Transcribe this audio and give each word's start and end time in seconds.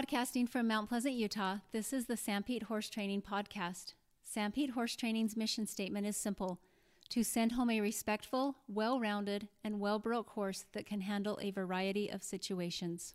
Podcasting 0.00 0.48
from 0.48 0.66
Mount 0.66 0.88
Pleasant, 0.88 1.14
Utah, 1.14 1.58
this 1.72 1.92
is 1.92 2.06
the 2.06 2.14
Sanpete 2.14 2.62
Horse 2.62 2.88
Training 2.88 3.20
Podcast. 3.20 3.92
Sanpete 4.24 4.70
Horse 4.70 4.96
Training's 4.96 5.36
mission 5.36 5.66
statement 5.66 6.06
is 6.06 6.16
simple 6.16 6.58
to 7.10 7.22
send 7.22 7.52
home 7.52 7.68
a 7.68 7.82
respectful, 7.82 8.56
well 8.66 8.98
rounded, 8.98 9.48
and 9.62 9.78
well 9.78 9.98
broke 9.98 10.30
horse 10.30 10.64
that 10.72 10.86
can 10.86 11.02
handle 11.02 11.38
a 11.42 11.50
variety 11.50 12.08
of 12.08 12.22
situations. 12.22 13.14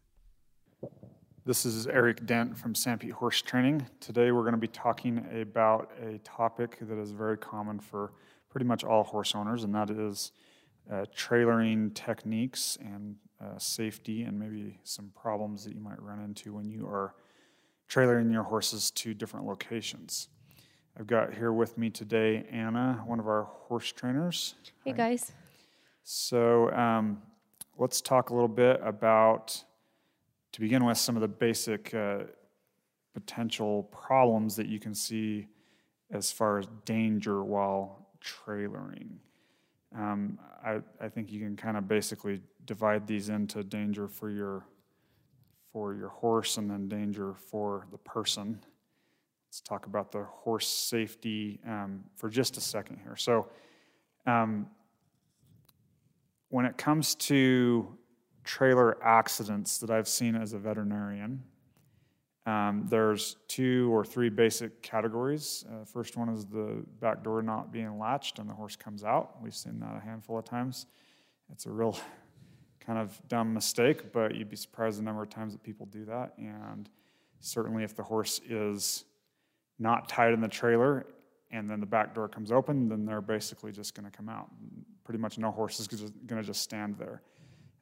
This 1.43 1.65
is 1.65 1.87
Eric 1.87 2.23
Dent 2.27 2.55
from 2.55 2.75
Sanpete 2.75 3.13
Horse 3.13 3.41
Training. 3.41 3.87
Today 3.99 4.31
we're 4.31 4.41
going 4.41 4.51
to 4.51 4.59
be 4.59 4.67
talking 4.67 5.25
about 5.41 5.89
a 5.99 6.19
topic 6.19 6.77
that 6.81 6.99
is 6.99 7.09
very 7.09 7.37
common 7.37 7.79
for 7.79 8.13
pretty 8.47 8.67
much 8.67 8.83
all 8.83 9.03
horse 9.03 9.33
owners, 9.33 9.63
and 9.63 9.73
that 9.73 9.89
is 9.89 10.33
uh, 10.91 11.05
trailering 11.17 11.95
techniques 11.95 12.77
and 12.79 13.15
uh, 13.45 13.57
safety 13.57 14.23
and 14.23 14.39
maybe 14.39 14.79
some 14.83 15.11
problems 15.15 15.63
that 15.63 15.73
you 15.73 15.81
might 15.81 16.01
run 16.01 16.23
into 16.23 16.53
when 16.53 16.69
you 16.69 16.87
are 16.87 17.13
trailering 17.89 18.31
your 18.31 18.43
horses 18.43 18.91
to 18.91 19.13
different 19.13 19.45
locations. 19.45 20.29
I've 20.97 21.07
got 21.07 21.33
here 21.33 21.51
with 21.51 21.77
me 21.77 21.89
today 21.89 22.45
Anna, 22.51 23.03
one 23.05 23.19
of 23.19 23.27
our 23.27 23.43
horse 23.43 23.91
trainers. 23.91 24.55
Hey 24.83 24.91
Hi. 24.91 24.97
guys. 24.97 25.31
So 26.03 26.71
um, 26.71 27.21
let's 27.77 28.01
talk 28.01 28.29
a 28.29 28.33
little 28.33 28.47
bit 28.47 28.79
about, 28.83 29.63
to 30.53 30.61
begin 30.61 30.85
with, 30.85 30.97
some 30.97 31.15
of 31.15 31.21
the 31.21 31.27
basic 31.27 31.93
uh, 31.93 32.19
potential 33.13 33.83
problems 33.91 34.55
that 34.55 34.67
you 34.67 34.79
can 34.79 34.93
see 34.93 35.47
as 36.11 36.31
far 36.31 36.59
as 36.59 36.67
danger 36.85 37.43
while 37.43 38.07
trailering. 38.23 39.17
Um, 39.93 40.39
I, 40.63 40.79
I 40.99 41.09
think 41.09 41.31
you 41.31 41.39
can 41.39 41.55
kind 41.55 41.77
of 41.77 41.87
basically 41.87 42.41
divide 42.65 43.07
these 43.07 43.29
into 43.29 43.63
danger 43.63 44.07
for 44.07 44.29
your 44.29 44.65
for 45.71 45.93
your 45.93 46.07
horse 46.07 46.55
and 46.55 46.69
then 46.69 46.87
danger 46.87 47.33
for 47.33 47.85
the 47.91 47.97
person. 47.97 48.57
Let's 49.49 49.59
talk 49.59 49.87
about 49.87 50.09
the 50.09 50.23
horse 50.23 50.67
safety 50.67 51.59
um, 51.67 52.05
for 52.15 52.29
just 52.29 52.55
a 52.55 52.61
second 52.61 52.99
here. 53.03 53.17
So, 53.17 53.47
um, 54.25 54.67
when 56.47 56.65
it 56.65 56.77
comes 56.77 57.15
to 57.15 57.97
trailer 58.45 59.03
accidents 59.03 59.77
that 59.79 59.89
I've 59.89 60.07
seen 60.07 60.35
as 60.35 60.53
a 60.53 60.57
veterinarian, 60.57 61.43
um, 62.45 62.85
there's 62.87 63.37
two 63.47 63.91
or 63.93 64.05
three 64.05 64.29
basic 64.29 64.81
categories. 64.83 65.65
Uh, 65.67 65.83
first 65.83 66.15
one 66.15 66.29
is 66.29 66.45
the 66.45 66.83
back 66.99 67.23
door 67.23 67.41
not 67.41 67.71
being 67.71 67.97
latched 67.97 68.37
and 68.37 68.47
the 68.47 68.53
horse 68.53 68.75
comes 68.75 69.03
out. 69.03 69.41
We've 69.41 69.55
seen 69.55 69.79
that 69.79 69.95
a 69.95 69.99
handful 69.99 70.37
of 70.37 70.45
times. 70.45 70.85
It's 71.51 71.65
a 71.65 71.71
real 71.71 71.97
kind 72.85 72.99
of 72.99 73.19
dumb 73.27 73.53
mistake, 73.53 74.11
but 74.13 74.35
you'd 74.35 74.49
be 74.49 74.55
surprised 74.55 74.99
the 74.99 75.03
number 75.03 75.23
of 75.23 75.29
times 75.29 75.53
that 75.53 75.63
people 75.63 75.87
do 75.87 76.05
that. 76.05 76.33
And 76.37 76.87
certainly, 77.39 77.83
if 77.83 77.95
the 77.95 78.03
horse 78.03 78.39
is 78.47 79.05
not 79.79 80.07
tied 80.07 80.33
in 80.33 80.39
the 80.39 80.47
trailer 80.47 81.07
and 81.49 81.69
then 81.69 81.79
the 81.79 81.85
back 81.85 82.13
door 82.13 82.27
comes 82.27 82.51
open, 82.51 82.87
then 82.89 83.05
they're 83.05 83.21
basically 83.21 83.71
just 83.71 83.95
going 83.95 84.09
to 84.09 84.15
come 84.15 84.29
out. 84.29 84.49
Pretty 85.03 85.19
much 85.19 85.39
no 85.39 85.49
horse 85.49 85.79
is 85.79 85.87
going 85.87 86.41
to 86.41 86.43
just 86.43 86.61
stand 86.61 86.95
there. 86.97 87.23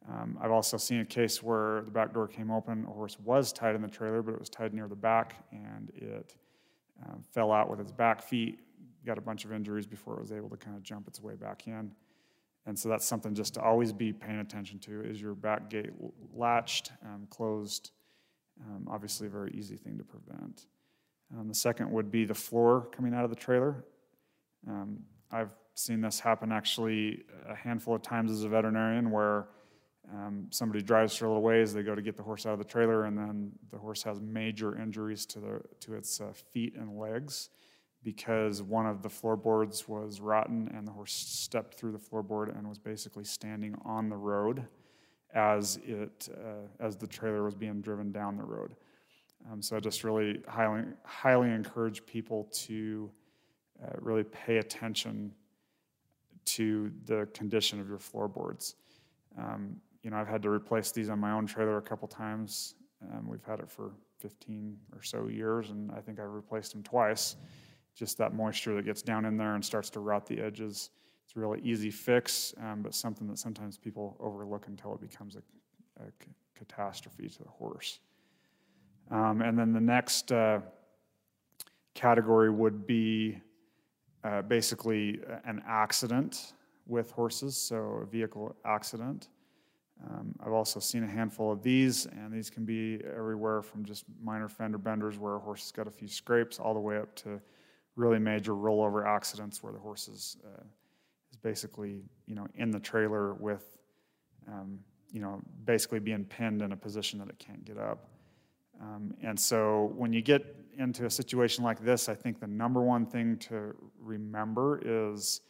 Um, 0.09 0.37
I've 0.41 0.51
also 0.51 0.77
seen 0.77 0.99
a 0.99 1.05
case 1.05 1.41
where 1.41 1.81
the 1.85 1.91
back 1.91 2.13
door 2.13 2.27
came 2.27 2.51
open, 2.51 2.85
a 2.87 2.91
horse 2.91 3.17
was 3.19 3.53
tied 3.53 3.75
in 3.75 3.81
the 3.81 3.87
trailer, 3.87 4.21
but 4.21 4.33
it 4.33 4.39
was 4.39 4.49
tied 4.49 4.73
near 4.73 4.87
the 4.87 4.95
back, 4.95 5.45
and 5.51 5.91
it 5.95 6.35
um, 7.05 7.23
fell 7.31 7.51
out 7.51 7.69
with 7.69 7.79
its 7.79 7.91
back 7.91 8.21
feet, 8.21 8.59
got 9.05 9.17
a 9.17 9.21
bunch 9.21 9.45
of 9.45 9.53
injuries 9.53 9.87
before 9.87 10.15
it 10.15 10.19
was 10.19 10.31
able 10.31 10.49
to 10.49 10.57
kind 10.57 10.75
of 10.75 10.83
jump 10.83 11.07
its 11.07 11.21
way 11.21 11.35
back 11.35 11.67
in. 11.67 11.91
And 12.65 12.77
so 12.77 12.89
that's 12.89 13.05
something 13.05 13.33
just 13.33 13.55
to 13.55 13.61
always 13.61 13.91
be 13.91 14.13
paying 14.13 14.39
attention 14.39 14.79
to. 14.79 15.01
Is 15.01 15.21
your 15.21 15.35
back 15.35 15.69
gate 15.69 15.91
latched, 16.33 16.91
um, 17.03 17.27
closed? 17.29 17.91
Um, 18.61 18.87
obviously, 18.89 19.27
a 19.27 19.29
very 19.29 19.51
easy 19.51 19.75
thing 19.75 19.97
to 19.97 20.03
prevent. 20.03 20.67
Um, 21.37 21.47
the 21.47 21.55
second 21.55 21.91
would 21.91 22.11
be 22.11 22.25
the 22.25 22.33
floor 22.33 22.87
coming 22.95 23.13
out 23.13 23.23
of 23.23 23.29
the 23.29 23.35
trailer. 23.35 23.83
Um, 24.67 24.99
I've 25.31 25.53
seen 25.75 25.99
this 25.99 26.19
happen 26.19 26.51
actually 26.51 27.23
a 27.49 27.55
handful 27.55 27.95
of 27.95 28.01
times 28.01 28.31
as 28.31 28.43
a 28.43 28.49
veterinarian 28.49 29.09
where 29.11 29.47
um, 30.11 30.47
somebody 30.49 30.83
drives 30.83 31.15
for 31.15 31.25
a 31.25 31.27
little 31.29 31.43
ways, 31.43 31.73
they 31.73 31.83
go 31.83 31.95
to 31.95 32.01
get 32.01 32.17
the 32.17 32.23
horse 32.23 32.45
out 32.45 32.53
of 32.53 32.59
the 32.59 32.65
trailer, 32.65 33.05
and 33.05 33.17
then 33.17 33.51
the 33.71 33.77
horse 33.77 34.03
has 34.03 34.19
major 34.19 34.77
injuries 34.77 35.25
to, 35.27 35.39
the, 35.39 35.61
to 35.79 35.95
its 35.95 36.19
uh, 36.19 36.33
feet 36.51 36.75
and 36.75 36.97
legs 36.97 37.49
because 38.03 38.61
one 38.61 38.85
of 38.85 39.01
the 39.01 39.09
floorboards 39.09 39.87
was 39.87 40.19
rotten 40.19 40.69
and 40.75 40.85
the 40.85 40.91
horse 40.91 41.13
stepped 41.13 41.75
through 41.75 41.93
the 41.93 41.97
floorboard 41.97 42.55
and 42.57 42.67
was 42.67 42.77
basically 42.77 43.23
standing 43.23 43.75
on 43.85 44.09
the 44.09 44.17
road 44.17 44.67
as, 45.33 45.79
it, 45.85 46.27
uh, 46.37 46.67
as 46.83 46.97
the 46.97 47.07
trailer 47.07 47.43
was 47.43 47.55
being 47.55 47.81
driven 47.81 48.11
down 48.11 48.35
the 48.35 48.43
road. 48.43 48.75
Um, 49.51 49.61
so 49.61 49.75
I 49.75 49.79
just 49.79 50.03
really 50.03 50.41
highly, 50.47 50.83
highly 51.05 51.49
encourage 51.49 52.05
people 52.05 52.49
to 52.53 53.09
uh, 53.81 53.91
really 53.99 54.23
pay 54.23 54.57
attention 54.57 55.33
to 56.45 56.91
the 57.05 57.27
condition 57.33 57.79
of 57.79 57.87
your 57.87 57.99
floorboards. 57.99 58.75
Um, 59.37 59.77
you 60.03 60.09
know, 60.09 60.17
I've 60.17 60.27
had 60.27 60.41
to 60.43 60.49
replace 60.49 60.91
these 60.91 61.09
on 61.09 61.19
my 61.19 61.31
own 61.31 61.47
trailer 61.47 61.77
a 61.77 61.81
couple 61.81 62.07
times. 62.07 62.75
Um, 63.01 63.27
we've 63.27 63.43
had 63.43 63.59
it 63.59 63.69
for 63.69 63.91
15 64.19 64.77
or 64.93 65.01
so 65.01 65.27
years, 65.27 65.69
and 65.69 65.91
I 65.91 66.01
think 66.01 66.19
I've 66.19 66.31
replaced 66.31 66.73
them 66.73 66.83
twice. 66.83 67.37
Just 67.95 68.17
that 68.17 68.33
moisture 68.33 68.75
that 68.75 68.85
gets 68.85 69.01
down 69.01 69.25
in 69.25 69.37
there 69.37 69.55
and 69.55 69.63
starts 69.63 69.89
to 69.91 69.99
rot 69.99 70.25
the 70.25 70.39
edges. 70.39 70.89
It's 71.25 71.35
a 71.35 71.39
really 71.39 71.61
easy 71.61 71.89
fix, 71.89 72.53
um, 72.61 72.81
but 72.81 72.93
something 72.93 73.27
that 73.27 73.37
sometimes 73.37 73.77
people 73.77 74.17
overlook 74.19 74.67
until 74.67 74.93
it 74.93 75.01
becomes 75.01 75.35
a, 75.35 75.41
catastrophe 76.55 77.29
to 77.29 77.43
the 77.43 77.49
horse. 77.49 77.99
Um, 79.11 79.41
and 79.41 79.57
then 79.57 79.73
the 79.73 79.81
next 79.81 80.31
uh, 80.31 80.59
category 81.93 82.49
would 82.49 82.87
be 82.87 83.39
uh, 84.23 84.41
basically 84.41 85.19
an 85.45 85.61
accident 85.67 86.53
with 86.87 87.11
horses, 87.11 87.55
so 87.57 88.01
a 88.01 88.05
vehicle 88.05 88.55
accident. 88.65 89.29
Um, 90.09 90.35
I've 90.43 90.51
also 90.51 90.79
seen 90.79 91.03
a 91.03 91.07
handful 91.07 91.51
of 91.51 91.63
these, 91.63 92.05
and 92.07 92.31
these 92.31 92.49
can 92.49 92.65
be 92.65 92.99
everywhere 93.15 93.61
from 93.61 93.85
just 93.85 94.05
minor 94.21 94.49
fender 94.49 94.77
benders 94.77 95.17
where 95.17 95.35
a 95.35 95.39
horse 95.39 95.61
has 95.61 95.71
got 95.71 95.87
a 95.87 95.91
few 95.91 96.07
scrapes 96.07 96.59
all 96.59 96.73
the 96.73 96.79
way 96.79 96.97
up 96.97 97.15
to 97.17 97.39
really 97.95 98.19
major 98.19 98.53
rollover 98.53 99.07
accidents 99.07 99.61
where 99.61 99.71
the 99.71 99.79
horse 99.79 100.07
is, 100.07 100.37
uh, 100.45 100.63
is 101.31 101.37
basically 101.37 102.01
you 102.25 102.35
know 102.35 102.47
in 102.55 102.71
the 102.71 102.79
trailer 102.79 103.33
with 103.35 103.77
um, 104.47 104.79
you 105.11 105.21
know 105.21 105.41
basically 105.65 105.99
being 105.99 106.25
pinned 106.25 106.61
in 106.61 106.71
a 106.71 106.77
position 106.77 107.19
that 107.19 107.29
it 107.29 107.39
can't 107.39 107.63
get 107.63 107.77
up. 107.77 108.09
Um, 108.81 109.13
and 109.21 109.39
so 109.39 109.93
when 109.95 110.11
you 110.11 110.21
get 110.21 110.55
into 110.77 111.05
a 111.05 111.09
situation 111.09 111.63
like 111.63 111.83
this, 111.83 112.09
I 112.09 112.15
think 112.15 112.39
the 112.39 112.47
number 112.47 112.81
one 112.81 113.05
thing 113.05 113.37
to 113.37 113.75
remember 113.99 114.81
is 114.83 115.41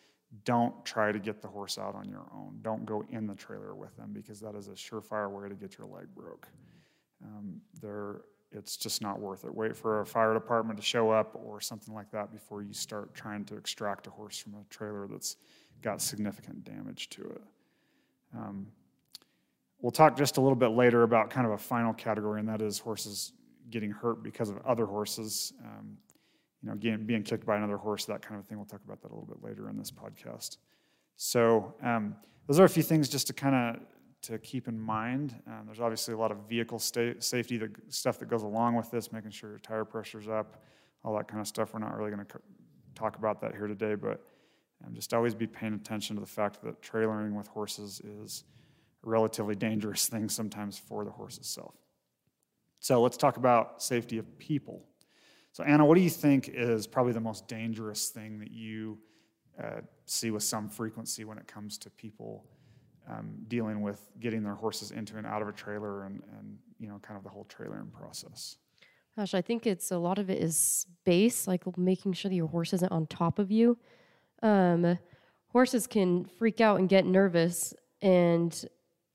don't 0.45 0.83
try 0.83 1.11
to 1.11 1.19
get 1.19 1.41
the 1.41 1.47
horse 1.47 1.77
out 1.77 1.95
on 1.95 2.09
your 2.09 2.25
own. 2.33 2.57
Don't 2.61 2.85
go 2.85 3.03
in 3.09 3.27
the 3.27 3.35
trailer 3.35 3.75
with 3.75 3.95
them 3.97 4.11
because 4.13 4.39
that 4.39 4.55
is 4.55 4.67
a 4.67 4.71
surefire 4.71 5.29
way 5.29 5.47
to 5.47 5.55
get 5.55 5.77
your 5.77 5.87
leg 5.87 6.07
broke. 6.15 6.47
Um, 7.23 7.61
it's 8.51 8.77
just 8.77 9.01
not 9.01 9.19
worth 9.19 9.45
it. 9.45 9.53
Wait 9.53 9.75
for 9.75 10.01
a 10.01 10.05
fire 10.05 10.33
department 10.33 10.77
to 10.77 10.85
show 10.85 11.09
up 11.09 11.39
or 11.43 11.59
something 11.59 11.93
like 11.93 12.11
that 12.11 12.31
before 12.31 12.61
you 12.61 12.73
start 12.73 13.13
trying 13.13 13.45
to 13.45 13.57
extract 13.57 14.07
a 14.07 14.09
horse 14.09 14.37
from 14.37 14.53
a 14.55 14.63
trailer 14.69 15.07
that's 15.07 15.37
got 15.81 16.01
significant 16.01 16.63
damage 16.63 17.09
to 17.09 17.21
it. 17.21 17.41
Um, 18.35 18.67
we'll 19.81 19.91
talk 19.91 20.15
just 20.15 20.37
a 20.37 20.41
little 20.41 20.55
bit 20.55 20.69
later 20.69 21.03
about 21.03 21.29
kind 21.29 21.45
of 21.45 21.53
a 21.53 21.57
final 21.57 21.93
category, 21.93 22.39
and 22.39 22.49
that 22.49 22.61
is 22.61 22.79
horses 22.79 23.33
getting 23.69 23.91
hurt 23.91 24.23
because 24.23 24.49
of 24.49 24.57
other 24.65 24.85
horses. 24.85 25.53
Um, 25.63 25.97
you 26.63 26.69
know, 26.69 26.73
again, 26.75 27.05
being 27.05 27.23
kicked 27.23 27.45
by 27.45 27.57
another 27.57 27.75
horse, 27.75 28.05
that 28.05 28.21
kind 28.21 28.39
of 28.39 28.47
thing. 28.47 28.57
We'll 28.57 28.65
talk 28.65 28.81
about 28.85 29.01
that 29.01 29.11
a 29.11 29.13
little 29.13 29.27
bit 29.27 29.43
later 29.43 29.69
in 29.69 29.77
this 29.77 29.91
podcast. 29.91 30.57
So 31.17 31.75
um, 31.83 32.15
those 32.47 32.59
are 32.59 32.63
a 32.63 32.69
few 32.69 32.83
things 32.83 33.09
just 33.09 33.27
to 33.27 33.33
kind 33.33 33.55
of 33.55 33.81
to 34.23 34.39
keep 34.39 34.69
in 34.69 34.79
mind. 34.79 35.35
Um, 35.45 35.63
there's 35.65 35.81
obviously 35.81 36.13
a 36.13 36.17
lot 36.17 36.31
of 36.31 36.37
vehicle 36.47 36.79
sta- 36.79 37.19
safety 37.19 37.57
that, 37.57 37.71
stuff 37.89 38.17
that 38.19 38.29
goes 38.29 38.43
along 38.43 38.75
with 38.75 38.89
this, 38.89 39.11
making 39.11 39.31
sure 39.31 39.49
your 39.49 39.59
tire 39.59 39.83
pressure's 39.83 40.29
up, 40.29 40.63
all 41.03 41.13
that 41.17 41.27
kind 41.27 41.41
of 41.41 41.47
stuff. 41.47 41.73
We're 41.73 41.81
not 41.81 41.97
really 41.97 42.11
going 42.11 42.25
to 42.25 42.33
co- 42.33 42.41
talk 42.95 43.17
about 43.17 43.41
that 43.41 43.51
here 43.53 43.67
today, 43.67 43.95
but 43.95 44.25
um, 44.85 44.93
just 44.93 45.13
always 45.13 45.35
be 45.35 45.45
paying 45.45 45.73
attention 45.73 46.15
to 46.15 46.21
the 46.21 46.27
fact 46.27 46.63
that 46.63 46.81
trailering 46.81 47.33
with 47.33 47.47
horses 47.47 47.99
is 47.99 48.45
a 49.05 49.09
relatively 49.09 49.55
dangerous 49.55 50.07
thing 50.09 50.29
sometimes 50.29 50.77
for 50.77 51.03
the 51.03 51.11
horse 51.11 51.37
itself. 51.37 51.75
So 52.79 53.01
let's 53.01 53.17
talk 53.17 53.35
about 53.35 53.83
safety 53.83 54.17
of 54.17 54.37
people. 54.37 54.85
So, 55.53 55.63
Anna, 55.63 55.85
what 55.85 55.95
do 55.95 56.01
you 56.01 56.09
think 56.09 56.49
is 56.49 56.87
probably 56.87 57.13
the 57.13 57.19
most 57.19 57.47
dangerous 57.47 58.09
thing 58.09 58.39
that 58.39 58.51
you 58.51 58.97
uh, 59.63 59.81
see 60.05 60.31
with 60.31 60.41
some 60.41 60.67
frequency 60.67 61.25
when 61.25 61.37
it 61.37 61.47
comes 61.47 61.77
to 61.77 61.91
people 61.91 62.43
um, 63.07 63.35
dealing 63.47 63.81
with 63.81 64.01
getting 64.19 64.43
their 64.43 64.55
horses 64.55 64.89
into 64.89 65.17
and 65.17 65.27
out 65.27 65.43
of 65.43 65.47
a 65.47 65.51
trailer 65.51 66.05
and, 66.05 66.23
and 66.39 66.57
you 66.79 66.87
know, 66.87 66.99
kind 67.03 67.17
of 67.17 67.23
the 67.23 67.29
whole 67.29 67.45
trailering 67.45 67.91
process? 67.91 68.57
Gosh, 69.15 69.35
I 69.35 69.41
think 69.41 69.67
it's 69.67 69.91
a 69.91 69.97
lot 69.97 70.17
of 70.17 70.31
it 70.31 70.41
is 70.41 70.57
space, 70.57 71.47
like 71.47 71.77
making 71.77 72.13
sure 72.13 72.29
that 72.29 72.35
your 72.35 72.47
horse 72.47 72.73
isn't 72.73 72.91
on 72.91 73.05
top 73.05 73.37
of 73.37 73.51
you. 73.51 73.77
Um, 74.41 74.97
horses 75.49 75.85
can 75.85 76.25
freak 76.25 76.61
out 76.61 76.79
and 76.79 76.89
get 76.89 77.05
nervous, 77.05 77.75
and 78.01 78.65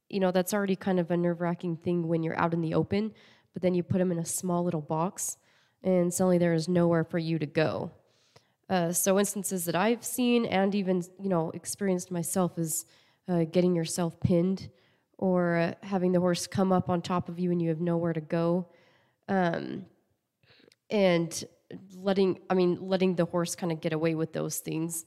you 0.08 0.20
know 0.20 0.30
that's 0.30 0.54
already 0.54 0.76
kind 0.76 1.00
of 1.00 1.10
a 1.10 1.16
nerve 1.16 1.40
wracking 1.40 1.76
thing 1.76 2.06
when 2.06 2.22
you're 2.22 2.38
out 2.38 2.54
in 2.54 2.60
the 2.60 2.74
open. 2.74 3.12
but 3.54 3.62
then 3.62 3.74
you 3.74 3.82
put 3.82 3.98
them 3.98 4.12
in 4.12 4.20
a 4.20 4.24
small 4.24 4.62
little 4.62 4.80
box, 4.80 5.36
and 5.82 6.12
suddenly 6.12 6.38
there 6.38 6.54
is 6.54 6.68
nowhere 6.68 7.04
for 7.04 7.18
you 7.18 7.38
to 7.38 7.46
go. 7.46 7.90
Uh, 8.68 8.92
so 8.92 9.18
instances 9.18 9.64
that 9.64 9.74
I've 9.74 10.04
seen 10.04 10.44
and 10.44 10.74
even 10.74 11.02
you 11.20 11.28
know 11.28 11.50
experienced 11.50 12.10
myself 12.10 12.58
is 12.58 12.84
uh, 13.26 13.44
getting 13.44 13.74
yourself 13.74 14.20
pinned 14.20 14.68
or 15.16 15.56
uh, 15.56 15.74
having 15.82 16.12
the 16.12 16.20
horse 16.20 16.46
come 16.46 16.70
up 16.70 16.88
on 16.88 17.02
top 17.02 17.28
of 17.28 17.38
you 17.38 17.50
and 17.50 17.60
you 17.60 17.70
have 17.70 17.80
nowhere 17.80 18.12
to 18.12 18.20
go, 18.20 18.68
um, 19.28 19.86
and 20.90 21.44
letting 21.96 22.40
I 22.50 22.54
mean 22.54 22.78
letting 22.80 23.16
the 23.16 23.24
horse 23.24 23.54
kind 23.54 23.72
of 23.72 23.80
get 23.80 23.92
away 23.92 24.14
with 24.14 24.32
those 24.32 24.58
things, 24.58 25.06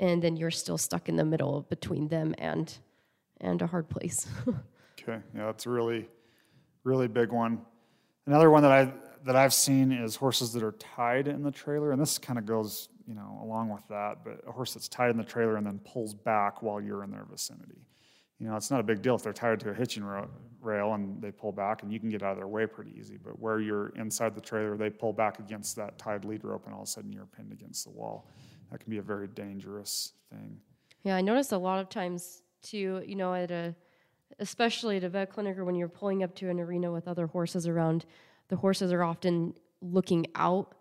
and 0.00 0.22
then 0.22 0.36
you're 0.36 0.50
still 0.50 0.78
stuck 0.78 1.08
in 1.08 1.16
the 1.16 1.24
middle 1.24 1.62
between 1.62 2.08
them 2.08 2.34
and 2.38 2.76
and 3.40 3.62
a 3.62 3.66
hard 3.66 3.88
place. 3.88 4.26
okay, 4.48 5.22
yeah, 5.34 5.46
that's 5.46 5.66
a 5.66 5.70
really 5.70 6.08
really 6.82 7.08
big 7.08 7.30
one. 7.30 7.60
Another 8.26 8.50
one 8.50 8.62
that 8.62 8.72
I 8.72 8.92
that 9.26 9.36
I've 9.36 9.54
seen 9.54 9.92
is 9.92 10.16
horses 10.16 10.52
that 10.54 10.62
are 10.62 10.72
tied 10.72 11.28
in 11.28 11.42
the 11.42 11.50
trailer, 11.50 11.92
and 11.92 12.00
this 12.00 12.18
kind 12.18 12.38
of 12.38 12.46
goes 12.46 12.88
you 13.06 13.14
know, 13.14 13.38
along 13.42 13.68
with 13.68 13.86
that, 13.88 14.24
but 14.24 14.40
a 14.46 14.52
horse 14.52 14.74
that's 14.74 14.88
tied 14.88 15.10
in 15.10 15.16
the 15.16 15.24
trailer 15.24 15.56
and 15.56 15.66
then 15.66 15.78
pulls 15.84 16.12
back 16.12 16.62
while 16.62 16.80
you're 16.80 17.04
in 17.04 17.10
their 17.10 17.24
vicinity. 17.30 17.86
You 18.40 18.48
know, 18.48 18.56
it's 18.56 18.70
not 18.70 18.80
a 18.80 18.82
big 18.82 19.00
deal 19.00 19.14
if 19.14 19.22
they're 19.22 19.32
tied 19.32 19.60
to 19.60 19.70
a 19.70 19.74
hitching 19.74 20.04
rail 20.60 20.92
and 20.92 21.22
they 21.22 21.30
pull 21.30 21.52
back 21.52 21.82
and 21.82 21.92
you 21.92 21.98
can 21.98 22.10
get 22.10 22.22
out 22.22 22.32
of 22.32 22.36
their 22.36 22.48
way 22.48 22.66
pretty 22.66 22.92
easy. 22.98 23.16
But 23.16 23.38
where 23.38 23.60
you're 23.60 23.90
inside 23.90 24.34
the 24.34 24.40
trailer, 24.40 24.76
they 24.76 24.90
pull 24.90 25.12
back 25.12 25.38
against 25.38 25.76
that 25.76 25.96
tied 25.98 26.24
lead 26.24 26.44
rope 26.44 26.66
and 26.66 26.74
all 26.74 26.82
of 26.82 26.88
a 26.88 26.90
sudden 26.90 27.12
you're 27.12 27.26
pinned 27.26 27.52
against 27.52 27.84
the 27.84 27.90
wall. 27.90 28.28
That 28.70 28.80
can 28.80 28.90
be 28.90 28.98
a 28.98 29.02
very 29.02 29.28
dangerous 29.28 30.12
thing. 30.30 30.58
Yeah, 31.02 31.16
I 31.16 31.22
notice 31.22 31.52
a 31.52 31.58
lot 31.58 31.78
of 31.78 31.88
times 31.88 32.42
too, 32.62 33.02
you 33.06 33.14
know, 33.14 33.32
at 33.32 33.50
a, 33.50 33.74
especially 34.38 34.98
at 34.98 35.04
a 35.04 35.08
vet 35.08 35.30
clinic 35.30 35.56
or 35.56 35.64
when 35.64 35.76
you're 35.76 35.88
pulling 35.88 36.22
up 36.22 36.34
to 36.34 36.50
an 36.50 36.60
arena 36.60 36.92
with 36.92 37.08
other 37.08 37.28
horses 37.28 37.66
around, 37.66 38.04
the 38.48 38.56
horses 38.56 38.92
are 38.92 39.02
often 39.02 39.54
looking 39.80 40.26
out 40.34 40.74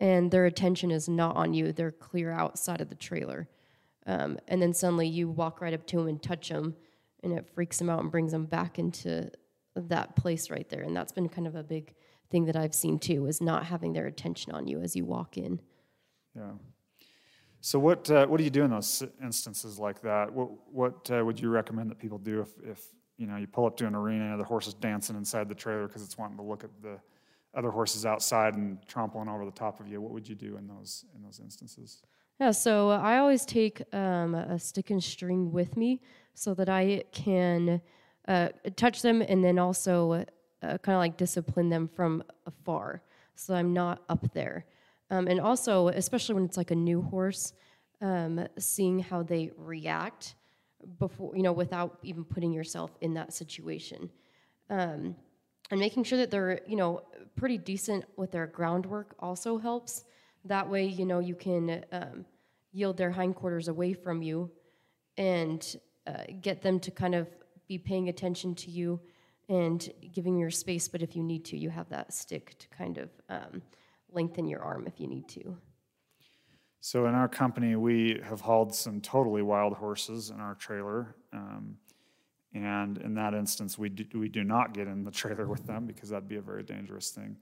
and 0.00 0.30
their 0.30 0.46
attention 0.46 0.90
is 0.90 1.08
not 1.08 1.36
on 1.36 1.52
you. 1.52 1.72
They're 1.72 1.92
clear 1.92 2.30
outside 2.30 2.80
of 2.80 2.88
the 2.88 2.94
trailer. 2.94 3.48
Um, 4.06 4.38
and 4.48 4.60
then 4.60 4.72
suddenly 4.72 5.06
you 5.06 5.28
walk 5.28 5.60
right 5.60 5.74
up 5.74 5.86
to 5.88 5.98
them 5.98 6.08
and 6.08 6.22
touch 6.22 6.48
them, 6.48 6.74
and 7.22 7.34
it 7.34 7.46
freaks 7.54 7.78
them 7.78 7.90
out 7.90 8.00
and 8.00 8.10
brings 8.10 8.32
them 8.32 8.46
back 8.46 8.78
into 8.78 9.30
that 9.76 10.16
place 10.16 10.50
right 10.50 10.68
there. 10.70 10.80
And 10.82 10.96
that's 10.96 11.12
been 11.12 11.28
kind 11.28 11.46
of 11.46 11.54
a 11.54 11.62
big 11.62 11.94
thing 12.30 12.46
that 12.46 12.56
I've 12.56 12.74
seen 12.74 12.98
too, 12.98 13.26
is 13.26 13.40
not 13.40 13.66
having 13.66 13.92
their 13.92 14.06
attention 14.06 14.52
on 14.52 14.66
you 14.66 14.80
as 14.80 14.96
you 14.96 15.04
walk 15.04 15.36
in. 15.36 15.60
Yeah. 16.34 16.52
So 17.60 17.78
what 17.78 18.10
uh, 18.10 18.26
what 18.26 18.38
do 18.38 18.44
you 18.44 18.50
do 18.50 18.64
in 18.64 18.70
those 18.70 19.02
instances 19.22 19.78
like 19.78 20.00
that? 20.00 20.32
What 20.32 20.48
what 20.72 21.10
uh, 21.10 21.22
would 21.22 21.38
you 21.38 21.50
recommend 21.50 21.90
that 21.90 21.98
people 21.98 22.16
do 22.16 22.40
if, 22.40 22.48
if 22.64 22.82
you 23.20 23.26
know 23.26 23.36
you 23.36 23.46
pull 23.46 23.66
up 23.66 23.76
to 23.76 23.86
an 23.86 23.94
arena 23.94 24.30
and 24.30 24.40
the 24.40 24.44
horse 24.44 24.66
is 24.66 24.74
dancing 24.74 25.14
inside 25.14 25.48
the 25.48 25.54
trailer 25.54 25.86
because 25.86 26.02
it's 26.02 26.16
wanting 26.16 26.38
to 26.38 26.42
look 26.42 26.64
at 26.64 26.70
the 26.82 26.98
other 27.54 27.70
horses 27.70 28.06
outside 28.06 28.54
and 28.54 28.78
trampling 28.86 29.28
over 29.28 29.44
the 29.44 29.50
top 29.50 29.80
of 29.80 29.88
you, 29.88 30.00
what 30.00 30.12
would 30.12 30.28
you 30.28 30.34
do 30.34 30.56
in 30.56 30.66
those 30.66 31.04
in 31.14 31.22
those 31.22 31.40
instances? 31.40 32.02
Yeah, 32.40 32.52
so 32.52 32.90
I 32.90 33.18
always 33.18 33.44
take 33.44 33.82
um, 33.92 34.34
a 34.34 34.58
stick 34.58 34.90
and 34.90 35.04
string 35.04 35.52
with 35.52 35.76
me 35.76 36.00
so 36.32 36.54
that 36.54 36.70
I 36.70 37.04
can 37.12 37.82
uh, 38.26 38.48
touch 38.76 39.02
them 39.02 39.20
and 39.20 39.44
then 39.44 39.58
also 39.58 40.24
uh, 40.62 40.78
kind 40.78 40.96
of 40.96 41.00
like 41.00 41.18
discipline 41.18 41.68
them 41.68 41.86
from 41.86 42.22
afar, 42.46 43.02
so 43.34 43.54
I'm 43.54 43.74
not 43.74 44.02
up 44.08 44.32
there. 44.32 44.64
Um, 45.10 45.26
and 45.26 45.40
also, 45.40 45.88
especially 45.88 46.36
when 46.36 46.44
it's 46.44 46.56
like 46.56 46.70
a 46.70 46.76
new 46.76 47.02
horse, 47.02 47.52
um, 48.00 48.46
seeing 48.58 49.00
how 49.00 49.22
they 49.22 49.50
react 49.56 50.36
before 50.98 51.36
you 51.36 51.42
know 51.42 51.52
without 51.52 51.98
even 52.02 52.24
putting 52.24 52.52
yourself 52.52 52.90
in 53.00 53.14
that 53.14 53.32
situation. 53.32 54.10
Um, 54.68 55.16
and 55.70 55.78
making 55.78 56.04
sure 56.04 56.18
that 56.18 56.30
they're 56.30 56.60
you 56.66 56.76
know 56.76 57.02
pretty 57.36 57.58
decent 57.58 58.04
with 58.16 58.32
their 58.32 58.46
groundwork 58.46 59.14
also 59.18 59.58
helps. 59.58 60.04
That 60.44 60.68
way 60.68 60.86
you 60.86 61.06
know 61.06 61.18
you 61.18 61.34
can 61.34 61.84
um, 61.92 62.24
yield 62.72 62.96
their 62.96 63.10
hindquarters 63.10 63.68
away 63.68 63.92
from 63.92 64.22
you 64.22 64.50
and 65.16 65.76
uh, 66.06 66.24
get 66.40 66.62
them 66.62 66.80
to 66.80 66.90
kind 66.90 67.14
of 67.14 67.28
be 67.68 67.78
paying 67.78 68.08
attention 68.08 68.54
to 68.56 68.70
you 68.70 69.00
and 69.48 69.90
giving 70.12 70.38
your 70.38 70.50
space. 70.50 70.88
But 70.88 71.02
if 71.02 71.14
you 71.14 71.22
need 71.22 71.44
to 71.46 71.56
you 71.56 71.70
have 71.70 71.88
that 71.90 72.12
stick 72.12 72.58
to 72.58 72.68
kind 72.68 72.98
of 72.98 73.10
um, 73.28 73.62
lengthen 74.12 74.46
your 74.46 74.62
arm 74.62 74.86
if 74.86 74.98
you 74.98 75.06
need 75.06 75.28
to 75.28 75.56
so 76.80 77.06
in 77.06 77.14
our 77.14 77.28
company 77.28 77.76
we 77.76 78.20
have 78.24 78.40
hauled 78.40 78.74
some 78.74 79.00
totally 79.00 79.42
wild 79.42 79.74
horses 79.74 80.30
in 80.30 80.40
our 80.40 80.54
trailer 80.54 81.14
um, 81.32 81.76
and 82.52 82.98
in 82.98 83.14
that 83.14 83.34
instance, 83.34 83.78
we 83.78 83.88
do, 83.88 84.18
we 84.18 84.28
do 84.28 84.42
not 84.42 84.74
get 84.74 84.88
in 84.88 85.04
the 85.04 85.10
trailer 85.10 85.46
with 85.46 85.66
them 85.66 85.86
because 85.86 86.10
that'd 86.10 86.28
be 86.28 86.36
a 86.36 86.42
very 86.42 86.62
dangerous 86.62 87.10
thing. 87.10 87.36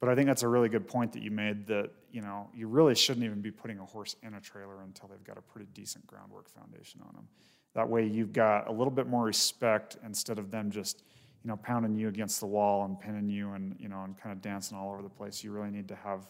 But 0.00 0.08
I 0.08 0.14
think 0.14 0.26
that's 0.26 0.42
a 0.42 0.48
really 0.48 0.68
good 0.68 0.86
point 0.86 1.12
that 1.12 1.22
you 1.22 1.30
made 1.30 1.66
that, 1.68 1.90
you 2.10 2.20
know, 2.20 2.50
you 2.54 2.68
really 2.68 2.94
shouldn't 2.94 3.24
even 3.24 3.40
be 3.40 3.50
putting 3.50 3.78
a 3.78 3.84
horse 3.84 4.16
in 4.22 4.34
a 4.34 4.40
trailer 4.40 4.82
until 4.82 5.08
they've 5.08 5.24
got 5.24 5.38
a 5.38 5.42
pretty 5.42 5.66
decent 5.72 6.06
groundwork 6.06 6.48
foundation 6.48 7.00
on 7.06 7.14
them. 7.14 7.26
That 7.74 7.88
way 7.88 8.06
you've 8.06 8.32
got 8.32 8.68
a 8.68 8.72
little 8.72 8.90
bit 8.90 9.06
more 9.06 9.24
respect 9.24 9.96
instead 10.04 10.38
of 10.38 10.50
them 10.50 10.70
just, 10.70 11.04
you 11.42 11.48
know, 11.48 11.56
pounding 11.56 11.96
you 11.96 12.08
against 12.08 12.40
the 12.40 12.46
wall 12.46 12.84
and 12.84 13.00
pinning 13.00 13.28
you 13.28 13.52
and, 13.52 13.74
you 13.78 13.88
know, 13.88 14.02
and 14.04 14.16
kind 14.16 14.32
of 14.32 14.42
dancing 14.42 14.76
all 14.76 14.92
over 14.92 15.02
the 15.02 15.08
place. 15.08 15.42
You 15.42 15.52
really 15.52 15.70
need 15.70 15.88
to 15.88 15.96
have 15.96 16.28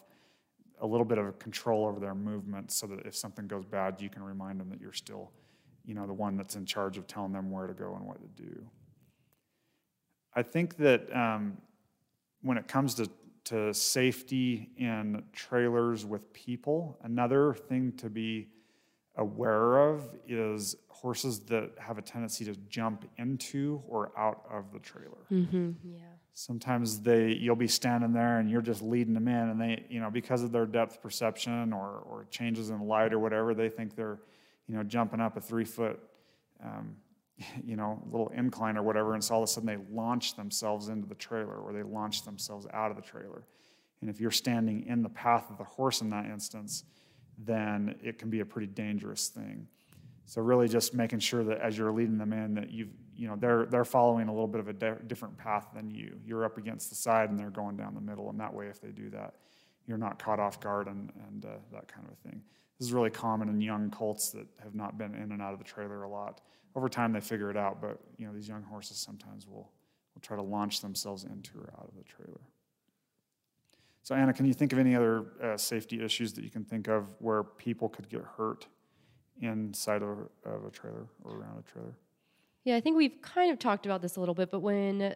a 0.81 0.87
little 0.87 1.05
bit 1.05 1.17
of 1.17 1.37
control 1.39 1.85
over 1.85 1.99
their 1.99 2.15
movement 2.15 2.71
so 2.71 2.87
that 2.87 3.05
if 3.05 3.15
something 3.15 3.47
goes 3.47 3.65
bad, 3.65 4.01
you 4.01 4.09
can 4.09 4.23
remind 4.23 4.59
them 4.59 4.69
that 4.69 4.79
you're 4.81 4.93
still– 4.93 5.31
you 5.87 5.93
know, 5.93 6.07
the 6.07 6.13
one 6.13 6.35
that's 6.35 6.55
in 6.55 6.65
charge 6.65 6.97
of 6.97 7.05
telling 7.05 7.31
them 7.31 7.51
where 7.51 7.67
to 7.67 7.73
go 7.73 7.95
and 7.95 8.07
what 8.07 8.17
to 8.19 8.43
do. 8.43 8.65
I 10.33 10.41
think 10.41 10.77
that 10.77 11.15
um, 11.15 11.57
when 12.41 12.57
it 12.57 12.67
comes 12.67 12.95
to, 12.95 13.07
to 13.43 13.71
safety 13.71 14.71
in 14.77 15.23
trailers 15.31 16.03
with 16.03 16.33
people, 16.33 16.97
another 17.03 17.53
thing 17.53 17.91
to 17.97 18.09
be 18.09 18.47
aware 19.15 19.77
of 19.77 20.09
is 20.27 20.75
horses 20.87 21.39
that 21.41 21.69
have 21.77 21.99
a 21.99 22.01
tendency 22.01 22.43
to 22.45 22.55
jump 22.67 23.07
into 23.17 23.83
or 23.87 24.11
out 24.17 24.43
of 24.49 24.73
the 24.73 24.79
trailer. 24.79 25.27
Mm-hmm. 25.31 25.71
Yeah. 25.83 25.99
Sometimes 26.35 26.99
they 26.99 27.31
you'll 27.31 27.55
be 27.55 27.67
standing 27.67 28.13
there 28.13 28.37
and 28.39 28.49
you're 28.49 28.61
just 28.61 28.83
leading 28.83 29.13
them 29.15 29.27
in, 29.27 29.49
and 29.49 29.59
they 29.59 29.85
you 29.89 29.99
know 29.99 30.11
because 30.11 30.43
of 30.43 30.51
their 30.51 30.67
depth 30.67 31.01
perception 31.01 31.73
or 31.73 32.03
or 32.05 32.27
changes 32.29 32.69
in 32.69 32.81
light 32.81 33.13
or 33.13 33.19
whatever, 33.19 33.53
they 33.53 33.69
think 33.69 33.95
they're 33.95 34.19
you 34.67 34.75
know, 34.75 34.83
jumping 34.83 35.19
up 35.19 35.37
a 35.37 35.41
three 35.41 35.65
foot, 35.65 35.99
um, 36.63 36.95
you 37.65 37.75
know, 37.75 38.01
little 38.11 38.29
incline 38.29 38.77
or 38.77 38.83
whatever, 38.83 39.13
and 39.13 39.23
so 39.23 39.35
all 39.35 39.43
of 39.43 39.49
a 39.49 39.51
sudden 39.51 39.67
they 39.67 39.77
launch 39.93 40.35
themselves 40.35 40.89
into 40.89 41.07
the 41.07 41.15
trailer 41.15 41.55
or 41.55 41.73
they 41.73 41.83
launch 41.83 42.23
themselves 42.23 42.67
out 42.73 42.91
of 42.91 42.97
the 42.97 43.03
trailer. 43.03 43.43
And 44.01 44.09
if 44.09 44.19
you're 44.19 44.31
standing 44.31 44.85
in 44.87 45.01
the 45.01 45.09
path 45.09 45.49
of 45.49 45.57
the 45.57 45.63
horse 45.63 46.01
in 46.01 46.09
that 46.11 46.25
instance, 46.25 46.83
then 47.37 47.95
it 48.03 48.19
can 48.19 48.29
be 48.29 48.41
a 48.41 48.45
pretty 48.45 48.67
dangerous 48.67 49.29
thing. 49.29 49.67
So 50.25 50.41
really, 50.41 50.67
just 50.67 50.93
making 50.93 51.19
sure 51.19 51.43
that 51.43 51.59
as 51.59 51.77
you're 51.77 51.91
leading 51.91 52.17
them 52.17 52.33
in, 52.33 52.55
that 52.55 52.71
you've 52.71 52.93
you 53.15 53.27
know 53.27 53.35
they're 53.35 53.65
they're 53.65 53.85
following 53.85 54.27
a 54.27 54.31
little 54.31 54.47
bit 54.47 54.59
of 54.59 54.67
a 54.67 54.73
different 54.73 55.37
path 55.37 55.67
than 55.73 55.89
you. 55.89 56.19
You're 56.25 56.45
up 56.45 56.57
against 56.57 56.89
the 56.89 56.95
side, 56.95 57.29
and 57.29 57.39
they're 57.39 57.49
going 57.49 57.77
down 57.77 57.93
the 57.95 58.01
middle, 58.01 58.29
and 58.29 58.39
that 58.39 58.53
way, 58.53 58.67
if 58.67 58.81
they 58.81 58.89
do 58.89 59.09
that, 59.11 59.35
you're 59.87 59.97
not 59.97 60.19
caught 60.19 60.39
off 60.39 60.59
guard 60.59 60.87
and 60.87 61.11
and 61.27 61.45
uh, 61.45 61.49
that 61.71 61.87
kind 61.87 62.05
of 62.07 62.13
a 62.13 62.29
thing. 62.29 62.41
This 62.79 62.87
is 62.87 62.93
really 62.93 63.09
common 63.09 63.47
in 63.47 63.61
young 63.61 63.89
colts 63.89 64.31
that 64.31 64.47
have 64.61 64.75
not 64.75 64.97
been 64.97 65.15
in 65.15 65.31
and 65.31 65.41
out 65.41 65.53
of 65.53 65.59
the 65.59 65.65
trailer 65.65 66.03
a 66.03 66.09
lot. 66.09 66.41
Over 66.75 66.89
time, 66.89 67.13
they 67.13 67.21
figure 67.21 67.49
it 67.49 67.57
out, 67.57 67.81
but 67.81 67.99
you 68.17 68.27
know 68.27 68.33
these 68.33 68.47
young 68.47 68.63
horses 68.63 68.97
sometimes 68.97 69.47
will 69.47 69.71
will 70.13 70.21
try 70.21 70.35
to 70.35 70.43
launch 70.43 70.81
themselves 70.81 71.23
into 71.23 71.59
or 71.59 71.73
out 71.77 71.87
of 71.87 71.95
the 71.95 72.03
trailer. 72.03 72.41
So, 74.05 74.13
Anna, 74.13 74.33
can 74.33 74.45
you 74.45 74.53
think 74.53 74.71
of 74.71 74.77
any 74.77 74.95
other 74.95 75.25
uh, 75.41 75.57
safety 75.57 76.03
issues 76.03 76.33
that 76.33 76.43
you 76.43 76.51
can 76.51 76.63
think 76.63 76.87
of 76.87 77.09
where 77.19 77.43
people 77.43 77.89
could 77.89 78.07
get 78.07 78.21
hurt 78.37 78.67
inside 79.41 80.03
of, 80.03 80.29
of 80.45 80.63
a 80.63 80.69
trailer 80.69 81.07
or 81.23 81.37
around 81.37 81.57
a 81.57 81.71
trailer? 81.71 81.95
Yeah, 82.65 82.75
I 82.75 82.81
think 82.81 82.97
we've 82.97 83.21
kind 83.21 83.51
of 83.51 83.59
talked 83.59 83.85
about 83.85 84.01
this 84.01 84.15
a 84.15 84.19
little 84.19 84.33
bit, 84.33 84.49
but 84.49 84.61
when 84.61 85.13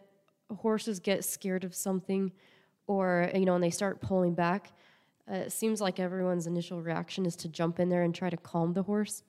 horses 0.56 1.00
get 1.00 1.24
scared 1.24 1.64
of 1.64 1.74
something 1.74 2.30
or 2.86 3.28
you 3.34 3.44
know, 3.44 3.52
when 3.52 3.60
they 3.60 3.70
start 3.70 4.00
pulling 4.00 4.34
back, 4.34 4.72
uh, 5.30 5.34
it 5.34 5.52
seems 5.52 5.80
like 5.80 5.98
everyone's 5.98 6.46
initial 6.46 6.80
reaction 6.80 7.26
is 7.26 7.34
to 7.36 7.48
jump 7.48 7.80
in 7.80 7.88
there 7.88 8.02
and 8.02 8.14
try 8.14 8.30
to 8.30 8.36
calm 8.36 8.72
the 8.72 8.84
horse, 8.84 9.24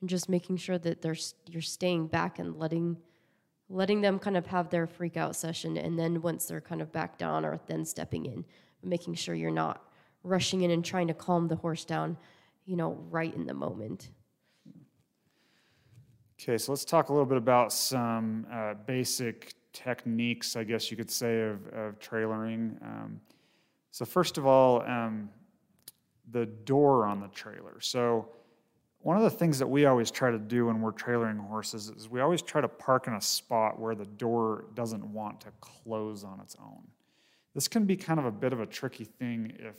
and 0.00 0.10
just 0.10 0.28
making 0.28 0.58
sure 0.58 0.78
that 0.78 1.00
they're 1.00 1.16
you're 1.46 1.62
staying 1.62 2.08
back 2.08 2.38
and 2.38 2.58
letting 2.58 2.98
letting 3.70 4.02
them 4.02 4.18
kind 4.18 4.36
of 4.36 4.46
have 4.46 4.68
their 4.68 4.86
freak 4.86 5.16
out 5.16 5.34
session, 5.34 5.78
and 5.78 5.98
then 5.98 6.20
once 6.20 6.46
they're 6.46 6.60
kind 6.60 6.82
of 6.82 6.92
back 6.92 7.16
down, 7.16 7.44
or 7.44 7.58
then 7.68 7.84
stepping 7.86 8.26
in, 8.26 8.44
making 8.82 9.14
sure 9.14 9.34
you're 9.34 9.50
not 9.50 9.82
rushing 10.24 10.60
in 10.62 10.70
and 10.70 10.84
trying 10.84 11.08
to 11.08 11.14
calm 11.14 11.48
the 11.48 11.56
horse 11.56 11.84
down, 11.86 12.18
you 12.66 12.76
know, 12.76 12.98
right 13.10 13.34
in 13.34 13.46
the 13.46 13.54
moment. 13.54 14.10
Okay, 16.42 16.58
so 16.58 16.72
let's 16.72 16.84
talk 16.84 17.08
a 17.08 17.12
little 17.12 17.26
bit 17.26 17.38
about 17.38 17.72
some 17.72 18.44
uh, 18.52 18.74
basic 18.74 19.54
techniques, 19.72 20.56
I 20.56 20.64
guess 20.64 20.90
you 20.90 20.96
could 20.96 21.10
say, 21.10 21.42
of, 21.42 21.64
of 21.68 22.00
trailering. 22.00 22.82
Um, 22.82 23.20
so, 23.92 24.04
first 24.04 24.38
of 24.38 24.44
all, 24.44 24.82
um, 24.82 25.30
the 26.32 26.46
door 26.46 27.06
on 27.06 27.20
the 27.20 27.28
trailer. 27.28 27.80
So, 27.80 28.28
one 28.98 29.16
of 29.16 29.22
the 29.22 29.30
things 29.30 29.56
that 29.60 29.68
we 29.68 29.84
always 29.84 30.10
try 30.10 30.32
to 30.32 30.38
do 30.38 30.66
when 30.66 30.80
we're 30.80 30.90
trailering 30.90 31.38
horses 31.46 31.92
is 31.96 32.08
we 32.08 32.20
always 32.20 32.42
try 32.42 32.60
to 32.60 32.68
park 32.68 33.06
in 33.06 33.14
a 33.14 33.20
spot 33.20 33.78
where 33.78 33.94
the 33.94 34.06
door 34.06 34.64
doesn't 34.74 35.04
want 35.04 35.40
to 35.42 35.52
close 35.60 36.24
on 36.24 36.40
its 36.40 36.56
own. 36.60 36.82
This 37.54 37.68
can 37.68 37.84
be 37.84 37.96
kind 37.96 38.18
of 38.18 38.26
a 38.26 38.32
bit 38.32 38.52
of 38.52 38.58
a 38.58 38.66
tricky 38.66 39.04
thing 39.04 39.52
if 39.60 39.76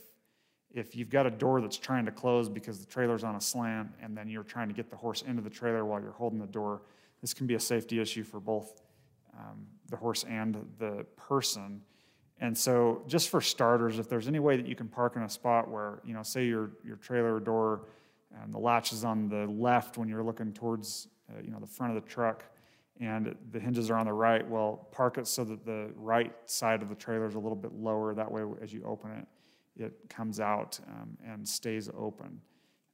if 0.74 0.96
you've 0.96 1.08
got 1.08 1.24
a 1.24 1.30
door 1.30 1.60
that's 1.60 1.78
trying 1.78 2.04
to 2.04 2.10
close 2.10 2.48
because 2.48 2.80
the 2.80 2.86
trailer's 2.86 3.22
on 3.22 3.36
a 3.36 3.40
slant 3.40 3.88
and 4.02 4.16
then 4.16 4.28
you're 4.28 4.42
trying 4.42 4.66
to 4.66 4.74
get 4.74 4.90
the 4.90 4.96
horse 4.96 5.22
into 5.22 5.40
the 5.40 5.48
trailer 5.48 5.84
while 5.84 6.00
you're 6.00 6.10
holding 6.12 6.40
the 6.40 6.46
door. 6.48 6.82
This 7.20 7.32
can 7.32 7.46
be 7.46 7.54
a 7.54 7.60
safety 7.60 8.00
issue 8.00 8.24
for 8.24 8.40
both 8.40 8.82
um, 9.38 9.66
the 9.88 9.96
horse 9.96 10.24
and 10.24 10.66
the 10.78 11.06
person. 11.16 11.80
And 12.40 12.58
so, 12.58 13.04
just 13.06 13.28
for 13.28 13.40
starters, 13.40 14.00
if 14.00 14.08
there's 14.08 14.26
any 14.26 14.40
way 14.40 14.56
that 14.56 14.66
you 14.66 14.74
can 14.74 14.88
park 14.88 15.14
in 15.14 15.22
a 15.22 15.28
spot 15.28 15.70
where, 15.70 16.00
you 16.04 16.12
know, 16.12 16.24
say 16.24 16.44
your, 16.46 16.72
your 16.84 16.96
trailer 16.96 17.38
door 17.38 17.86
and 18.42 18.52
the 18.52 18.58
latch 18.58 18.92
is 18.92 19.04
on 19.04 19.28
the 19.28 19.46
left 19.46 19.96
when 19.96 20.08
you're 20.08 20.24
looking 20.24 20.52
towards, 20.52 21.06
uh, 21.30 21.40
you 21.40 21.52
know, 21.52 21.60
the 21.60 21.66
front 21.66 21.96
of 21.96 22.02
the 22.02 22.08
truck, 22.08 22.44
and 23.00 23.36
the 23.52 23.60
hinges 23.60 23.90
are 23.90 23.96
on 23.96 24.06
the 24.06 24.12
right, 24.12 24.48
well, 24.48 24.88
park 24.90 25.18
it 25.18 25.28
so 25.28 25.44
that 25.44 25.64
the 25.64 25.92
right 25.94 26.32
side 26.46 26.82
of 26.82 26.88
the 26.88 26.94
trailer 26.96 27.26
is 27.26 27.36
a 27.36 27.38
little 27.38 27.56
bit 27.56 27.72
lower. 27.72 28.12
That 28.14 28.30
way, 28.30 28.42
as 28.60 28.72
you 28.72 28.84
open 28.84 29.12
it, 29.12 29.26
it 29.76 29.92
comes 30.08 30.40
out 30.40 30.78
um, 30.88 31.16
and 31.26 31.46
stays 31.46 31.90
open. 31.96 32.40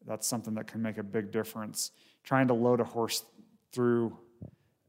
That's 0.07 0.27
something 0.27 0.55
that 0.55 0.67
can 0.67 0.81
make 0.81 0.99
a 0.99 1.03
big 1.03 1.31
difference. 1.31 1.91
Trying 2.25 2.49
to 2.49 2.55
load 2.55 2.81
a 2.81 2.85
horse 2.85 3.25
through 3.73 4.17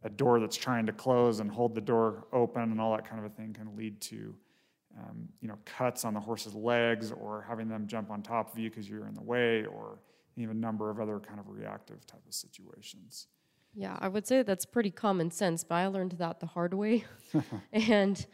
a 0.04 0.10
door 0.10 0.40
that's 0.40 0.58
trying 0.58 0.86
to 0.86 0.94
close 0.94 1.40
and 1.40 1.52
hold 1.52 1.76
the 1.76 1.82
door 1.82 2.26
open 2.34 2.64
and 2.64 2.82
all 2.82 2.96
that 2.96 3.08
kind 3.08 3.24
of 3.24 3.32
a 3.32 3.36
thing 3.36 3.54
can 3.54 3.76
lead 3.76 4.00
to 4.02 4.36
um, 4.98 5.30
you 5.42 5.48
know 5.48 5.58
cuts 5.66 6.04
on 6.04 6.14
the 6.14 6.20
horse's 6.20 6.54
legs 6.54 7.12
or 7.12 7.46
having 7.48 7.70
them 7.70 7.88
jump 7.88 8.10
on 8.10 8.22
top 8.22 8.52
of 8.52 8.60
you 8.60 8.70
because 8.70 8.90
you're 8.90 9.08
in 9.08 9.14
the 9.14 9.22
way 9.22 9.66
or 9.66 10.00
even 10.36 10.58
a 10.58 10.60
number 10.60 10.90
of 10.90 11.00
other 11.00 11.20
kind 11.20 11.40
of 11.40 11.48
reactive 11.48 12.06
type 12.08 12.22
of 12.28 12.34
situations 12.34 13.28
yeah 13.74 13.96
i 14.02 14.08
would 14.08 14.26
say 14.28 14.44
that's 14.44 14.66
pretty 14.66 14.92
common 14.92 15.30
sense 15.32 15.64
but 15.64 15.76
i 15.76 15.88
learned 15.88 16.14
that 16.14 16.40
the 16.40 16.46
hard 16.46 16.74
way 16.74 17.06
and 17.72 18.26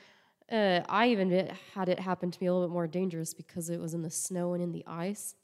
uh, 0.51 0.81
i 0.89 1.07
even 1.07 1.51
had 1.73 1.89
it 1.89 1.99
happen 1.99 2.31
to 2.31 2.37
me 2.41 2.47
a 2.47 2.53
little 2.53 2.67
bit 2.67 2.73
more 2.73 2.87
dangerous 2.87 3.33
because 3.33 3.69
it 3.69 3.79
was 3.79 3.93
in 3.93 4.01
the 4.01 4.09
snow 4.09 4.53
and 4.53 4.63
in 4.63 4.71
the 4.71 4.83
ice 4.87 5.35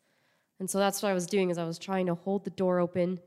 and 0.59 0.69
so 0.69 0.77
that's 0.77 1.01
what 1.01 1.09
i 1.09 1.13
was 1.13 1.27
doing 1.27 1.49
is 1.49 1.57
i 1.57 1.65
was 1.65 1.79
trying 1.79 2.05
to 2.05 2.15
hold 2.15 2.43
the 2.43 2.51
door 2.51 2.79
open 2.79 3.19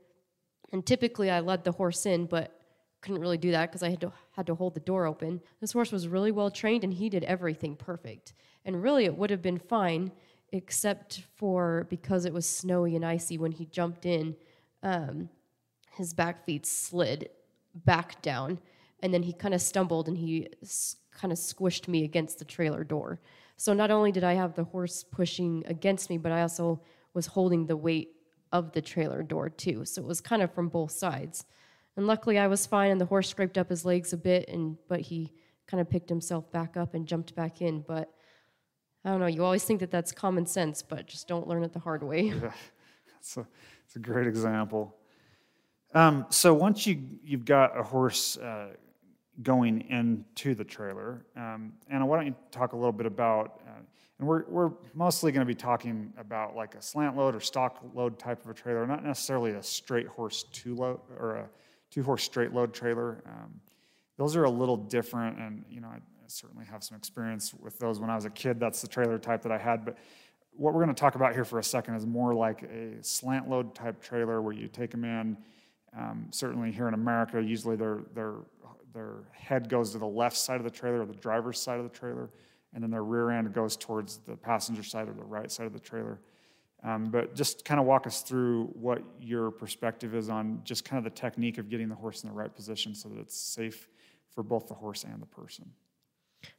and 0.71 0.85
typically 0.85 1.29
i 1.29 1.39
led 1.39 1.63
the 1.63 1.71
horse 1.71 2.05
in 2.05 2.25
but 2.25 2.57
couldn't 3.01 3.21
really 3.21 3.37
do 3.37 3.51
that 3.51 3.69
because 3.69 3.83
I 3.83 3.89
had 3.89 4.01
to 4.01 4.11
had 4.31 4.47
to 4.47 4.55
hold 4.55 4.73
the 4.73 4.79
door 4.81 5.05
open. 5.05 5.41
This 5.61 5.71
horse 5.71 5.91
was 5.91 6.07
really 6.07 6.31
well 6.31 6.51
trained 6.51 6.83
and 6.83 6.93
he 6.93 7.09
did 7.09 7.23
everything 7.23 7.75
perfect. 7.75 8.33
And 8.65 8.81
really 8.81 9.05
it 9.05 9.15
would 9.15 9.29
have 9.29 9.41
been 9.41 9.59
fine 9.59 10.11
except 10.51 11.23
for 11.35 11.87
because 11.89 12.25
it 12.25 12.33
was 12.33 12.45
snowy 12.45 12.95
and 12.95 13.05
icy 13.05 13.37
when 13.37 13.51
he 13.51 13.65
jumped 13.65 14.05
in, 14.05 14.35
um, 14.83 15.29
his 15.95 16.13
back 16.13 16.45
feet 16.45 16.65
slid 16.65 17.29
back 17.73 18.21
down 18.21 18.59
and 19.01 19.13
then 19.13 19.23
he 19.23 19.33
kind 19.33 19.53
of 19.53 19.61
stumbled 19.61 20.07
and 20.07 20.17
he 20.17 20.47
kind 21.19 21.31
of 21.31 21.37
squished 21.37 21.87
me 21.87 22.03
against 22.03 22.39
the 22.39 22.45
trailer 22.45 22.83
door. 22.83 23.19
So 23.57 23.73
not 23.73 23.91
only 23.91 24.11
did 24.11 24.23
I 24.23 24.33
have 24.33 24.53
the 24.53 24.63
horse 24.63 25.03
pushing 25.03 25.63
against 25.67 26.09
me, 26.09 26.17
but 26.17 26.31
I 26.31 26.41
also 26.41 26.79
was 27.13 27.25
holding 27.25 27.65
the 27.65 27.75
weight 27.75 28.11
of 28.51 28.71
the 28.71 28.81
trailer 28.81 29.23
door 29.23 29.49
too. 29.49 29.83
So 29.85 30.01
it 30.01 30.07
was 30.07 30.21
kind 30.21 30.41
of 30.41 30.53
from 30.53 30.69
both 30.69 30.91
sides. 30.91 31.45
And 31.95 32.05
luckily, 32.05 32.37
I 32.37 32.45
was 32.47 32.65
fine, 32.67 32.91
and 32.91 33.01
the 33.01 33.05
horse 33.05 33.27
scraped 33.27 33.57
up 33.57 33.69
his 33.69 33.83
legs 33.83 34.13
a 34.13 34.17
bit, 34.17 34.47
and 34.49 34.77
but 34.87 35.01
he 35.01 35.33
kind 35.65 35.81
of 35.81 35.89
picked 35.89 36.09
himself 36.09 36.49
back 36.51 36.77
up 36.77 36.93
and 36.93 37.07
jumped 37.07 37.33
back 37.35 37.59
in. 37.61 37.81
But 37.81 38.13
I 39.03 39.09
don't 39.09 39.19
know. 39.19 39.25
You 39.25 39.43
always 39.43 39.63
think 39.63 39.79
that 39.79 39.89
that's 39.89 40.11
common 40.11 40.45
sense, 40.45 40.83
but 40.83 41.07
just 41.07 41.27
don't 41.27 41.47
learn 41.47 41.63
it 41.63 41.73
the 41.73 41.79
hard 41.79 42.03
way. 42.03 42.33
Yeah, 42.41 42.51
it's 43.19 43.35
a, 43.35 43.47
it's 43.85 43.95
a 43.95 43.99
great 43.99 44.27
example. 44.27 44.95
Um, 45.93 46.27
so 46.29 46.53
once 46.53 46.85
you 46.85 47.01
you've 47.23 47.45
got 47.45 47.77
a 47.77 47.81
horse 47.81 48.37
uh, 48.37 48.67
going 49.43 49.81
into 49.89 50.55
the 50.55 50.63
trailer, 50.63 51.25
um, 51.35 51.73
Anna, 51.89 52.05
why 52.05 52.17
don't 52.17 52.27
you 52.27 52.35
talk 52.51 52.73
a 52.73 52.75
little 52.75 52.91
bit 52.91 53.05
about? 53.05 53.61
Uh, 53.67 53.81
and 54.19 54.27
we're 54.27 54.43
we're 54.47 54.71
mostly 54.95 55.31
going 55.31 55.45
to 55.45 55.47
be 55.47 55.55
talking 55.55 56.11
about 56.17 56.55
like 56.55 56.75
a 56.75 56.81
slant 56.81 57.15
load 57.15 57.35
or 57.35 57.39
stock 57.39 57.83
load 57.93 58.17
type 58.17 58.43
of 58.43 58.49
a 58.49 58.53
trailer, 58.53 58.85
not 58.87 59.03
necessarily 59.03 59.51
a 59.51 59.61
straight 59.61 60.07
horse 60.07 60.45
two 60.51 60.75
load 60.75 60.99
or 61.19 61.35
a 61.35 61.49
two 61.91 62.03
horse 62.03 62.23
straight 62.23 62.53
load 62.53 62.73
trailer. 62.73 63.21
Um, 63.27 63.61
those 64.17 64.35
are 64.35 64.45
a 64.45 64.49
little 64.49 64.77
different, 64.77 65.37
and 65.37 65.63
you 65.69 65.81
know, 65.81 65.87
I, 65.87 65.99
certainly 66.29 66.65
have 66.65 66.83
some 66.83 66.97
experience 66.97 67.53
with 67.53 67.79
those 67.79 68.01
when 68.01 68.09
I 68.09 68.15
was 68.15 68.25
a 68.25 68.29
kid. 68.29 68.59
That's 68.59 68.81
the 68.81 68.87
trailer 68.89 69.17
type 69.17 69.43
that 69.43 69.51
I 69.53 69.57
had. 69.57 69.85
But 69.85 69.97
what 70.51 70.73
we're 70.73 70.83
going 70.83 70.93
to 70.93 70.99
talk 70.99 71.15
about 71.15 71.33
here 71.33 71.45
for 71.45 71.57
a 71.57 71.63
second 71.63 71.95
is 71.95 72.05
more 72.05 72.33
like 72.33 72.63
a 72.63 73.01
slant 73.01 73.49
load 73.49 73.73
type 73.73 74.01
trailer 74.01 74.41
where 74.41 74.51
you 74.51 74.67
take 74.67 74.91
them 74.91 75.05
in. 75.05 75.37
Um, 75.97 76.27
certainly 76.31 76.69
here 76.71 76.89
in 76.89 76.93
America, 76.93 77.41
usually 77.41 77.77
their 77.77 78.01
their 78.13 78.33
their 78.93 79.23
head 79.33 79.69
goes 79.69 79.91
to 79.91 79.99
the 79.99 80.05
left 80.07 80.37
side 80.37 80.57
of 80.57 80.63
the 80.63 80.71
trailer 80.71 81.01
or 81.01 81.05
the 81.05 81.13
driver's 81.13 81.59
side 81.59 81.77
of 81.77 81.83
the 81.83 81.97
trailer, 81.97 82.29
and 82.73 82.83
then 82.83 82.91
their 82.91 83.03
rear 83.03 83.31
end 83.31 83.53
goes 83.53 83.77
towards 83.77 84.17
the 84.27 84.35
passenger 84.35 84.83
side 84.83 85.07
or 85.07 85.13
the 85.13 85.23
right 85.23 85.51
side 85.51 85.65
of 85.65 85.73
the 85.73 85.79
trailer. 85.79 86.19
Um, 86.83 87.05
but 87.05 87.33
just 87.33 87.65
kind 87.65 87.79
of 87.79 87.87
walk 87.87 88.05
us 88.05 88.21
through 88.21 88.65
what 88.73 89.01
your 89.19 89.49
perspective 89.49 90.13
is 90.13 90.29
on 90.29 90.61
just 90.63 90.85
kind 90.85 90.97
of 90.99 91.03
the 91.03 91.19
technique 91.19 91.57
of 91.57 91.69
getting 91.69 91.89
the 91.89 91.95
horse 91.95 92.23
in 92.23 92.29
the 92.29 92.35
right 92.35 92.53
position 92.53 92.93
so 92.93 93.09
that 93.09 93.19
it's 93.19 93.35
safe 93.35 93.87
for 94.29 94.43
both 94.43 94.67
the 94.67 94.75
horse 94.75 95.03
and 95.03 95.19
the 95.19 95.25
person. 95.25 95.71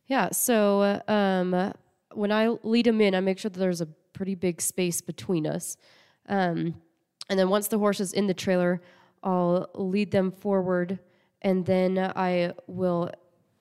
Yeah. 0.06 0.30
So 0.32 1.00
um, 1.06 1.72
when 2.12 2.32
I 2.32 2.48
lead 2.64 2.86
them 2.86 3.00
in, 3.00 3.14
I 3.14 3.20
make 3.20 3.38
sure 3.38 3.48
that 3.48 3.58
there's 3.58 3.80
a 3.80 3.86
pretty 4.12 4.34
big 4.34 4.60
space 4.60 5.00
between 5.00 5.46
us. 5.46 5.76
Um, 6.28 6.74
and 7.30 7.38
then 7.38 7.48
once 7.48 7.68
the 7.68 7.78
horse 7.78 8.00
is 8.00 8.12
in 8.12 8.26
the 8.26 8.34
trailer, 8.34 8.82
I'll 9.22 9.68
lead 9.74 10.10
them 10.10 10.32
forward, 10.32 10.98
and 11.42 11.64
then 11.64 11.98
I 11.98 12.52
will 12.66 13.10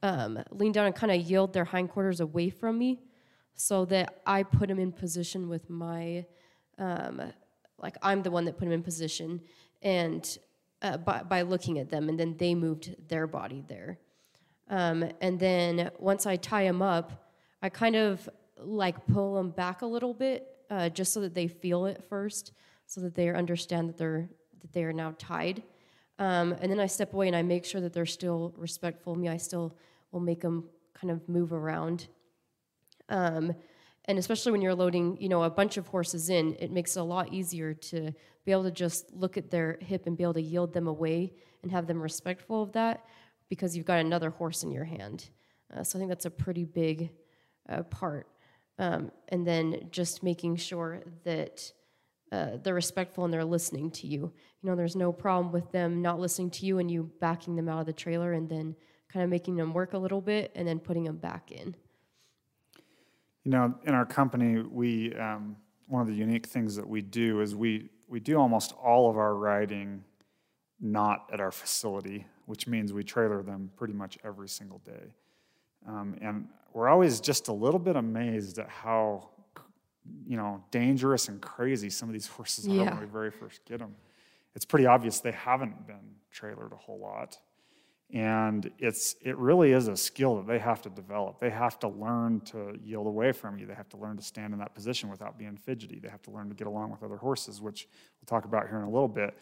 um, 0.04 0.44
lean 0.52 0.72
down 0.72 0.86
and 0.86 0.96
kind 0.96 1.12
of 1.12 1.22
yield 1.22 1.54
their 1.54 1.66
hindquarters 1.66 2.20
away 2.20 2.50
from 2.50 2.78
me 2.78 3.02
so 3.56 3.86
that 3.86 4.22
I 4.26 4.44
put 4.44 4.70
them 4.70 4.80
in 4.80 4.92
position 4.92 5.50
with 5.50 5.70
my 5.70 6.26
um, 6.78 7.34
like 7.80 7.98
I'm 8.02 8.24
the 8.24 8.32
one 8.32 8.46
that 8.46 8.58
put 8.58 8.66
them 8.66 8.72
in 8.72 8.84
position, 8.84 9.42
and 9.82 10.38
uh, 10.82 10.98
by, 10.98 11.24
by 11.24 11.42
looking 11.44 11.80
at 11.80 11.90
them, 11.90 12.10
and 12.10 12.20
then 12.20 12.36
they 12.38 12.56
moved 12.56 12.96
their 13.08 13.28
body 13.28 13.64
there. 13.68 14.00
Um, 14.70 15.10
and 15.22 15.40
then 15.40 15.92
once 16.00 16.26
I 16.26 16.36
tie 16.36 16.64
them 16.64 16.82
up, 16.82 17.32
I 17.62 17.70
kind 17.70 17.96
of 17.96 18.28
like 18.60 19.06
pull 19.08 19.36
them 19.36 19.52
back 19.52 19.82
a 19.82 19.86
little 19.86 20.14
bit, 20.14 20.48
uh, 20.70 20.90
just 20.90 21.14
so 21.14 21.22
that 21.22 21.34
they 21.34 21.48
feel 21.48 21.86
it 21.86 22.04
first, 22.10 22.52
so 22.86 23.02
that 23.02 23.16
they 23.16 23.30
understand 23.30 23.90
that 23.90 23.98
they're 23.98 24.30
that 24.62 24.74
they 24.74 24.84
are 24.84 24.94
now 24.94 25.14
tied. 25.18 25.64
Um, 26.20 26.56
and 26.60 26.72
then 26.72 26.80
I 26.80 26.88
step 26.88 27.14
away 27.14 27.28
and 27.28 27.36
I 27.36 27.44
make 27.44 27.66
sure 27.66 27.82
that 27.82 27.94
they're 27.94 28.06
still 28.06 28.54
respectful 28.58 29.14
of 29.14 29.20
me. 29.20 29.30
I 29.30 29.38
still 29.38 29.78
will 30.12 30.20
make 30.20 30.42
them 30.42 30.70
kind 30.94 31.12
of 31.12 31.28
move 31.30 31.54
around. 31.54 32.08
Um, 33.10 33.54
and 34.08 34.18
especially 34.18 34.52
when 34.52 34.62
you're 34.62 34.76
loading 34.76 35.18
you 35.20 35.30
know 35.30 35.44
a 35.44 35.50
bunch 35.50 35.78
of 35.78 35.88
horses 35.88 36.30
in 36.30 36.56
it 36.60 36.72
makes 36.72 36.96
it 36.96 37.00
a 37.00 37.04
lot 37.04 37.32
easier 37.34 37.74
to 37.74 38.12
be 38.46 38.52
able 38.52 38.64
to 38.64 38.72
just 38.72 39.14
look 39.14 39.38
at 39.38 39.52
their 39.52 39.78
hip 39.82 40.08
and 40.08 40.18
be 40.18 40.24
able 40.24 40.34
to 40.34 40.42
yield 40.42 40.74
them 40.74 40.88
away 40.88 41.34
and 41.62 41.72
have 41.72 41.88
them 41.88 42.02
respectful 42.02 42.64
of 42.64 42.72
that 42.72 43.06
because 43.50 43.76
you've 43.76 43.86
got 43.86 44.00
another 44.00 44.30
horse 44.30 44.64
in 44.64 44.72
your 44.72 44.86
hand 44.86 45.30
uh, 45.76 45.84
so 45.84 45.98
i 45.98 46.00
think 46.00 46.10
that's 46.10 46.26
a 46.26 46.32
pretty 46.32 46.64
big 46.64 47.10
uh, 47.70 47.84
part 47.84 48.28
um, 48.80 49.12
and 49.30 49.46
then 49.46 49.88
just 49.92 50.24
making 50.24 50.56
sure 50.56 51.02
that 51.24 51.72
uh, 52.32 52.58
they're 52.64 52.74
respectful 52.74 53.24
and 53.24 53.34
they're 53.34 53.46
listening 53.46 53.90
to 53.90 54.08
you 54.08 54.32
you 54.62 54.70
know 54.70 54.76
there's 54.76 54.96
no 54.96 55.12
problem 55.12 55.52
with 55.52 55.72
them 55.72 56.02
not 56.02 56.20
listening 56.20 56.50
to 56.50 56.66
you 56.66 56.80
and 56.80 56.92
you 56.92 57.10
backing 57.20 57.56
them 57.56 57.70
out 57.70 57.80
of 57.80 57.86
the 57.86 57.94
trailer 57.94 58.34
and 58.34 58.50
then 58.50 58.76
kind 59.08 59.24
of 59.24 59.30
making 59.30 59.56
them 59.56 59.74
work 59.74 59.94
a 59.94 59.98
little 59.98 60.22
bit 60.22 60.52
and 60.56 60.68
then 60.68 60.80
putting 60.80 61.04
them 61.04 61.18
back 61.18 61.52
in 61.52 61.76
you 63.48 63.52
know, 63.52 63.74
in 63.86 63.94
our 63.94 64.06
company, 64.06 64.62
we 64.62 65.16
um, 65.16 65.56
one 65.88 66.02
of 66.02 66.08
the 66.10 66.14
unique 66.14 66.46
things 66.46 66.76
that 66.76 66.86
we 66.86 67.02
do 67.02 67.40
is 67.40 67.56
we 67.56 67.90
we 68.10 68.20
do 68.20 68.36
almost 68.36 68.74
all 68.74 69.10
of 69.10 69.18
our 69.18 69.36
riding 69.36 70.04
not 70.82 71.30
at 71.32 71.40
our 71.40 71.54
facility, 71.54 72.28
which 72.46 72.68
means 72.68 72.92
we 72.92 73.06
trailer 73.06 73.42
them 73.42 73.72
pretty 73.78 73.94
much 73.94 74.18
every 74.26 74.50
single 74.50 74.80
day. 74.80 75.14
Um, 75.88 76.18
and 76.22 76.50
we're 76.74 76.90
always 76.90 77.22
just 77.22 77.48
a 77.48 77.54
little 77.54 77.80
bit 77.80 77.96
amazed 77.96 78.60
at 78.60 78.68
how 78.68 79.30
you 80.26 80.38
know 80.38 80.64
dangerous 80.72 81.28
and 81.28 81.42
crazy 81.42 81.90
some 81.90 82.10
of 82.10 82.14
these 82.14 82.28
horses 82.38 82.68
yeah. 82.68 82.82
are 82.82 82.86
when 82.86 83.00
we 83.02 83.06
very 83.06 83.32
first 83.32 83.64
get 83.66 83.80
them. 83.80 83.96
It's 84.56 84.66
pretty 84.66 84.86
obvious 84.86 85.20
they 85.20 85.32
haven't 85.32 85.86
been 85.86 86.16
trailered 86.34 86.74
a 86.74 86.78
whole 86.78 87.00
lot. 87.00 87.38
And 88.14 88.72
it's 88.80 89.16
it 89.22 89.38
really 89.38 89.74
is 89.74 89.90
a 89.90 89.98
skill 89.98 90.38
that 90.38 90.48
they 90.48 90.60
have 90.60 90.82
to 90.84 90.90
develop. 90.90 91.42
They 91.42 91.50
have 91.50 91.78
to 91.80 91.90
learn 91.90 92.40
to 92.46 92.78
yield 92.82 93.06
away 93.06 93.34
from 93.34 93.60
you. 93.60 93.66
They 93.66 93.74
have 93.74 93.90
to 93.90 93.98
learn 93.98 94.16
to 94.16 94.24
stand 94.24 94.54
in 94.54 94.60
that 94.60 94.74
position 94.74 95.10
without 95.10 95.38
being 95.38 95.58
fidgety. 95.58 96.00
They 96.00 96.08
have 96.08 96.22
to 96.24 96.32
learn 96.32 96.48
to 96.48 96.56
get 96.56 96.68
along 96.68 96.92
with 96.92 97.04
other 97.04 97.18
horses 97.18 97.62
which 97.62 97.88
we'll 98.22 98.28
talk 98.28 98.46
about 98.46 98.70
here 98.70 98.78
in 98.78 98.84
a 98.84 98.90
little 98.90 99.10
bit 99.10 99.38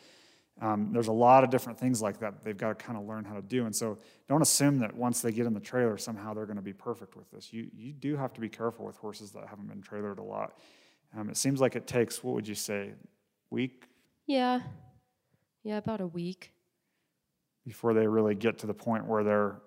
um, 0.61 0.91
there's 0.93 1.07
a 1.07 1.13
lot 1.13 1.43
of 1.43 1.49
different 1.49 1.77
things 1.77 2.01
like 2.01 2.19
that 2.19 2.43
they've 2.43 2.57
got 2.57 2.77
to 2.77 2.85
kind 2.85 2.97
of 2.97 3.05
learn 3.05 3.25
how 3.25 3.35
to 3.35 3.41
do 3.41 3.65
and 3.65 3.75
so 3.75 3.97
don't 4.29 4.41
assume 4.41 4.79
that 4.79 4.95
once 4.95 5.21
they 5.21 5.31
get 5.31 5.45
in 5.45 5.53
the 5.53 5.59
trailer 5.59 5.97
somehow 5.97 6.33
they're 6.33 6.45
going 6.45 6.55
to 6.55 6.61
be 6.61 6.73
perfect 6.73 7.15
with 7.15 7.29
this. 7.31 7.51
You, 7.51 7.69
you 7.75 7.93
do 7.93 8.15
have 8.15 8.33
to 8.33 8.41
be 8.41 8.49
careful 8.49 8.85
with 8.85 8.97
horses 8.97 9.31
that 9.31 9.47
haven't 9.47 9.67
been 9.67 9.81
trailered 9.81 10.19
a 10.19 10.23
lot. 10.23 10.57
Um, 11.17 11.29
it 11.29 11.37
seems 11.37 11.61
like 11.61 11.75
it 11.75 11.87
takes 11.87 12.23
what 12.23 12.35
would 12.35 12.47
you 12.47 12.55
say 12.55 12.93
week? 13.49 13.87
Yeah. 14.25 14.61
Yeah 15.63 15.77
about 15.77 16.01
a 16.01 16.07
week. 16.07 16.51
Before 17.65 17.93
they 17.93 18.07
really 18.07 18.35
get 18.35 18.59
to 18.59 18.67
the 18.67 18.73
point 18.73 19.07
where 19.07 19.23
they're 19.23 19.61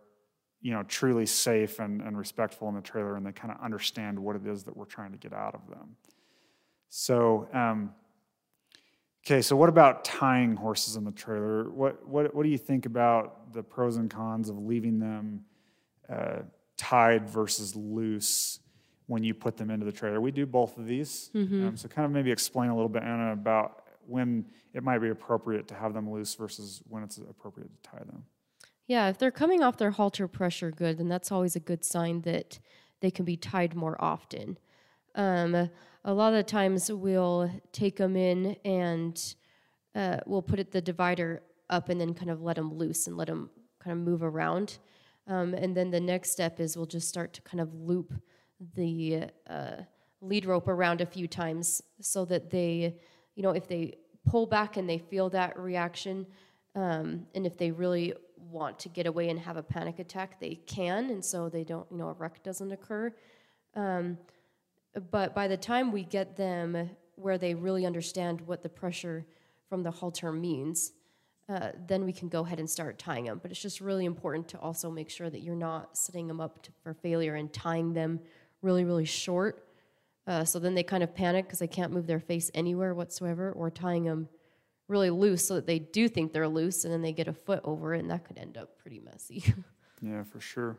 you 0.60 0.72
know, 0.72 0.82
truly 0.82 1.26
safe 1.26 1.78
and, 1.78 2.00
and 2.00 2.18
respectful 2.18 2.68
in 2.68 2.74
the 2.74 2.80
trailer, 2.80 3.16
and 3.16 3.24
they 3.24 3.32
kind 3.32 3.52
of 3.52 3.60
understand 3.62 4.18
what 4.18 4.34
it 4.34 4.46
is 4.46 4.64
that 4.64 4.76
we're 4.76 4.84
trying 4.84 5.12
to 5.12 5.18
get 5.18 5.32
out 5.32 5.54
of 5.54 5.68
them. 5.68 5.96
So, 6.88 7.48
um, 7.52 7.94
okay, 9.28 9.42
so 9.42 9.54
what 9.56 9.68
about 9.68 10.04
tying 10.04 10.56
horses 10.56 10.96
in 10.96 11.04
the 11.04 11.12
trailer? 11.12 11.70
What, 11.70 12.06
what, 12.08 12.34
what 12.34 12.44
do 12.44 12.48
you 12.48 12.58
think 12.58 12.86
about 12.86 13.52
the 13.52 13.62
pros 13.62 13.96
and 13.96 14.10
cons 14.10 14.48
of 14.48 14.58
leaving 14.58 14.98
them 14.98 15.44
uh, 16.08 16.38
tied 16.78 17.28
versus 17.28 17.76
loose 17.76 18.60
when 19.06 19.22
you 19.22 19.34
put 19.34 19.58
them 19.58 19.70
into 19.70 19.84
the 19.84 19.92
trailer? 19.92 20.20
We 20.20 20.30
do 20.30 20.46
both 20.46 20.78
of 20.78 20.86
these. 20.86 21.30
Um, 21.66 21.76
so, 21.76 21.88
kind 21.88 22.06
of 22.06 22.12
maybe 22.12 22.30
explain 22.30 22.70
a 22.70 22.74
little 22.74 22.88
bit, 22.88 23.02
Anna, 23.02 23.32
about 23.32 23.82
when 24.06 24.46
it 24.72 24.82
might 24.82 24.98
be 24.98 25.10
appropriate 25.10 25.68
to 25.68 25.74
have 25.74 25.92
them 25.92 26.10
loose 26.10 26.34
versus 26.34 26.82
when 26.88 27.02
it's 27.02 27.18
appropriate 27.18 27.70
to 27.82 27.90
tie 27.90 27.98
them. 27.98 28.24
Yeah, 28.86 29.10
if 29.10 29.18
they're 29.18 29.30
coming 29.30 29.62
off 29.62 29.76
their 29.76 29.90
halter 29.90 30.26
pressure 30.26 30.70
good, 30.70 30.96
then 30.96 31.08
that's 31.08 31.30
always 31.30 31.54
a 31.54 31.60
good 31.60 31.84
sign 31.84 32.22
that 32.22 32.58
they 33.00 33.10
can 33.10 33.26
be 33.26 33.36
tied 33.36 33.74
more 33.74 34.02
often. 34.02 34.58
Um, 35.14 35.70
a 36.04 36.12
lot 36.12 36.34
of 36.34 36.46
times 36.46 36.90
we'll 36.92 37.50
take 37.72 37.96
them 37.96 38.16
in 38.16 38.56
and 38.64 39.34
uh, 39.94 40.18
we'll 40.26 40.42
put 40.42 40.60
it, 40.60 40.70
the 40.70 40.80
divider 40.80 41.42
up 41.70 41.88
and 41.88 42.00
then 42.00 42.14
kind 42.14 42.30
of 42.30 42.40
let 42.40 42.56
them 42.56 42.72
loose 42.72 43.06
and 43.06 43.16
let 43.16 43.26
them 43.26 43.50
kind 43.78 43.92
of 43.92 44.04
move 44.04 44.22
around. 44.22 44.78
Um, 45.26 45.54
and 45.54 45.76
then 45.76 45.90
the 45.90 46.00
next 46.00 46.30
step 46.30 46.60
is 46.60 46.76
we'll 46.76 46.86
just 46.86 47.08
start 47.08 47.32
to 47.34 47.42
kind 47.42 47.60
of 47.60 47.74
loop 47.74 48.14
the 48.74 49.24
uh, 49.48 49.76
lead 50.20 50.46
rope 50.46 50.68
around 50.68 51.00
a 51.00 51.06
few 51.06 51.28
times 51.28 51.82
so 52.00 52.24
that 52.24 52.50
they, 52.50 52.96
you 53.34 53.42
know, 53.42 53.50
if 53.50 53.68
they 53.68 53.98
pull 54.24 54.46
back 54.46 54.76
and 54.76 54.88
they 54.88 54.98
feel 54.98 55.28
that 55.30 55.58
reaction, 55.58 56.26
um, 56.74 57.26
and 57.34 57.46
if 57.46 57.56
they 57.56 57.70
really 57.70 58.14
want 58.50 58.78
to 58.78 58.88
get 58.88 59.06
away 59.06 59.28
and 59.28 59.38
have 59.38 59.56
a 59.56 59.62
panic 59.62 59.98
attack, 59.98 60.40
they 60.40 60.54
can, 60.66 61.10
and 61.10 61.24
so 61.24 61.48
they 61.48 61.64
don't, 61.64 61.86
you 61.90 61.98
know, 61.98 62.08
a 62.08 62.12
wreck 62.14 62.42
doesn't 62.42 62.72
occur. 62.72 63.12
Um, 63.74 64.18
but 65.00 65.34
by 65.34 65.48
the 65.48 65.56
time 65.56 65.92
we 65.92 66.04
get 66.04 66.36
them 66.36 66.90
where 67.16 67.38
they 67.38 67.54
really 67.54 67.84
understand 67.84 68.40
what 68.42 68.62
the 68.62 68.68
pressure 68.68 69.26
from 69.68 69.82
the 69.82 69.90
halter 69.90 70.32
means, 70.32 70.92
uh, 71.48 71.70
then 71.86 72.04
we 72.04 72.12
can 72.12 72.28
go 72.28 72.44
ahead 72.44 72.58
and 72.58 72.68
start 72.68 72.98
tying 72.98 73.24
them. 73.24 73.38
But 73.40 73.50
it's 73.50 73.60
just 73.60 73.80
really 73.80 74.04
important 74.04 74.48
to 74.48 74.58
also 74.58 74.90
make 74.90 75.10
sure 75.10 75.30
that 75.30 75.40
you're 75.40 75.54
not 75.54 75.96
setting 75.96 76.28
them 76.28 76.40
up 76.40 76.62
to, 76.62 76.72
for 76.82 76.94
failure 76.94 77.34
and 77.34 77.52
tying 77.52 77.94
them 77.94 78.20
really, 78.62 78.84
really 78.84 79.04
short. 79.04 79.64
Uh, 80.26 80.44
so 80.44 80.58
then 80.58 80.74
they 80.74 80.82
kind 80.82 81.02
of 81.02 81.14
panic 81.14 81.46
because 81.46 81.58
they 81.58 81.66
can't 81.66 81.92
move 81.92 82.06
their 82.06 82.20
face 82.20 82.50
anywhere 82.52 82.94
whatsoever, 82.94 83.50
or 83.52 83.70
tying 83.70 84.04
them 84.04 84.28
really 84.88 85.10
loose 85.10 85.46
so 85.46 85.54
that 85.54 85.66
they 85.66 85.78
do 85.78 86.08
think 86.08 86.32
they're 86.32 86.48
loose 86.48 86.84
and 86.84 86.92
then 86.92 87.00
they 87.00 87.12
get 87.12 87.28
a 87.28 87.32
foot 87.32 87.60
over 87.64 87.94
it, 87.94 88.00
and 88.00 88.10
that 88.10 88.24
could 88.24 88.36
end 88.38 88.56
up 88.56 88.78
pretty 88.78 89.00
messy. 89.00 89.42
Yeah, 90.00 90.22
for 90.22 90.38
sure. 90.38 90.78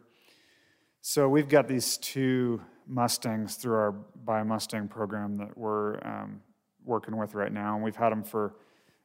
So 1.01 1.27
we've 1.27 1.49
got 1.49 1.67
these 1.67 1.97
two 1.97 2.61
Mustangs 2.89 3.55
through 3.55 3.75
our 3.75 3.91
Buy 3.91 4.43
Mustang 4.43 4.87
program 4.87 5.37
that 5.37 5.55
we're 5.57 5.99
um, 6.05 6.41
working 6.83 7.15
with 7.15 7.35
right 7.35 7.53
now, 7.53 7.75
and 7.75 7.83
we've 7.83 7.95
had 7.95 8.09
them 8.09 8.23
for 8.23 8.55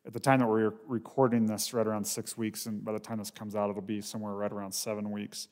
at 0.07 0.13
the 0.13 0.21
time 0.21 0.39
that 0.41 0.47
we're 0.47 0.73
recording 0.87 1.47
this 1.47 1.73
right 1.73 1.87
around 1.87 2.05
six 2.05 2.37
weeks, 2.37 2.67
and 2.67 2.85
by 2.85 2.93
the 2.93 2.99
time 2.99 3.19
this 3.19 3.31
comes 3.31 3.55
out, 3.55 3.71
it'll 3.71 3.83
be 3.83 4.01
somewhere 4.01 4.35
right 4.35 4.53
around 4.53 4.73
seven 4.73 5.11
weeks. 5.11 5.49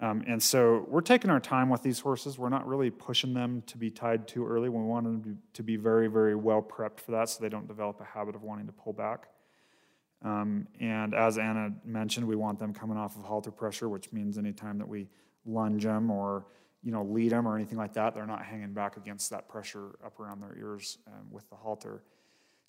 Um, 0.00 0.24
and 0.26 0.42
so 0.42 0.86
we're 0.88 1.00
taking 1.02 1.30
our 1.30 1.40
time 1.40 1.68
with 1.68 1.82
these 1.82 2.00
horses. 2.00 2.38
We're 2.38 2.48
not 2.48 2.66
really 2.66 2.90
pushing 2.90 3.34
them 3.34 3.62
to 3.66 3.76
be 3.76 3.90
tied 3.90 4.26
too 4.26 4.46
early. 4.46 4.68
We 4.68 4.82
want 4.82 5.04
them 5.04 5.38
to 5.52 5.62
be 5.62 5.76
very, 5.76 6.08
very 6.08 6.34
well 6.34 6.62
prepped 6.62 7.00
for 7.00 7.10
that 7.12 7.28
so 7.28 7.42
they 7.42 7.50
don't 7.50 7.68
develop 7.68 8.00
a 8.00 8.04
habit 8.04 8.34
of 8.34 8.42
wanting 8.42 8.66
to 8.66 8.72
pull 8.72 8.94
back. 8.94 9.28
Um, 10.22 10.66
and 10.80 11.14
as 11.14 11.38
Anna 11.38 11.72
mentioned, 11.84 12.26
we 12.26 12.36
want 12.36 12.58
them 12.58 12.72
coming 12.72 12.96
off 12.96 13.16
of 13.16 13.24
halter 13.24 13.50
pressure, 13.50 13.88
which 13.88 14.12
means 14.12 14.38
anytime 14.38 14.78
that 14.78 14.88
we 14.88 15.08
lunge 15.44 15.84
them 15.84 16.10
or 16.10 16.46
you 16.82 16.92
know 16.92 17.02
lead 17.02 17.32
them 17.32 17.46
or 17.46 17.56
anything 17.56 17.78
like 17.78 17.92
that, 17.94 18.14
they're 18.14 18.26
not 18.26 18.44
hanging 18.44 18.72
back 18.72 18.96
against 18.96 19.30
that 19.30 19.48
pressure 19.48 19.96
up 20.04 20.18
around 20.18 20.40
their 20.40 20.56
ears 20.58 20.98
um, 21.06 21.30
with 21.30 21.48
the 21.50 21.56
halter. 21.56 22.02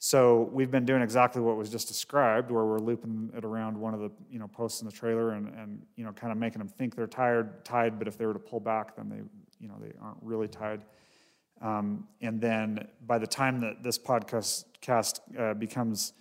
So 0.03 0.49
we've 0.51 0.71
been 0.71 0.85
doing 0.85 1.03
exactly 1.03 1.43
what 1.43 1.57
was 1.57 1.69
just 1.69 1.87
described, 1.87 2.49
where 2.49 2.65
we're 2.65 2.79
looping 2.79 3.31
it 3.37 3.45
around 3.45 3.77
one 3.77 3.93
of 3.93 3.99
the 3.99 4.11
you 4.29 4.39
know 4.39 4.47
posts 4.47 4.81
in 4.81 4.87
the 4.87 4.91
trailer 4.93 5.33
and, 5.33 5.47
and 5.49 5.81
you 5.95 6.03
know 6.03 6.11
kind 6.11 6.31
of 6.31 6.37
making 6.37 6.59
them 6.59 6.67
think 6.67 6.95
they're 6.95 7.07
tired, 7.07 7.63
tied, 7.63 7.99
but 7.99 8.07
if 8.07 8.17
they 8.17 8.25
were 8.25 8.33
to 8.33 8.39
pull 8.39 8.59
back, 8.59 8.95
then 8.95 9.09
they 9.09 9.21
you 9.59 9.67
know 9.67 9.75
they 9.79 9.91
aren't 10.01 10.17
really 10.21 10.47
tied. 10.47 10.81
Um, 11.61 12.07
and 12.21 12.41
then 12.41 12.87
by 13.05 13.19
the 13.19 13.27
time 13.27 13.59
that 13.61 13.83
this 13.83 13.99
podcast 13.99 14.65
cast 14.81 15.21
uh, 15.37 15.53
becomes 15.53 16.13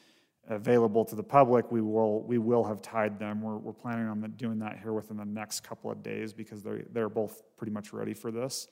available 0.50 1.04
to 1.04 1.14
the 1.14 1.22
public, 1.22 1.70
we 1.72 1.80
will 1.80 2.22
we 2.22 2.38
will 2.38 2.64
have 2.64 2.82
tied 2.82 3.18
them. 3.18 3.40
We're, 3.40 3.56
we're 3.56 3.72
planning 3.72 4.06
on 4.08 4.20
doing 4.36 4.58
that 4.58 4.78
here 4.80 4.92
within 4.92 5.16
the 5.16 5.24
next 5.24 5.60
couple 5.60 5.90
of 5.90 6.02
days 6.02 6.32
because 6.32 6.62
they're 6.62 6.84
they're 6.92 7.08
both 7.08 7.42
pretty 7.56 7.72
much 7.72 7.92
ready 7.92 8.14
for 8.14 8.30
this. 8.30 8.68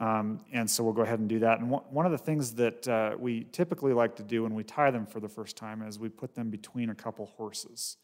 Um, 0.00 0.40
and 0.52 0.68
so 0.68 0.82
we'll 0.82 0.94
go 0.94 1.02
ahead 1.02 1.20
and 1.20 1.28
do 1.28 1.38
that. 1.40 1.60
And 1.60 1.70
one 1.70 2.06
of 2.06 2.12
the 2.12 2.18
things 2.18 2.54
that 2.54 2.88
uh, 2.88 3.14
we 3.16 3.44
typically 3.52 3.92
like 3.92 4.16
to 4.16 4.24
do 4.24 4.42
when 4.42 4.54
we 4.54 4.64
tie 4.64 4.90
them 4.90 5.06
for 5.06 5.20
the 5.20 5.28
first 5.28 5.56
time 5.56 5.80
is 5.82 5.98
we 5.98 6.08
put 6.08 6.34
them 6.34 6.50
between 6.50 6.90
a 6.90 6.94
couple 6.94 7.26
horses 7.26 7.98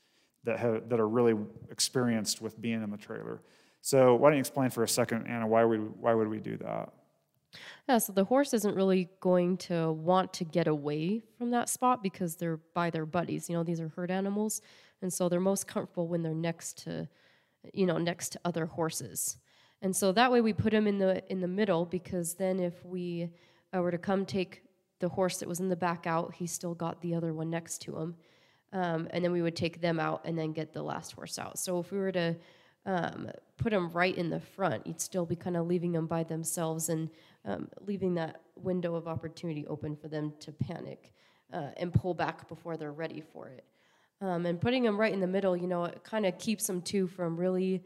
that 0.44 0.60
have, 0.60 0.88
that 0.90 1.00
are 1.00 1.08
really 1.08 1.34
experienced 1.70 2.40
with 2.40 2.60
being 2.60 2.84
in 2.84 2.90
the 2.90 2.96
trailer. 2.96 3.42
So 3.80 4.14
why 4.14 4.28
don't 4.28 4.36
you 4.36 4.40
explain 4.40 4.70
for 4.70 4.84
a 4.84 4.88
second, 4.88 5.26
Anna, 5.26 5.46
why 5.46 5.64
would 5.64 6.00
why 6.00 6.14
would 6.14 6.28
we 6.28 6.38
do 6.38 6.56
that? 6.58 6.92
Yeah, 7.88 7.98
so 7.98 8.12
the 8.12 8.24
horse 8.24 8.52
isn't 8.52 8.74
really 8.74 9.08
going 9.20 9.56
to 9.58 9.92
want 9.92 10.32
to 10.34 10.44
get 10.44 10.66
away 10.66 11.22
from 11.38 11.50
that 11.50 11.68
spot 11.68 12.02
because 12.02 12.36
they're 12.36 12.58
by 12.74 12.90
their 12.90 13.06
buddies. 13.06 13.48
You 13.48 13.56
know, 13.56 13.64
these 13.64 13.80
are 13.80 13.88
herd 13.88 14.10
animals, 14.10 14.60
and 15.00 15.12
so 15.12 15.28
they're 15.28 15.40
most 15.40 15.66
comfortable 15.66 16.08
when 16.08 16.22
they're 16.22 16.34
next 16.34 16.82
to, 16.84 17.08
you 17.72 17.86
know, 17.86 17.98
next 17.98 18.30
to 18.30 18.40
other 18.44 18.66
horses. 18.66 19.38
And 19.80 19.94
so 19.94 20.12
that 20.12 20.30
way 20.30 20.40
we 20.40 20.52
put 20.52 20.72
them 20.72 20.86
in 20.86 20.98
the 20.98 21.22
in 21.30 21.40
the 21.40 21.48
middle 21.48 21.86
because 21.86 22.34
then 22.34 22.60
if 22.60 22.84
we 22.84 23.30
uh, 23.74 23.80
were 23.80 23.92
to 23.92 23.98
come 23.98 24.26
take 24.26 24.62
the 25.00 25.08
horse 25.08 25.38
that 25.38 25.48
was 25.48 25.60
in 25.60 25.68
the 25.68 25.76
back 25.76 26.06
out, 26.06 26.34
he 26.34 26.46
still 26.46 26.74
got 26.74 27.00
the 27.00 27.14
other 27.14 27.32
one 27.32 27.48
next 27.48 27.78
to 27.82 27.96
him, 27.96 28.16
um, 28.72 29.08
and 29.10 29.24
then 29.24 29.32
we 29.32 29.40
would 29.40 29.56
take 29.56 29.80
them 29.80 29.98
out 29.98 30.22
and 30.24 30.38
then 30.38 30.52
get 30.52 30.72
the 30.72 30.82
last 30.82 31.12
horse 31.12 31.38
out. 31.38 31.58
So 31.58 31.78
if 31.78 31.90
we 31.92 31.98
were 31.98 32.12
to 32.12 32.36
um, 32.84 33.30
put 33.56 33.70
them 33.70 33.90
right 33.90 34.16
in 34.16 34.30
the 34.30 34.40
front, 34.40 34.86
you'd 34.86 35.00
still 35.00 35.26
be 35.26 35.36
kind 35.36 35.56
of 35.56 35.66
leaving 35.66 35.92
them 35.92 36.06
by 36.06 36.24
themselves 36.24 36.88
and 36.88 37.10
um, 37.44 37.68
leaving 37.86 38.14
that 38.14 38.40
window 38.56 38.94
of 38.94 39.06
opportunity 39.06 39.66
open 39.66 39.96
for 39.96 40.08
them 40.08 40.32
to 40.40 40.52
panic 40.52 41.12
uh, 41.52 41.68
and 41.76 41.92
pull 41.92 42.14
back 42.14 42.48
before 42.48 42.76
they're 42.76 42.92
ready 42.92 43.22
for 43.32 43.48
it. 43.48 43.64
Um, 44.20 44.46
and 44.46 44.60
putting 44.60 44.82
them 44.82 44.98
right 44.98 45.12
in 45.12 45.20
the 45.20 45.26
middle, 45.26 45.56
you 45.56 45.68
know, 45.68 45.84
it 45.84 46.02
kind 46.02 46.26
of 46.26 46.38
keeps 46.38 46.66
them 46.66 46.82
too 46.82 47.06
from 47.06 47.36
really 47.36 47.84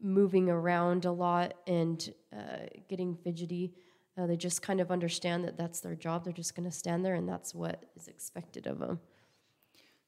moving 0.00 0.48
around 0.48 1.04
a 1.06 1.12
lot 1.12 1.54
and 1.66 2.12
uh, 2.36 2.66
getting 2.88 3.16
fidgety. 3.16 3.72
Uh, 4.16 4.26
they 4.26 4.36
just 4.36 4.62
kind 4.62 4.80
of 4.80 4.90
understand 4.90 5.44
that 5.44 5.56
that's 5.56 5.80
their 5.80 5.94
job. 5.94 6.24
They're 6.24 6.32
just 6.32 6.54
going 6.54 6.68
to 6.68 6.76
stand 6.76 7.04
there, 7.04 7.14
and 7.14 7.28
that's 7.28 7.54
what 7.54 7.84
is 7.96 8.08
expected 8.08 8.66
of 8.66 8.78
them. 8.78 9.00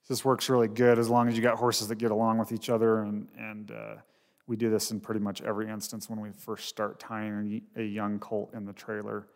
This 0.09 0.25
works 0.25 0.51
really 0.51 0.69
good 0.69 0.99
as 0.99 1.09
long 1.09 1.29
as 1.29 1.37
you 1.37 1.43
got 1.43 1.57
horses 1.57 1.89
that 1.89 1.97
get 1.97 2.11
along 2.11 2.39
with 2.39 2.51
each 2.51 2.69
other 2.69 3.03
and 3.03 3.29
and 3.39 3.71
uh, 3.71 3.95
we 4.51 4.57
do 4.57 4.69
this 4.69 4.91
in 4.91 4.99
pretty 4.99 5.21
much 5.21 5.41
every 5.43 5.71
instance 5.71 6.11
when 6.11 6.21
we 6.21 6.33
first 6.33 6.69
start 6.69 6.99
tying 6.99 7.63
a 7.77 7.83
young 7.83 8.19
colt 8.19 8.51
in 8.53 8.65
the 8.65 8.73
trailer, 8.73 9.29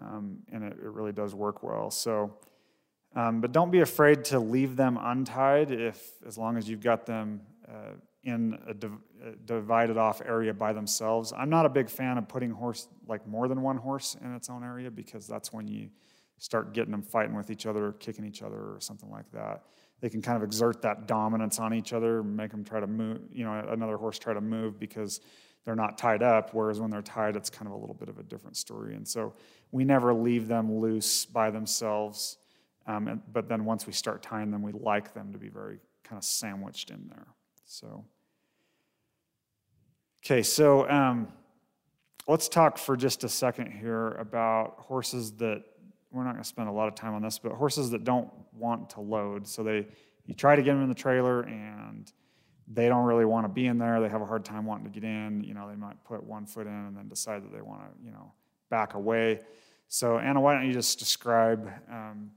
um, 0.00 0.38
and 0.52 0.62
it, 0.62 0.74
it, 0.74 0.90
really 0.92 1.10
does 1.10 1.34
work 1.34 1.64
well. 1.64 1.90
So, 1.90 2.32
um, 3.16 3.40
but 3.40 3.50
don't 3.50 3.72
be 3.72 3.80
afraid 3.80 4.24
to 4.26 4.38
leave 4.38 4.76
them 4.76 4.96
untied 5.00 5.72
if, 5.72 6.08
as 6.24 6.38
long 6.38 6.56
as 6.56 6.68
you've 6.68 6.84
got 6.84 7.04
them 7.04 7.40
uh, 7.68 7.94
in 8.22 8.56
a, 8.68 8.74
div- 8.74 8.92
a, 9.26 9.32
divided 9.44 9.96
off 9.96 10.22
area 10.24 10.54
by 10.54 10.72
themselves. 10.72 11.32
I'm 11.36 11.50
not 11.50 11.66
a 11.66 11.68
big 11.68 11.90
fan 11.90 12.16
of 12.16 12.28
putting 12.28 12.52
horse 12.52 12.86
like 13.08 13.26
more 13.26 13.48
than 13.48 13.60
one 13.60 13.76
horse 13.76 14.16
in 14.24 14.36
its 14.36 14.48
own 14.48 14.62
area 14.62 14.88
because 14.88 15.26
that's 15.26 15.52
when 15.52 15.66
you 15.66 15.88
start 16.38 16.72
getting 16.72 16.92
them 16.92 17.02
fighting 17.02 17.34
with 17.34 17.50
each 17.50 17.66
other, 17.66 17.90
kicking 17.98 18.24
each 18.24 18.40
other, 18.40 18.72
or 18.72 18.76
something 18.78 19.10
like 19.10 19.28
that 19.32 19.64
they 20.00 20.08
can 20.10 20.20
kind 20.20 20.36
of 20.36 20.42
exert 20.42 20.82
that 20.82 21.06
dominance 21.06 21.58
on 21.58 21.72
each 21.72 21.92
other, 21.92 22.22
make 22.22 22.50
them 22.50 22.64
try 22.64 22.80
to 22.80 22.86
move, 22.86 23.20
you 23.32 23.44
know, 23.44 23.52
another 23.70 23.96
horse 23.96 24.18
try 24.18 24.34
to 24.34 24.40
move 24.40 24.78
because 24.78 25.20
they're 25.64 25.74
not 25.74 25.96
tied 25.96 26.22
up. 26.22 26.50
Whereas 26.52 26.80
when 26.80 26.90
they're 26.90 27.02
tied, 27.02 27.36
it's 27.36 27.50
kind 27.50 27.66
of 27.66 27.72
a 27.72 27.76
little 27.76 27.94
bit 27.94 28.08
of 28.08 28.18
a 28.18 28.22
different 28.22 28.56
story. 28.56 28.94
And 28.94 29.06
so 29.06 29.32
we 29.72 29.84
never 29.84 30.12
leave 30.12 30.46
them 30.46 30.78
loose 30.78 31.24
by 31.24 31.50
themselves. 31.50 32.36
Um, 32.86 33.08
and, 33.08 33.22
but 33.32 33.48
then 33.48 33.64
once 33.64 33.86
we 33.86 33.92
start 33.92 34.22
tying 34.22 34.50
them, 34.50 34.62
we 34.62 34.72
like 34.72 35.14
them 35.14 35.32
to 35.32 35.38
be 35.38 35.48
very 35.48 35.78
kind 36.02 36.18
of 36.18 36.24
sandwiched 36.24 36.90
in 36.90 37.08
there. 37.08 37.26
So, 37.64 38.04
okay, 40.24 40.42
so 40.42 40.88
um, 40.90 41.28
let's 42.26 42.48
talk 42.48 42.76
for 42.76 42.96
just 42.96 43.24
a 43.24 43.28
second 43.28 43.72
here 43.72 44.08
about 44.12 44.74
horses 44.78 45.32
that 45.36 45.64
we're 46.14 46.24
not 46.24 46.32
going 46.32 46.42
to 46.42 46.48
spend 46.48 46.68
a 46.68 46.72
lot 46.72 46.88
of 46.88 46.94
time 46.94 47.14
on 47.14 47.22
this, 47.22 47.38
but 47.38 47.52
horses 47.52 47.90
that 47.90 48.04
don't 48.04 48.30
want 48.56 48.90
to 48.90 49.00
load. 49.00 49.46
So 49.46 49.62
they, 49.62 49.86
you 50.26 50.34
try 50.34 50.56
to 50.56 50.62
get 50.62 50.72
them 50.72 50.82
in 50.82 50.88
the 50.88 50.94
trailer 50.94 51.42
and 51.42 52.10
they 52.66 52.88
don't 52.88 53.04
really 53.04 53.24
want 53.24 53.44
to 53.44 53.48
be 53.48 53.66
in 53.66 53.78
there. 53.78 54.00
They 54.00 54.08
have 54.08 54.22
a 54.22 54.26
hard 54.26 54.44
time 54.44 54.64
wanting 54.64 54.84
to 54.84 54.90
get 54.90 55.04
in. 55.04 55.44
You 55.44 55.54
know, 55.54 55.68
they 55.68 55.76
might 55.76 56.02
put 56.04 56.22
one 56.22 56.46
foot 56.46 56.66
in 56.66 56.72
and 56.72 56.96
then 56.96 57.08
decide 57.08 57.42
that 57.44 57.52
they 57.52 57.60
want 57.60 57.80
to, 57.80 58.04
you 58.04 58.10
know, 58.10 58.32
back 58.70 58.94
away. 58.94 59.40
So 59.88 60.18
Anna, 60.18 60.40
why 60.40 60.54
don't 60.54 60.66
you 60.66 60.72
just 60.72 60.98
describe 60.98 61.70
um, 61.90 62.30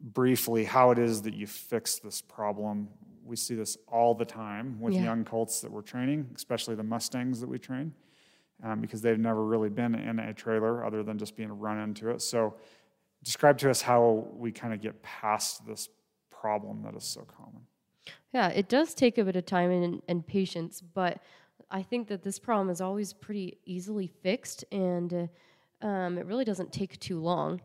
briefly 0.00 0.64
how 0.64 0.90
it 0.92 0.98
is 0.98 1.22
that 1.22 1.34
you 1.34 1.46
fix 1.46 1.98
this 1.98 2.22
problem 2.22 2.88
we 3.24 3.36
see 3.36 3.54
this 3.54 3.76
all 3.88 4.14
the 4.14 4.24
time 4.24 4.78
with 4.80 4.94
Yeah. 4.94 5.04
young 5.04 5.24
colts 5.24 5.60
that 5.62 5.70
we're 5.70 5.82
training, 5.82 6.30
especially 6.36 6.74
the 6.74 6.82
Mustangs 6.82 7.40
that 7.40 7.48
we 7.48 7.58
train, 7.58 7.94
um, 8.62 8.80
because 8.80 9.00
they've 9.00 9.18
never 9.18 9.44
really 9.44 9.70
been 9.70 9.94
in 9.94 10.18
a 10.18 10.34
trailer 10.34 10.84
other 10.84 11.02
than 11.02 11.18
just 11.18 11.36
being 11.36 11.50
run 11.58 11.78
into 11.78 12.10
it. 12.10 12.20
So, 12.20 12.54
describe 13.24 13.58
to 13.58 13.70
us 13.70 13.82
how 13.82 14.28
we 14.36 14.52
kind 14.52 14.72
of 14.72 14.80
get 14.80 15.02
past 15.02 15.66
this 15.66 15.88
problem 16.30 16.82
that 16.82 16.94
is 16.94 17.04
so 17.04 17.26
common. 17.36 17.62
Yeah, 18.32 18.48
it 18.48 18.68
does 18.68 18.94
take 18.94 19.18
a 19.18 19.24
bit 19.24 19.36
of 19.36 19.46
time 19.46 19.70
and, 19.70 20.02
and 20.08 20.26
patience, 20.26 20.80
but 20.80 21.20
I 21.70 21.82
think 21.82 22.08
that 22.08 22.22
this 22.22 22.38
problem 22.38 22.68
is 22.68 22.80
always 22.80 23.12
pretty 23.12 23.58
easily 23.64 24.06
fixed 24.06 24.64
and 24.70 25.28
uh, 25.82 25.86
um, 25.86 26.18
it 26.18 26.26
really 26.26 26.44
doesn't 26.44 26.72
take 26.72 26.98
too 27.00 27.20
long. 27.20 27.60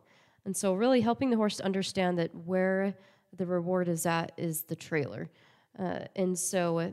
And 0.46 0.56
so, 0.56 0.74
really 0.74 1.02
helping 1.02 1.30
the 1.30 1.36
horse 1.36 1.60
understand 1.60 2.18
that 2.18 2.34
where 2.34 2.96
the 3.36 3.46
reward 3.46 3.88
is 3.88 4.06
at 4.06 4.32
is 4.38 4.64
the 4.64 4.76
trailer. 4.76 5.30
Uh, 5.78 6.00
and 6.16 6.38
so, 6.38 6.80
uh, 6.80 6.90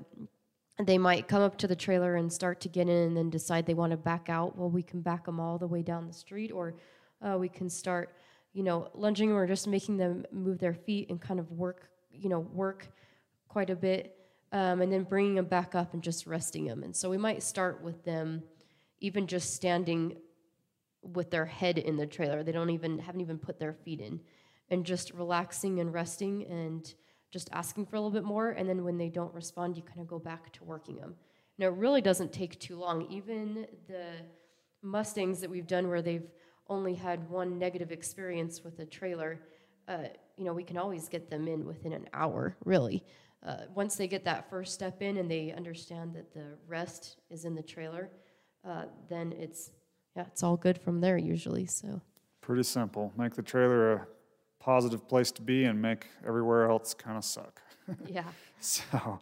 they 0.85 0.99
might 0.99 1.27
come 1.27 1.43
up 1.43 1.57
to 1.59 1.67
the 1.67 1.77
trailer 1.77 2.17
and 2.17 2.31
start 2.31 2.61
to 2.61 2.69
get 2.69 2.89
in 2.89 2.97
and 2.97 3.17
then 3.17 3.31
decide 3.31 3.65
they 3.65 3.75
want 3.75 3.93
to 3.93 3.97
back 3.97 4.29
out. 4.29 4.57
Well, 4.59 4.69
we 4.69 4.83
can 4.83 5.01
back 5.01 5.25
them 5.25 5.41
all 5.41 5.57
the 5.59 5.67
way 5.67 5.83
down 5.83 6.07
the 6.07 6.13
street, 6.13 6.53
or 6.53 6.75
uh, 7.23 7.37
we 7.39 7.49
can 7.49 7.71
start, 7.71 8.15
you 8.57 8.63
know, 8.63 8.89
lunging 8.95 9.33
or 9.33 9.47
just 9.47 9.69
making 9.69 9.99
them 9.99 10.25
move 10.33 10.59
their 10.59 10.73
feet 10.73 11.11
and 11.11 11.21
kind 11.21 11.39
of 11.39 11.53
work, 11.53 11.91
you 12.11 12.31
know, 12.31 12.41
work 12.41 12.89
quite 13.49 13.69
a 13.69 13.77
bit, 13.77 14.17
um, 14.51 14.81
and 14.81 14.91
then 14.91 15.03
bringing 15.03 15.35
them 15.35 15.45
back 15.45 15.75
up 15.75 15.93
and 15.93 16.03
just 16.03 16.27
resting 16.27 16.65
them. 16.65 16.83
And 16.83 16.97
so 16.97 17.11
we 17.11 17.19
might 17.19 17.43
start 17.43 17.83
with 17.83 18.03
them 18.03 18.43
even 19.01 19.27
just 19.27 19.55
standing 19.55 20.17
with 21.03 21.31
their 21.31 21.45
head 21.45 21.77
in 21.77 21.99
the 21.99 22.07
trailer. 22.07 22.43
They 22.43 22.51
don't 22.51 22.71
even 22.71 22.99
haven't 22.99 23.21
even 23.21 23.37
put 23.37 23.59
their 23.59 23.75
feet 23.75 24.01
in, 24.01 24.21
and 24.71 24.87
just 24.87 25.13
relaxing 25.13 25.81
and 25.81 25.93
resting 25.93 26.47
and 26.47 26.95
just 27.31 27.51
asking 27.53 27.85
for 27.85 27.97
a 27.97 28.01
little 28.01 28.11
bit 28.11 28.25
more. 28.25 28.53
And 28.53 28.67
then 28.67 28.85
when 28.85 28.97
they 28.97 29.11
don't 29.11 29.35
respond, 29.35 29.77
you 29.77 29.83
kind 29.83 30.01
of 30.01 30.07
go 30.07 30.19
back 30.19 30.51
to 30.55 30.65
working 30.65 30.97
them. 30.97 31.15
And 31.59 31.67
it 31.67 31.73
really 31.73 32.01
doesn't 32.01 32.33
take 32.33 32.59
too 32.59 32.79
long. 32.79 33.07
Even 33.11 33.67
the 33.87 34.13
Mustangs 34.81 35.41
that 35.43 35.51
we've 35.51 35.67
done 35.67 35.89
where 35.89 36.01
they've 36.01 36.31
only 36.69 36.95
had 36.95 37.29
one 37.31 37.59
negative 37.59 37.93
experience 37.93 38.63
with 38.65 38.79
a 38.81 38.87
trailer, 38.87 39.41
uh, 39.89 40.05
you 40.37 40.45
know, 40.45 40.53
we 40.53 40.65
can 40.65 40.77
always 40.77 41.09
get 41.09 41.31
them 41.31 41.49
in 41.49 41.65
within 41.65 41.93
an 41.93 42.09
hour, 42.13 42.57
really. 42.65 43.05
Uh, 43.47 43.59
once 43.75 43.97
they 43.97 44.09
get 44.09 44.25
that 44.25 44.51
first 44.51 44.75
step 44.75 45.03
in 45.03 45.19
and 45.19 45.31
they 45.31 45.53
understand 45.53 46.15
that 46.15 46.33
the 46.35 46.57
rest 46.67 47.17
is 47.31 47.45
in 47.45 47.55
the 47.55 47.63
trailer, 47.63 48.11
uh, 48.67 48.85
then 49.09 49.33
it's 49.33 49.71
yeah, 50.17 50.25
it's 50.27 50.43
all 50.43 50.57
good 50.57 50.79
from 50.79 51.01
there 51.01 51.19
usually. 51.19 51.67
So 51.67 52.01
Pretty 52.41 52.63
simple. 52.63 53.13
Make 53.17 53.35
the 53.35 53.43
trailer 53.43 53.93
a 53.93 54.07
positive 54.61 55.07
place 55.07 55.31
to 55.33 55.43
be 55.43 55.65
and 55.65 55.81
make 55.81 56.07
everywhere 56.27 56.71
else 56.71 56.95
kind 56.95 57.17
of 57.17 57.25
suck. 57.25 57.61
yeah, 58.07 58.25
So, 58.61 59.21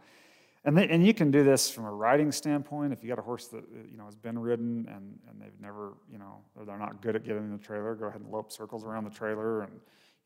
and 0.64 0.76
they, 0.76 0.88
and 0.88 1.06
you 1.06 1.12
can 1.12 1.30
do 1.30 1.44
this 1.44 1.70
from 1.70 1.84
a 1.84 1.90
riding 1.90 2.32
standpoint. 2.32 2.92
If 2.92 3.02
you 3.02 3.08
got 3.08 3.18
a 3.18 3.22
horse 3.22 3.48
that 3.48 3.64
you 3.90 3.98
know 3.98 4.06
has 4.06 4.16
been 4.16 4.38
ridden 4.38 4.86
and, 4.88 5.18
and 5.28 5.40
they've 5.40 5.60
never 5.60 5.92
you 6.10 6.18
know 6.18 6.38
they're 6.66 6.78
not 6.78 7.02
good 7.02 7.16
at 7.16 7.24
getting 7.24 7.44
in 7.44 7.52
the 7.52 7.62
trailer, 7.62 7.94
go 7.94 8.06
ahead 8.06 8.20
and 8.20 8.30
lope 8.30 8.50
circles 8.50 8.84
around 8.84 9.04
the 9.04 9.10
trailer 9.10 9.62
and 9.62 9.72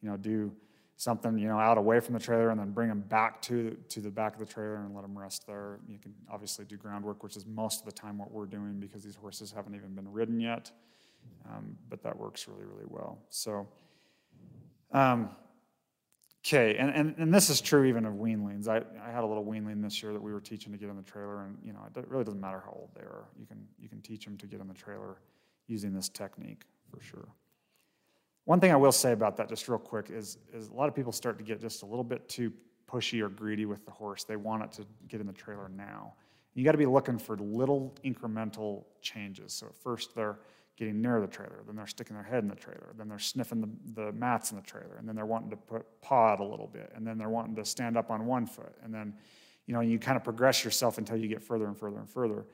you 0.01 0.09
know 0.09 0.17
do 0.17 0.53
something 0.97 1.39
you 1.39 1.49
know 1.49 1.59
out 1.59 1.77
away 1.77 2.01
from 2.01 2.15
the 2.15 2.21
trailer 2.21 2.51
and 2.51 2.61
then 2.61 2.71
bring 2.71 2.89
them 2.89 3.01
back 3.01 3.43
to 3.43 3.77
to 3.89 4.01
the 4.01 4.11
back 4.11 4.35
of 4.35 4.39
the 4.39 4.47
trailer 4.47 4.77
and 4.77 4.95
let 4.95 5.03
them 5.03 5.19
rest 5.19 5.47
there. 5.47 5.81
You 5.89 5.99
can 5.99 6.15
obviously 6.31 6.65
do 6.65 6.77
groundwork, 6.77 7.23
which 7.25 7.37
is 7.37 7.45
most 7.45 7.81
of 7.81 7.87
the 7.87 7.93
time 7.93 8.17
what 8.17 8.31
we're 8.31 8.47
doing 8.47 8.79
because 8.79 9.03
these 9.03 9.17
horses 9.17 9.51
haven't 9.51 9.75
even 9.75 9.95
been 9.95 10.11
ridden 10.11 10.41
yet. 10.41 10.71
Um, 11.49 11.77
but 11.89 12.03
that 12.05 12.17
works 12.17 12.47
really 12.47 12.65
really 12.65 12.87
well. 12.87 13.19
So. 13.29 13.67
Um, 14.91 15.31
Okay, 16.49 16.79
and, 16.79 16.89
and, 16.95 17.15
and 17.19 17.35
this 17.35 17.51
is 17.51 17.61
true 17.61 17.85
even 17.85 18.07
of 18.07 18.15
weanlings. 18.15 18.69
I, 18.69 18.79
I 19.07 19.11
had 19.11 19.23
a 19.23 19.27
little 19.27 19.45
weanling 19.45 19.83
this 19.83 20.03
year 20.03 20.15
that 20.15 20.23
we 20.23 20.33
were 20.33 20.41
teaching 20.41 20.73
to 20.73 20.79
get 20.79 20.89
in 20.89 20.97
the 20.97 21.03
trailer, 21.03 21.43
and 21.45 21.59
you 21.63 21.75
know 21.75 21.81
it 21.95 22.09
really 22.09 22.25
doesn't 22.25 22.41
matter 22.41 22.63
how 22.65 22.73
old 22.73 22.89
they 22.95 23.03
are. 23.03 23.27
You 23.39 23.45
can 23.45 23.67
you 23.79 23.87
can 23.87 24.01
teach 24.01 24.25
them 24.25 24.39
to 24.39 24.47
get 24.47 24.59
in 24.59 24.67
the 24.67 24.73
trailer 24.73 25.21
using 25.67 25.93
this 25.93 26.09
technique 26.09 26.63
for 26.91 27.03
sure. 27.03 27.29
One 28.47 28.61
thing 28.61 28.73
I 28.73 28.77
will 28.77 28.93
say 28.93 29.13
about 29.13 29.37
that, 29.37 29.51
just 29.51 29.69
real 29.69 29.79
quick, 29.79 30.09
is 30.09 30.39
is 30.55 30.69
a 30.69 30.73
lot 30.73 30.89
of 30.89 30.95
people 30.95 31.13
start 31.13 31.37
to 31.37 31.45
get 31.45 31.61
just 31.61 31.83
a 31.83 31.87
little 31.87 32.05
bit 32.05 32.27
too 32.31 32.51
pushy 32.91 33.21
or 33.21 33.29
greedy 33.29 33.67
with 33.67 33.85
the 33.85 33.93
horse. 33.93 34.25
They 34.25 34.37
want 34.37 34.63
it 34.63 34.73
to 34.73 34.87
get 35.07 35.21
in 35.21 35.27
the 35.27 35.35
trailer 35.35 35.69
now. 35.69 36.15
You 36.55 36.65
got 36.65 36.73
to 36.73 36.79
be 36.79 36.87
looking 36.87 37.19
for 37.19 37.37
little 37.37 37.95
incremental 38.07 38.85
changes. 39.03 39.53
So 39.53 39.67
at 39.67 39.77
first 39.77 40.15
they're 40.15 40.39
getting 40.79 41.03
near 41.03 41.21
the 41.21 41.27
trailer, 41.27 41.61
then 41.67 41.75
they're 41.75 41.87
sticking 41.87 42.15
their 42.15 42.25
head 42.25 42.43
in 42.43 42.49
the 42.49 42.55
trailer, 42.55 42.95
then 42.97 43.09
they're 43.09 43.19
sniffing 43.19 43.61
the, 43.61 44.03
the 44.03 44.13
mats 44.13 44.53
in 44.53 44.57
the 44.57 44.63
trailer, 44.63 44.97
and 44.99 45.09
then 45.09 45.17
they're 45.17 45.27
wanting 45.27 45.51
to 45.51 45.57
put 45.57 45.85
paw 46.01 46.29
out 46.29 46.41
a 46.41 46.45
little 46.45 46.69
bit, 46.69 46.93
and 46.95 47.07
then 47.07 47.19
they're 47.19 47.29
wanting 47.29 47.57
to 47.57 47.65
stand 47.65 47.97
up 47.97 48.11
on 48.11 48.27
one 48.27 48.47
foot, 48.47 48.75
and 48.85 48.95
then 48.95 49.13
you 49.67 49.75
know 49.75 49.81
you 49.81 49.99
kind 49.99 50.17
of 50.17 50.23
progress 50.23 50.65
yourself 50.65 50.99
until 50.99 51.17
you 51.17 51.27
get 51.27 51.43
further 51.43 51.67
and 51.67 51.77
further 51.77 51.99
and 51.99 52.09
further. 52.09 52.47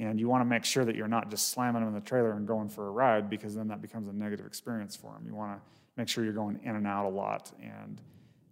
And 0.00 0.20
you 0.20 0.28
want 0.28 0.42
to 0.42 0.44
make 0.44 0.64
sure 0.64 0.84
that 0.84 0.94
you're 0.94 1.08
not 1.08 1.28
just 1.28 1.48
slamming 1.48 1.82
them 1.82 1.88
in 1.88 1.94
the 1.94 2.06
trailer 2.06 2.32
and 2.32 2.46
going 2.46 2.68
for 2.68 2.86
a 2.86 2.90
ride 2.90 3.28
because 3.28 3.56
then 3.56 3.66
that 3.68 3.82
becomes 3.82 4.06
a 4.06 4.12
negative 4.12 4.46
experience 4.46 4.94
for 4.94 5.12
them. 5.12 5.24
You 5.26 5.34
want 5.34 5.58
to 5.58 5.62
make 5.96 6.08
sure 6.08 6.22
you're 6.22 6.32
going 6.32 6.60
in 6.62 6.76
and 6.76 6.86
out 6.86 7.04
a 7.04 7.08
lot 7.08 7.50
and 7.60 8.00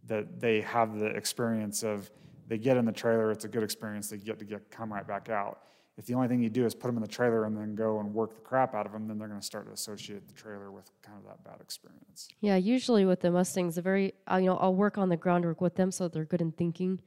that 0.09 0.41
they 0.41 0.61
have 0.63 0.99
the 0.99 1.07
experience 1.07 1.85
of 1.85 2.11
they 2.49 2.59
get 2.59 2.77
in 2.77 2.85
the 2.85 2.93
trailer, 2.93 3.31
it's 3.31 3.45
a 3.45 3.49
good 3.49 3.63
experience, 3.63 4.09
they 4.09 4.17
get 4.17 4.39
to 4.39 4.45
get 4.45 4.71
come 4.71 4.93
right 4.93 5.07
back 5.07 5.29
out. 5.29 5.63
If 5.97 6.05
the 6.05 6.15
only 6.15 6.29
thing 6.29 6.43
you 6.43 6.51
do 6.51 6.67
is 6.67 6.75
put 6.75 6.89
them 6.89 6.97
in 6.97 7.03
the 7.03 7.09
trailer 7.09 7.45
and 7.47 7.57
then 7.57 7.75
go 7.75 8.01
and 8.01 8.13
work 8.13 8.35
the 8.35 8.41
crap 8.41 8.75
out 8.75 8.85
of 8.85 8.93
them, 8.93 9.09
then 9.09 9.19
they're 9.19 9.29
going 9.29 9.41
to 9.41 9.47
start 9.47 9.67
to 9.67 9.73
associate 9.73 10.29
the 10.29 10.35
trailer 10.35 10.71
with 10.71 10.91
kind 11.03 11.17
of 11.19 11.25
that 11.25 11.43
bad 11.43 11.61
experience. 11.61 12.29
yeah. 12.41 12.57
Usually 12.57 13.07
with 13.07 13.21
the 13.21 13.31
Mustangs, 13.31 13.79
very 13.79 14.13
uh, 14.31 14.37
you 14.37 14.47
know 14.47 14.57
I'll 14.57 14.75
work 14.75 14.99
on 14.99 15.09
the 15.09 15.17
groundwork 15.17 15.61
with 15.61 15.77
them 15.77 15.91
so 15.91 16.09
they're 16.09 16.25
good 16.25 16.43
in 16.43 16.53
thinking, 16.53 17.01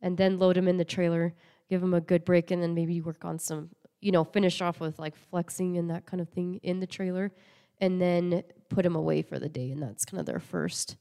and 0.00 0.16
then 0.16 0.38
load 0.38 0.56
them 0.56 0.68
in 0.68 0.76
the 0.76 0.84
trailer, 0.84 1.34
give 1.68 1.80
them 1.80 1.94
a 1.94 2.00
good 2.00 2.24
break, 2.24 2.50
and 2.50 2.62
then 2.62 2.74
maybe 2.74 3.00
work 3.00 3.24
on 3.24 3.38
some 3.38 3.70
you 4.00 4.12
know 4.12 4.22
finish 4.22 4.60
off 4.60 4.78
with 4.78 5.00
like 5.00 5.16
flexing 5.16 5.76
and 5.76 5.90
that 5.90 6.06
kind 6.06 6.20
of 6.20 6.28
thing 6.28 6.60
in 6.62 6.78
the 6.78 6.86
trailer, 6.86 7.32
and 7.80 8.00
then 8.00 8.44
put 8.68 8.84
them 8.84 8.94
away 8.94 9.22
for 9.22 9.40
the 9.40 9.48
day, 9.48 9.72
and 9.72 9.82
that's 9.82 10.04
kind 10.04 10.20
of 10.20 10.26
their 10.26 10.38
first 10.40 10.96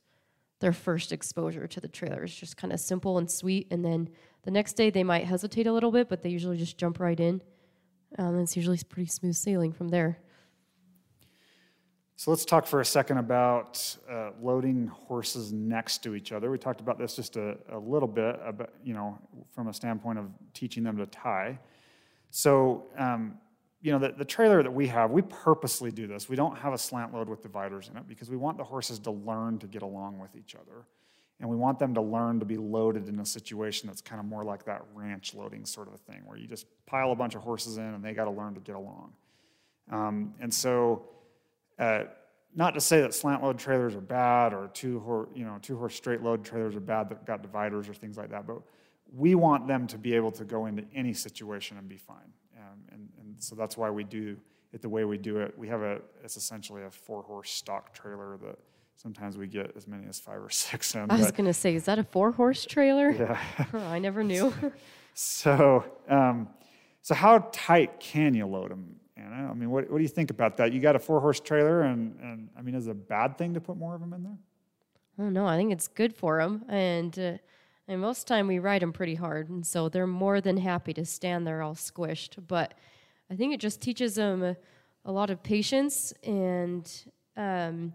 their 0.60 0.74
first 0.74 1.12
exposure 1.12 1.68
to 1.68 1.80
the 1.80 1.88
trailer. 1.88 2.24
It's 2.24 2.34
just 2.34 2.58
kind 2.58 2.74
of 2.74 2.80
simple 2.80 3.20
and 3.20 3.30
sweet, 3.30 3.68
and 3.70 3.86
then 3.86 4.10
the 4.48 4.52
next 4.52 4.78
day 4.78 4.90
they 4.90 5.04
might 5.04 5.26
hesitate 5.26 5.68
a 5.68 5.74
little 5.74 5.92
bit, 5.92 6.08
but 6.08 6.22
they 6.22 6.30
usually 6.30 6.56
just 6.56 6.78
jump 6.78 7.02
right 7.02 7.20
in. 7.20 7.42
Um, 8.18 8.40
it's 8.40 8.56
usually 8.56 8.80
pretty 8.88 9.10
smooth 9.10 9.36
sailing 9.36 9.74
from 9.74 9.90
there. 9.90 10.20
So 12.16 12.32
let's 12.32 12.46
talk 12.46 12.66
for 12.66 12.80
a 12.80 12.86
second 12.86 13.18
about 13.18 13.98
uh, 14.10 14.30
loading 14.42 14.88
horses 14.88 15.52
next 15.52 16.02
to 16.04 16.16
each 16.16 16.32
other. 16.32 16.50
We 16.50 16.58
talked 16.58 16.80
about 16.80 16.98
this 16.98 17.14
just 17.14 17.36
a, 17.36 17.58
a 17.74 17.78
little 17.78 18.08
bit, 18.08 18.40
about, 18.42 18.70
you 18.86 18.94
know, 18.94 19.20
from 19.54 19.68
a 19.68 19.74
standpoint 19.74 20.18
of 20.18 20.30
teaching 20.54 20.82
them 20.82 20.96
to 20.96 21.06
tie. 21.08 21.60
So, 22.30 22.86
um, 22.98 23.40
you 23.82 23.92
know, 23.92 24.00
the, 24.00 24.14
the 24.18 24.24
trailer 24.24 24.64
that 24.64 24.72
we 24.74 24.88
have, 24.88 25.12
we 25.12 25.24
purposely 25.24 25.92
do 25.92 26.08
this. 26.08 26.30
We 26.30 26.38
don't 26.38 26.58
have 26.58 26.72
a 26.72 26.78
slant 26.78 27.14
load 27.14 27.28
with 27.28 27.44
dividers 27.44 27.90
in 27.92 27.98
it 27.98 28.08
because 28.08 28.30
we 28.30 28.38
want 28.38 28.58
the 28.58 28.64
horses 28.64 28.98
to 29.00 29.12
learn 29.12 29.60
to 29.60 29.68
get 29.68 29.82
along 29.82 30.20
with 30.20 30.38
each 30.38 30.56
other. 30.56 30.86
And 31.40 31.48
we 31.48 31.56
want 31.56 31.78
them 31.78 31.94
to 31.94 32.02
learn 32.02 32.40
to 32.40 32.46
be 32.46 32.58
loaded 32.58 33.08
in 33.10 33.20
a 33.20 33.26
situation 33.26 33.88
that's 33.88 34.02
kind 34.02 34.20
of 34.20 34.26
more 34.26 34.44
like 34.44 34.66
that 34.66 34.82
ranch 34.96 35.36
loading 35.36 35.66
sort 35.66 35.88
of 35.88 35.94
a 35.94 35.98
thing, 35.98 36.22
where 36.26 36.38
you 36.38 36.48
just 36.48 36.66
pile 36.86 37.12
a 37.12 37.16
bunch 37.16 37.36
of 37.36 37.42
horses 37.42 37.78
in 37.78 37.84
and 37.84 38.04
they 38.04 38.14
got 38.14 38.26
to 38.26 38.32
learn 38.32 38.56
to 38.56 38.60
get 38.60 38.76
along. 38.76 39.14
Um, 39.92 40.34
and 40.40 40.52
so, 40.52 41.06
uh, 41.78 42.06
not 42.56 42.74
to 42.74 42.82
say 42.82 43.02
that 43.02 43.14
slant 43.14 43.44
load 43.44 43.60
trailers 43.60 43.94
are 43.94 44.02
bad 44.02 44.54
or 44.54 44.72
two 44.74 45.00
horse, 45.02 45.30
you 45.36 45.46
know, 45.46 45.60
two 45.62 45.78
horse 45.78 45.96
straight 45.96 46.24
load 46.24 46.44
trailers 46.44 46.76
are 46.76 46.80
bad 46.80 47.10
that 47.10 47.26
got 47.26 47.44
dividers 47.44 47.88
or 47.88 47.94
things 47.94 48.18
like 48.18 48.32
that, 48.32 48.48
but 48.48 48.58
we 49.16 49.36
want 49.36 49.68
them 49.68 49.86
to 49.88 49.98
be 49.98 50.16
able 50.16 50.32
to 50.32 50.44
go 50.44 50.66
into 50.66 50.84
any 50.96 51.14
situation 51.14 51.78
and 51.78 51.88
be 51.88 51.98
fine. 51.98 52.34
Um, 52.58 52.80
and, 52.92 53.10
and 53.20 53.36
so 53.38 53.56
that's 53.56 53.78
why 53.78 53.92
we 53.92 54.04
do 54.04 54.38
it 54.74 54.82
the 54.82 54.90
way 54.90 55.06
we 55.06 55.18
do 55.18 55.38
it. 55.38 55.54
We 55.58 55.68
have 55.68 55.82
a, 55.82 56.00
it's 56.24 56.36
essentially 56.36 56.84
a 56.84 56.92
four 56.92 57.22
horse 57.24 57.52
stock 57.52 57.94
trailer 57.94 58.38
that 58.38 58.58
sometimes 58.98 59.38
we 59.38 59.48
get 59.48 59.72
as 59.78 59.88
many 59.88 60.08
as 60.08 60.20
five 60.20 60.42
or 60.42 60.50
six 60.66 60.94
in. 60.96 61.10
I 61.10 61.18
was 61.18 61.32
gonna 61.32 61.54
say, 61.54 61.76
is 61.76 61.86
that 61.86 62.00
a 62.00 62.04
four 62.04 62.32
horse 62.32 62.66
trailer? 62.66 63.12
yeah. 63.12 63.40
I 63.74 64.00
never 64.00 64.24
knew. 64.24 64.54
So, 65.20 65.84
um, 66.08 66.48
so 67.02 67.16
how 67.16 67.50
tight 67.52 68.00
can 68.00 68.36
you 68.36 68.46
load 68.46 68.70
them? 68.70 68.98
Anna? 69.18 69.50
I 69.50 69.54
mean, 69.56 69.72
what, 69.72 69.90
what 69.90 69.98
do 69.98 70.04
you 70.04 70.08
think 70.10 70.30
about 70.30 70.58
that? 70.58 70.74
You 70.74 70.80
got 70.80 70.96
a 70.96 71.00
four 71.00 71.20
horse 71.20 71.40
trailer, 71.40 71.82
and, 71.82 72.16
and 72.22 72.50
I 72.56 72.62
mean, 72.62 72.76
is 72.76 72.86
it 72.86 72.92
a 72.92 72.94
bad 72.94 73.36
thing 73.36 73.56
to 73.56 73.60
put 73.60 73.78
more 73.78 73.96
of 73.96 74.02
them 74.02 74.14
in 74.14 74.22
there? 74.22 74.38
oh 75.20 75.30
no, 75.30 75.48
I 75.48 75.58
think 75.58 75.72
it's 75.72 75.88
good 75.88 76.16
for 76.16 76.38
them, 76.38 76.64
and 76.70 77.18
uh, 77.18 77.38
and 77.88 78.00
most 78.00 78.20
of 78.20 78.26
the 78.26 78.34
time 78.36 78.48
we 78.48 78.60
ride 78.60 78.84
them 78.84 78.94
pretty 78.94 79.16
hard, 79.16 79.50
and 79.50 79.66
so 79.66 79.90
they're 79.90 80.06
more 80.06 80.40
than 80.40 80.58
happy 80.58 80.94
to 80.94 81.04
stand 81.04 81.48
there 81.48 81.64
all 81.64 81.74
squished. 81.74 82.38
But 82.48 82.76
I 83.32 83.36
think 83.36 83.54
it 83.54 83.60
just 83.60 83.82
teaches 83.82 84.16
them 84.16 84.44
a, 84.44 84.56
a 85.06 85.12
lot 85.12 85.32
of 85.32 85.42
patience, 85.42 86.14
and 86.24 86.88
um, 87.36 87.94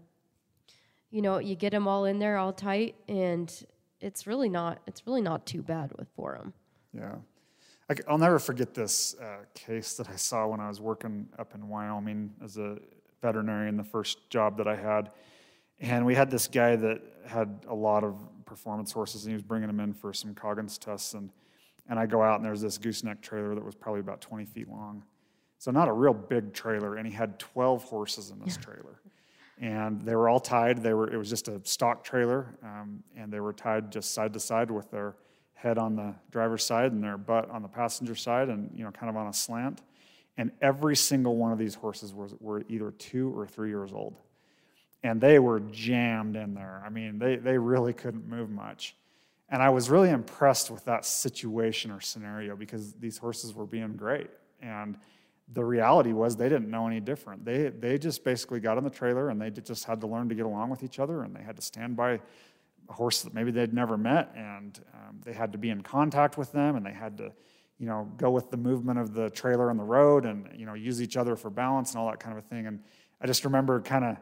you 1.13 1.21
know, 1.21 1.37
you 1.37 1.55
get 1.55 1.69
them 1.69 1.87
all 1.87 2.05
in 2.05 2.17
there 2.17 2.37
all 2.37 2.51
tight, 2.51 2.95
and 3.07 3.65
it's 4.01 4.25
really 4.25 4.49
not 4.49 4.79
it's 4.87 5.05
really 5.05 5.21
not 5.21 5.45
too 5.45 5.61
bad 5.61 5.91
with 5.97 6.07
for 6.15 6.33
them. 6.33 6.53
Yeah. 6.91 7.15
I, 7.87 8.11
will 8.11 8.17
never 8.17 8.39
forget 8.39 8.73
this 8.73 9.15
uh, 9.21 9.43
case 9.53 9.93
that 9.95 10.09
I 10.09 10.15
saw 10.15 10.47
when 10.47 10.59
I 10.59 10.67
was 10.67 10.81
working 10.81 11.27
up 11.37 11.53
in 11.53 11.69
Wyoming 11.69 12.33
as 12.43 12.57
a 12.57 12.77
veterinarian, 13.21 13.77
the 13.77 13.83
first 13.83 14.27
job 14.31 14.57
that 14.57 14.67
I 14.67 14.75
had. 14.75 15.11
And 15.79 16.03
we 16.03 16.15
had 16.15 16.31
this 16.31 16.47
guy 16.47 16.75
that 16.77 17.01
had 17.27 17.65
a 17.67 17.75
lot 17.75 18.03
of 18.03 18.17
performance 18.45 18.91
horses, 18.91 19.25
and 19.25 19.31
he 19.31 19.35
was 19.35 19.43
bringing 19.43 19.67
them 19.67 19.79
in 19.79 19.93
for 19.93 20.13
some 20.13 20.33
Coggins 20.33 20.77
tests. 20.77 21.13
And, 21.13 21.29
and 21.87 21.99
I 21.99 22.05
go 22.05 22.23
out, 22.23 22.37
and 22.37 22.45
there's 22.45 22.61
this 22.61 22.77
gooseneck 22.77 23.21
trailer 23.21 23.53
that 23.53 23.63
was 23.63 23.75
probably 23.75 23.99
about 23.99 24.21
20 24.21 24.45
feet 24.45 24.69
long. 24.69 25.03
So, 25.59 25.71
not 25.71 25.89
a 25.89 25.93
real 25.93 26.13
big 26.13 26.53
trailer, 26.53 26.95
and 26.95 27.05
he 27.05 27.13
had 27.13 27.37
12 27.37 27.83
horses 27.83 28.31
in 28.31 28.39
this 28.39 28.57
trailer. 28.57 29.01
And 29.63 30.01
they 30.01 30.15
were 30.15 30.27
all 30.27 30.39
tied. 30.39 30.83
They 30.83 30.93
were, 30.93 31.11
it 31.11 31.17
was 31.17 31.29
just 31.29 31.47
a 31.47 31.61
stock 31.63 32.03
trailer, 32.03 32.57
um, 32.63 33.01
and 33.15 33.31
they 33.31 33.39
were 33.39 33.53
tied 33.53 33.91
just 33.91 34.13
side 34.13 34.33
to 34.33 34.39
side 34.39 34.69
with 34.69 34.91
their 34.91 35.15
head 35.53 35.77
on 35.77 35.95
the 35.95 36.13
driver's 36.31 36.65
side 36.65 36.91
and 36.91 37.01
their 37.01 37.17
butt 37.17 37.49
on 37.49 37.61
the 37.61 37.69
passenger 37.69 38.15
side, 38.15 38.49
and 38.49 38.69
you 38.75 38.83
know, 38.83 38.91
kind 38.91 39.09
of 39.09 39.15
on 39.15 39.27
a 39.27 39.33
slant. 39.33 39.81
And 40.37 40.51
every 40.61 40.95
single 40.95 41.37
one 41.37 41.51
of 41.51 41.57
these 41.57 41.75
horses 41.75 42.13
was, 42.13 42.35
were 42.39 42.63
either 42.67 42.91
two 42.91 43.37
or 43.37 43.47
three 43.47 43.69
years 43.69 43.93
old 43.93 44.17
and 45.03 45.19
they 45.19 45.37
were 45.37 45.59
jammed 45.59 46.35
in 46.35 46.53
there. 46.53 46.81
I 46.85 46.89
mean, 46.89 47.19
they, 47.19 47.35
they 47.35 47.57
really 47.57 47.93
couldn't 47.93 48.27
move 48.27 48.49
much. 48.49 48.95
And 49.49 49.61
I 49.61 49.69
was 49.69 49.89
really 49.89 50.09
impressed 50.09 50.71
with 50.71 50.85
that 50.85 51.05
situation 51.05 51.91
or 51.91 51.99
scenario 51.99 52.55
because 52.55 52.93
these 52.93 53.17
horses 53.17 53.53
were 53.53 53.65
being 53.65 53.93
great. 53.93 54.29
And 54.61 54.97
the 55.51 55.63
reality 55.63 56.13
was 56.13 56.35
they 56.35 56.49
didn't 56.49 56.69
know 56.69 56.87
any 56.87 56.99
different. 56.99 57.45
They, 57.45 57.69
they 57.69 57.97
just 57.97 58.23
basically 58.23 58.59
got 58.59 58.77
in 58.77 58.83
the 58.83 58.89
trailer 58.89 59.29
and 59.29 59.41
they 59.41 59.49
just 59.49 59.85
had 59.85 60.01
to 60.01 60.07
learn 60.07 60.29
to 60.29 60.35
get 60.35 60.45
along 60.45 60.69
with 60.69 60.83
each 60.83 60.99
other 60.99 61.23
and 61.23 61.35
they 61.35 61.43
had 61.43 61.55
to 61.57 61.61
stand 61.61 61.95
by 61.95 62.19
a 62.89 62.93
horse 62.93 63.21
that 63.23 63.33
maybe 63.33 63.51
they'd 63.51 63.73
never 63.73 63.97
met 63.97 64.31
and 64.35 64.79
um, 64.93 65.19
they 65.23 65.33
had 65.33 65.51
to 65.51 65.57
be 65.57 65.69
in 65.69 65.81
contact 65.81 66.37
with 66.37 66.51
them 66.51 66.75
and 66.75 66.85
they 66.85 66.91
had 66.91 67.17
to 67.17 67.31
you 67.79 67.87
know 67.87 68.09
go 68.17 68.29
with 68.29 68.51
the 68.51 68.57
movement 68.57 68.99
of 68.99 69.13
the 69.13 69.29
trailer 69.29 69.69
on 69.69 69.77
the 69.77 69.83
road 69.83 70.25
and 70.25 70.49
you 70.55 70.65
know 70.65 70.73
use 70.73 71.01
each 71.01 71.15
other 71.15 71.35
for 71.35 71.49
balance 71.49 71.91
and 71.91 71.99
all 71.99 72.09
that 72.09 72.19
kind 72.19 72.37
of 72.37 72.43
a 72.43 72.47
thing 72.47 72.67
and 72.67 72.81
i 73.21 73.25
just 73.25 73.45
remember 73.45 73.79
kind 73.79 74.03
of 74.03 74.17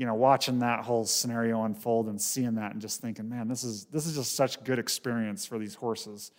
you 0.00 0.06
know, 0.06 0.14
watching 0.14 0.60
that 0.60 0.82
whole 0.82 1.04
scenario 1.04 1.64
unfold 1.64 2.08
and 2.08 2.18
seeing 2.18 2.54
that 2.54 2.72
and 2.72 2.80
just 2.80 3.02
thinking, 3.02 3.28
man, 3.28 3.48
this 3.48 3.64
is 3.64 3.84
this 3.86 4.06
is 4.06 4.16
just 4.16 4.34
such 4.34 4.64
good 4.64 4.78
experience 4.78 5.44
for 5.44 5.58
these 5.58 5.74
horses 5.74 6.32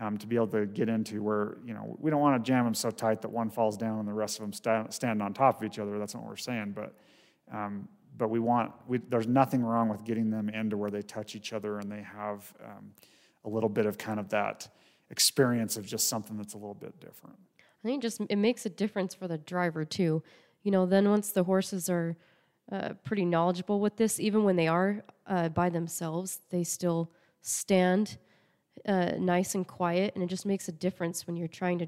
um, 0.00 0.18
to 0.18 0.26
be 0.26 0.36
able 0.36 0.48
to 0.48 0.66
get 0.66 0.88
into. 0.88 1.22
Where 1.22 1.58
you 1.64 1.74
know 1.74 1.96
we 1.98 2.10
don't 2.10 2.20
want 2.20 2.42
to 2.42 2.48
jam 2.48 2.64
them 2.64 2.74
so 2.74 2.90
tight 2.90 3.22
that 3.22 3.30
one 3.30 3.50
falls 3.50 3.76
down 3.76 3.98
and 3.98 4.08
the 4.08 4.12
rest 4.12 4.38
of 4.38 4.44
them 4.44 4.52
stand, 4.52 4.92
stand 4.92 5.22
on 5.22 5.34
top 5.34 5.60
of 5.60 5.66
each 5.66 5.78
other. 5.78 5.98
That's 5.98 6.14
not 6.14 6.22
what 6.22 6.30
we're 6.30 6.36
saying, 6.36 6.74
but 6.74 6.94
um, 7.52 7.88
but 8.16 8.28
we 8.28 8.38
want 8.38 8.72
we, 8.86 8.98
there's 9.08 9.26
nothing 9.26 9.62
wrong 9.62 9.88
with 9.88 10.04
getting 10.04 10.30
them 10.30 10.48
into 10.48 10.76
where 10.76 10.90
they 10.90 11.02
touch 11.02 11.34
each 11.34 11.52
other 11.52 11.78
and 11.78 11.90
they 11.90 12.02
have 12.02 12.52
um, 12.64 12.92
a 13.44 13.48
little 13.48 13.68
bit 13.68 13.86
of 13.86 13.98
kind 13.98 14.20
of 14.20 14.28
that 14.30 14.68
experience 15.10 15.76
of 15.76 15.86
just 15.86 16.08
something 16.08 16.36
that's 16.36 16.54
a 16.54 16.58
little 16.58 16.74
bit 16.74 16.98
different. 17.00 17.36
I 17.84 17.88
think 17.88 18.02
just 18.02 18.20
it 18.28 18.36
makes 18.36 18.64
a 18.66 18.70
difference 18.70 19.14
for 19.14 19.28
the 19.28 19.38
driver 19.38 19.84
too. 19.84 20.22
You 20.62 20.70
know, 20.70 20.86
then 20.86 21.10
once 21.10 21.30
the 21.30 21.44
horses 21.44 21.90
are 21.90 22.16
uh, 22.70 22.90
pretty 23.04 23.24
knowledgeable 23.24 23.80
with 23.80 23.96
this. 23.96 24.20
Even 24.20 24.44
when 24.44 24.56
they 24.56 24.68
are 24.68 25.02
uh, 25.26 25.48
by 25.48 25.68
themselves, 25.68 26.40
they 26.50 26.64
still 26.64 27.10
stand 27.40 28.18
uh, 28.86 29.12
nice 29.18 29.54
and 29.54 29.66
quiet, 29.66 30.14
and 30.14 30.24
it 30.24 30.28
just 30.28 30.46
makes 30.46 30.68
a 30.68 30.72
difference 30.72 31.26
when 31.26 31.36
you're 31.36 31.48
trying 31.48 31.78
to 31.78 31.86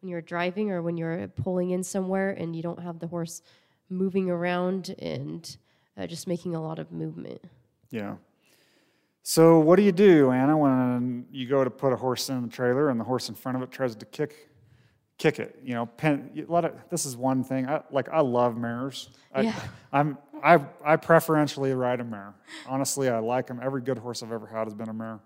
when 0.00 0.10
you're 0.10 0.20
driving 0.20 0.70
or 0.70 0.82
when 0.82 0.96
you're 0.98 1.28
pulling 1.28 1.70
in 1.70 1.82
somewhere 1.82 2.30
and 2.30 2.54
you 2.54 2.62
don't 2.62 2.80
have 2.80 2.98
the 2.98 3.06
horse 3.06 3.40
moving 3.88 4.28
around 4.28 4.94
and 4.98 5.56
uh, 5.96 6.06
just 6.06 6.26
making 6.26 6.54
a 6.54 6.62
lot 6.62 6.78
of 6.78 6.92
movement. 6.92 7.40
Yeah. 7.90 8.16
So 9.22 9.58
what 9.58 9.76
do 9.76 9.82
you 9.82 9.92
do, 9.92 10.30
Anna, 10.30 10.58
when 10.58 11.24
you 11.32 11.48
go 11.48 11.64
to 11.64 11.70
put 11.70 11.94
a 11.94 11.96
horse 11.96 12.28
in 12.28 12.42
the 12.42 12.48
trailer 12.48 12.90
and 12.90 13.00
the 13.00 13.04
horse 13.04 13.30
in 13.30 13.34
front 13.34 13.56
of 13.56 13.62
it 13.62 13.70
tries 13.70 13.96
to 13.96 14.04
kick 14.04 14.50
kick 15.16 15.38
it. 15.38 15.58
You 15.64 15.74
know, 15.74 15.86
pen, 15.86 16.30
a 16.36 16.52
lot 16.52 16.64
of, 16.64 16.74
this 16.90 17.06
is 17.06 17.16
one 17.16 17.44
thing. 17.44 17.68
I, 17.68 17.82
like 17.90 18.08
I 18.10 18.20
love 18.20 18.56
mares. 18.56 19.08
I, 19.32 19.42
Yeah. 19.42 19.60
I'm 19.92 20.18
I 20.42 20.60
I 20.84 20.96
preferentially 20.96 21.72
ride 21.72 22.00
a 22.00 22.04
mare. 22.04 22.34
Honestly, 22.66 23.08
I 23.08 23.18
like 23.20 23.46
them. 23.46 23.60
Every 23.62 23.80
good 23.80 23.96
horse 23.96 24.22
I've 24.22 24.32
ever 24.32 24.46
had 24.46 24.64
has 24.64 24.74
been 24.74 24.90
a 24.90 24.92
mare. 24.92 25.20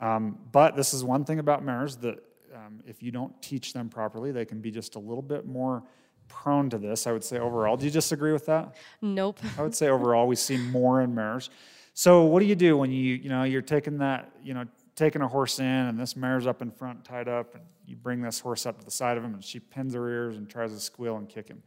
Um, 0.00 0.38
but 0.50 0.76
this 0.76 0.94
is 0.94 1.04
one 1.04 1.24
thing 1.24 1.38
about 1.38 1.64
mares 1.64 1.96
that 1.98 2.22
um, 2.54 2.80
if 2.86 3.02
you 3.02 3.10
don't 3.10 3.40
teach 3.42 3.72
them 3.72 3.88
properly, 3.88 4.32
they 4.32 4.44
can 4.44 4.60
be 4.60 4.70
just 4.70 4.96
a 4.96 4.98
little 4.98 5.22
bit 5.22 5.46
more 5.46 5.82
prone 6.28 6.70
to 6.70 6.78
this. 6.78 7.06
I 7.06 7.12
would 7.12 7.24
say 7.24 7.38
overall. 7.38 7.76
Do 7.76 7.84
you 7.84 7.90
disagree 7.90 8.32
with 8.32 8.46
that? 8.46 8.76
Nope. 9.02 9.38
I 9.58 9.62
would 9.62 9.74
say 9.74 9.88
overall 9.88 10.26
we 10.26 10.36
see 10.36 10.56
more 10.56 11.02
in 11.02 11.14
mares. 11.14 11.50
So 11.92 12.22
what 12.22 12.40
do 12.40 12.46
you 12.46 12.54
do 12.54 12.76
when 12.76 12.90
you 12.90 13.16
you 13.16 13.28
know 13.28 13.42
you're 13.42 13.62
taking 13.62 13.98
that 13.98 14.32
you 14.42 14.54
know 14.54 14.64
taking 14.94 15.22
a 15.22 15.28
horse 15.28 15.58
in 15.58 15.66
and 15.66 15.98
this 15.98 16.16
mare's 16.16 16.46
up 16.46 16.62
in 16.62 16.70
front 16.70 17.04
tied 17.04 17.28
up 17.28 17.54
and 17.54 17.64
you 17.86 17.96
bring 17.96 18.22
this 18.22 18.38
horse 18.38 18.66
up 18.66 18.78
to 18.78 18.84
the 18.84 18.90
side 18.90 19.16
of 19.16 19.24
him 19.24 19.34
and 19.34 19.42
she 19.42 19.58
pins 19.58 19.94
her 19.94 20.08
ears 20.08 20.36
and 20.36 20.48
tries 20.48 20.72
to 20.72 20.80
squeal 20.80 21.16
and 21.16 21.28
kick 21.28 21.48
him. 21.48 21.62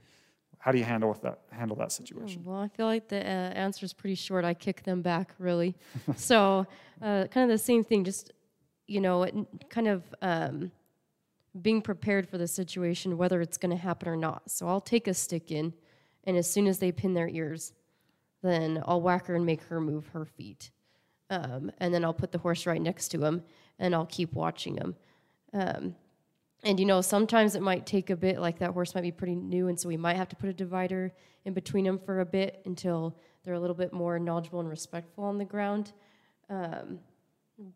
How 0.63 0.71
do 0.71 0.77
you 0.77 0.85
handle 0.85 1.09
with 1.09 1.21
that 1.23 1.39
handle 1.51 1.75
that 1.75 1.91
situation? 1.91 2.41
Well, 2.45 2.55
I 2.61 2.69
feel 2.69 2.85
like 2.85 3.09
the 3.09 3.17
uh, 3.17 3.19
answer 3.65 3.85
is 3.85 3.91
pretty 3.91 4.15
short. 4.15 4.45
I 4.45 4.53
kick 4.53 4.83
them 4.83 5.01
back, 5.01 5.35
really. 5.37 5.75
so, 6.15 6.65
uh, 7.01 7.25
kind 7.29 7.43
of 7.43 7.49
the 7.49 7.57
same 7.61 7.83
thing, 7.83 8.05
just, 8.05 8.31
you 8.87 9.01
know, 9.01 9.23
it- 9.23 9.35
kind 9.69 9.89
of 9.89 10.03
um, 10.21 10.71
being 11.61 11.81
prepared 11.81 12.29
for 12.29 12.37
the 12.37 12.47
situation, 12.47 13.17
whether 13.17 13.41
it's 13.41 13.57
going 13.57 13.71
to 13.71 13.81
happen 13.81 14.07
or 14.07 14.15
not. 14.15 14.49
So, 14.49 14.69
I'll 14.69 14.79
take 14.79 15.09
a 15.09 15.13
stick 15.13 15.51
in, 15.51 15.73
and 16.23 16.37
as 16.37 16.49
soon 16.49 16.67
as 16.67 16.79
they 16.79 16.93
pin 16.93 17.13
their 17.13 17.27
ears, 17.27 17.73
then 18.41 18.81
I'll 18.85 19.01
whack 19.01 19.27
her 19.27 19.35
and 19.35 19.45
make 19.45 19.63
her 19.63 19.81
move 19.81 20.07
her 20.13 20.23
feet. 20.23 20.71
Um, 21.29 21.73
and 21.79 21.93
then 21.93 22.05
I'll 22.05 22.13
put 22.13 22.31
the 22.31 22.37
horse 22.37 22.65
right 22.65 22.81
next 22.81 23.09
to 23.09 23.25
him, 23.25 23.43
and 23.79 23.93
I'll 23.93 24.05
keep 24.05 24.31
watching 24.31 24.77
him. 24.77 24.95
Um, 25.51 25.95
and 26.63 26.79
you 26.79 26.85
know, 26.85 27.01
sometimes 27.01 27.55
it 27.55 27.61
might 27.61 27.85
take 27.85 28.09
a 28.09 28.15
bit, 28.15 28.39
like 28.39 28.59
that 28.59 28.71
horse 28.71 28.95
might 28.95 29.01
be 29.01 29.11
pretty 29.11 29.35
new, 29.35 29.67
and 29.67 29.79
so 29.79 29.87
we 29.87 29.97
might 29.97 30.15
have 30.15 30.29
to 30.29 30.35
put 30.35 30.49
a 30.49 30.53
divider 30.53 31.11
in 31.45 31.53
between 31.53 31.85
them 31.85 31.99
for 31.99 32.21
a 32.21 32.25
bit 32.25 32.61
until 32.65 33.17
they're 33.43 33.53
a 33.55 33.59
little 33.59 33.75
bit 33.75 33.91
more 33.91 34.17
knowledgeable 34.19 34.59
and 34.59 34.69
respectful 34.69 35.23
on 35.25 35.37
the 35.37 35.45
ground. 35.45 35.91
Um, 36.49 36.99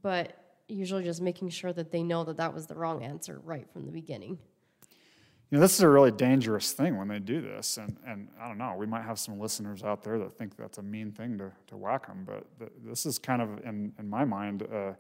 but 0.01 0.43
usually 0.67 1.03
just 1.03 1.21
making 1.21 1.49
sure 1.49 1.73
that 1.73 1.91
they 1.91 2.03
know 2.03 2.23
that 2.23 2.37
that 2.37 2.53
was 2.53 2.67
the 2.67 2.75
wrong 2.75 3.03
answer 3.03 3.39
right 3.43 3.67
from 3.71 3.85
the 3.85 3.91
beginning. 3.91 4.37
You 5.49 5.57
know, 5.57 5.61
this 5.61 5.75
is 5.75 5.81
a 5.81 5.87
really 5.87 6.11
dangerous 6.11 6.73
thing 6.73 6.97
when 6.97 7.07
they 7.07 7.19
do 7.19 7.41
this, 7.41 7.77
and, 7.77 7.95
and 8.05 8.27
I 8.41 8.49
don't 8.49 8.57
know, 8.57 8.75
we 8.77 8.85
might 8.85 9.03
have 9.03 9.17
some 9.17 9.39
listeners 9.39 9.81
out 9.81 10.03
there 10.03 10.19
that 10.19 10.37
think 10.37 10.57
that's 10.57 10.77
a 10.77 10.81
mean 10.81 11.11
thing 11.11 11.37
to, 11.37 11.51
to 11.67 11.77
whack 11.77 12.07
them, 12.07 12.25
but 12.25 12.45
th- 12.59 12.71
this 12.83 13.05
is 13.05 13.17
kind 13.17 13.41
of, 13.41 13.65
in, 13.65 13.93
in 13.97 14.09
my 14.09 14.25
mind, 14.25 14.63
uh, 14.63 14.91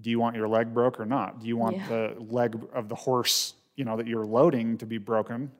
do 0.00 0.10
you 0.10 0.18
want 0.18 0.36
your 0.36 0.48
leg 0.48 0.72
broke 0.72 0.98
or 1.00 1.04
not? 1.06 1.40
Do 1.40 1.46
you 1.46 1.56
want 1.56 1.76
Yeah. 1.76 1.88
the 1.88 2.16
leg 2.20 2.58
of 2.72 2.88
the 2.88 2.94
horse, 2.94 3.54
you 3.76 3.84
know, 3.84 3.96
that 3.96 4.06
you're 4.06 4.24
loading 4.26 4.78
to 4.78 4.86
be 4.86 4.98
broken? 4.98 5.50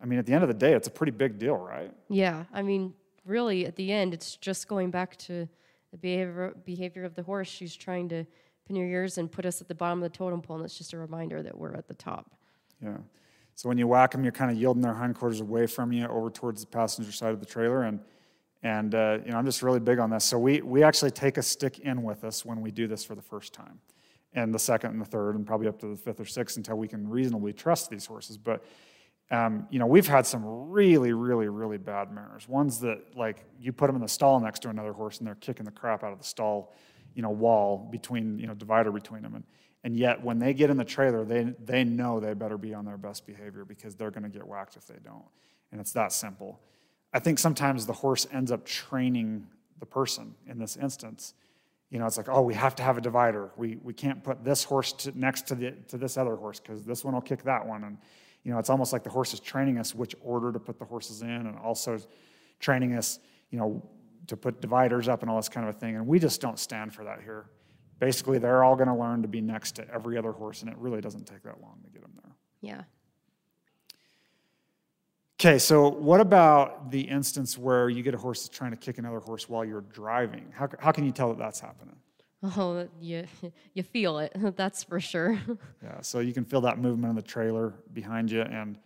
I 0.00 0.04
mean, 0.06 0.18
at 0.18 0.26
the 0.26 0.32
end 0.32 0.42
of 0.42 0.48
the 0.48 0.54
day, 0.54 0.72
it's 0.72 0.88
a 0.88 0.90
pretty 0.90 1.12
big 1.12 1.38
deal, 1.38 1.56
right? 1.56 1.92
Yeah, 2.08 2.44
I 2.52 2.62
mean, 2.62 2.94
really, 3.24 3.66
at 3.66 3.76
the 3.76 3.92
end, 3.92 4.14
it's 4.14 4.36
just 4.36 4.66
going 4.66 4.90
back 4.90 5.16
to 5.18 5.48
the 5.92 5.96
behavior 5.98 6.54
behavior 6.64 7.04
of 7.04 7.14
the 7.14 7.22
horse. 7.22 7.48
She's 7.48 7.76
trying 7.76 8.08
to 8.08 8.24
pin 8.66 8.76
your 8.76 8.86
ears 8.88 9.18
and 9.18 9.30
put 9.30 9.46
us 9.46 9.60
at 9.60 9.68
the 9.68 9.74
bottom 9.74 10.02
of 10.02 10.10
the 10.10 10.16
totem 10.16 10.40
pole, 10.42 10.56
and 10.56 10.64
it's 10.64 10.76
just 10.78 10.92
a 10.92 10.98
reminder 10.98 11.42
that 11.42 11.56
we're 11.56 11.74
at 11.74 11.86
the 11.86 11.94
top. 11.94 12.30
Yeah. 12.82 12.96
So 13.54 13.68
when 13.68 13.78
you 13.78 13.86
whack 13.86 14.12
them, 14.12 14.24
you're 14.24 14.32
kind 14.32 14.50
of 14.50 14.56
yielding 14.56 14.82
their 14.82 14.94
hindquarters 14.94 15.40
away 15.40 15.66
from 15.66 15.92
you 15.92 16.06
over 16.06 16.30
towards 16.30 16.62
the 16.62 16.66
passenger 16.66 17.12
side 17.12 17.32
of 17.32 17.40
the 17.40 17.46
trailer, 17.46 17.84
and 17.84 18.00
and 18.62 18.94
uh, 18.94 19.18
you 19.24 19.32
know 19.32 19.38
I'm 19.38 19.44
just 19.44 19.62
really 19.62 19.80
big 19.80 19.98
on 19.98 20.10
this. 20.10 20.24
So 20.24 20.38
we 20.38 20.60
we 20.62 20.82
actually 20.82 21.10
take 21.10 21.36
a 21.36 21.42
stick 21.42 21.80
in 21.80 22.02
with 22.02 22.24
us 22.24 22.44
when 22.44 22.60
we 22.60 22.70
do 22.70 22.86
this 22.86 23.04
for 23.04 23.14
the 23.14 23.22
first 23.22 23.52
time, 23.52 23.80
and 24.34 24.54
the 24.54 24.58
second 24.58 24.92
and 24.92 25.00
the 25.00 25.06
third, 25.06 25.34
and 25.34 25.46
probably 25.46 25.68
up 25.68 25.78
to 25.80 25.88
the 25.88 25.96
fifth 25.96 26.20
or 26.20 26.24
sixth 26.24 26.56
until 26.56 26.76
we 26.76 26.88
can 26.88 27.08
reasonably 27.08 27.52
trust 27.52 27.90
these 27.90 28.06
horses. 28.06 28.38
But 28.38 28.64
um, 29.30 29.66
you 29.70 29.78
know 29.78 29.86
we've 29.86 30.06
had 30.06 30.26
some 30.26 30.70
really 30.70 31.12
really 31.12 31.48
really 31.48 31.78
bad 31.78 32.12
mares. 32.12 32.48
Ones 32.48 32.80
that 32.80 33.16
like 33.16 33.44
you 33.58 33.72
put 33.72 33.88
them 33.88 33.96
in 33.96 34.02
the 34.02 34.08
stall 34.08 34.38
next 34.40 34.60
to 34.60 34.68
another 34.68 34.92
horse 34.92 35.18
and 35.18 35.26
they're 35.26 35.34
kicking 35.36 35.64
the 35.64 35.72
crap 35.72 36.04
out 36.04 36.12
of 36.12 36.18
the 36.18 36.24
stall, 36.24 36.72
you 37.14 37.22
know 37.22 37.30
wall 37.30 37.88
between 37.90 38.38
you 38.38 38.46
know 38.46 38.54
divider 38.54 38.92
between 38.92 39.22
them 39.22 39.34
and. 39.34 39.44
And 39.84 39.96
yet, 39.96 40.22
when 40.22 40.38
they 40.38 40.54
get 40.54 40.70
in 40.70 40.76
the 40.76 40.84
trailer, 40.84 41.24
they, 41.24 41.54
they 41.58 41.82
know 41.82 42.20
they 42.20 42.34
better 42.34 42.56
be 42.56 42.72
on 42.72 42.84
their 42.84 42.96
best 42.96 43.26
behavior 43.26 43.64
because 43.64 43.96
they're 43.96 44.12
going 44.12 44.22
to 44.22 44.28
get 44.28 44.46
whacked 44.46 44.76
if 44.76 44.86
they 44.86 44.98
don't. 45.02 45.24
And 45.72 45.80
it's 45.80 45.90
that 45.94 46.12
simple. 46.12 46.60
I 47.12 47.18
think 47.18 47.38
sometimes 47.38 47.86
the 47.86 47.92
horse 47.92 48.26
ends 48.32 48.50
up 48.50 48.64
training 48.64 49.46
the 49.80 49.86
person 49.86 50.34
in 50.46 50.58
this 50.58 50.76
instance. 50.76 51.34
You 51.90 51.98
know, 51.98 52.06
it's 52.06 52.16
like, 52.16 52.28
oh, 52.28 52.40
we 52.42 52.54
have 52.54 52.74
to 52.76 52.82
have 52.82 52.96
a 52.96 53.00
divider. 53.00 53.50
We, 53.56 53.76
we 53.82 53.92
can't 53.92 54.24
put 54.24 54.42
this 54.44 54.64
horse 54.64 54.92
to, 54.94 55.18
next 55.18 55.46
to, 55.48 55.54
the, 55.54 55.72
to 55.88 55.98
this 55.98 56.16
other 56.16 56.36
horse 56.36 56.58
because 56.58 56.84
this 56.84 57.04
one 57.04 57.14
will 57.14 57.20
kick 57.20 57.42
that 57.42 57.66
one. 57.66 57.84
And, 57.84 57.98
you 58.44 58.52
know, 58.52 58.58
it's 58.58 58.70
almost 58.70 58.92
like 58.92 59.04
the 59.04 59.10
horse 59.10 59.34
is 59.34 59.40
training 59.40 59.78
us 59.78 59.94
which 59.94 60.14
order 60.22 60.52
to 60.52 60.58
put 60.58 60.78
the 60.78 60.86
horses 60.86 61.20
in 61.22 61.28
and 61.28 61.58
also 61.58 61.98
training 62.60 62.94
us, 62.94 63.18
you 63.50 63.58
know, 63.58 63.82
to 64.28 64.36
put 64.36 64.60
dividers 64.60 65.08
up 65.08 65.20
and 65.22 65.30
all 65.30 65.36
this 65.36 65.50
kind 65.50 65.68
of 65.68 65.74
a 65.74 65.78
thing. 65.78 65.96
And 65.96 66.06
we 66.06 66.18
just 66.18 66.40
don't 66.40 66.58
stand 66.58 66.94
for 66.94 67.04
that 67.04 67.20
here 67.22 67.46
basically 68.02 68.36
they're 68.38 68.64
all 68.64 68.74
going 68.74 68.88
to 68.88 68.94
learn 68.94 69.22
to 69.22 69.28
be 69.28 69.40
next 69.40 69.76
to 69.76 69.88
every 69.94 70.18
other 70.18 70.32
horse 70.32 70.62
and 70.62 70.68
it 70.68 70.76
really 70.78 71.00
doesn't 71.00 71.24
take 71.24 71.40
that 71.44 71.60
long 71.62 71.78
to 71.84 71.90
get 71.90 72.02
them 72.02 72.10
there 72.24 72.32
Yeah. 72.60 72.82
Okay 75.42 75.58
so 75.58 75.88
what 75.88 76.20
about 76.20 76.92
the 76.92 77.00
instance 77.00 77.58
where 77.58 77.88
you 77.88 78.00
get 78.02 78.14
a 78.14 78.18
horse 78.18 78.44
that's 78.44 78.56
trying 78.56 78.70
to 78.70 78.76
kick 78.76 78.98
another 78.98 79.18
horse 79.18 79.48
while 79.48 79.64
you're 79.64 79.80
driving 79.92 80.46
how, 80.54 80.68
how 80.78 80.92
can 80.92 81.04
you 81.04 81.10
tell 81.10 81.28
that 81.30 81.38
that's 81.38 81.60
happening 81.60 81.96
Oh, 82.44 82.88
you 83.00 83.24
you 83.72 83.84
feel 83.84 84.18
it. 84.18 84.32
That's 84.56 84.82
for 84.82 84.98
sure. 84.98 85.38
yeah 85.82 86.00
so 86.00 86.18
you 86.18 86.32
can 86.32 86.44
feel 86.44 86.60
that 86.62 86.78
movement 86.78 87.10
in 87.10 87.16
the 87.16 87.22
trailer 87.22 87.74
behind 87.92 88.32
you 88.32 88.42
and 88.42 88.78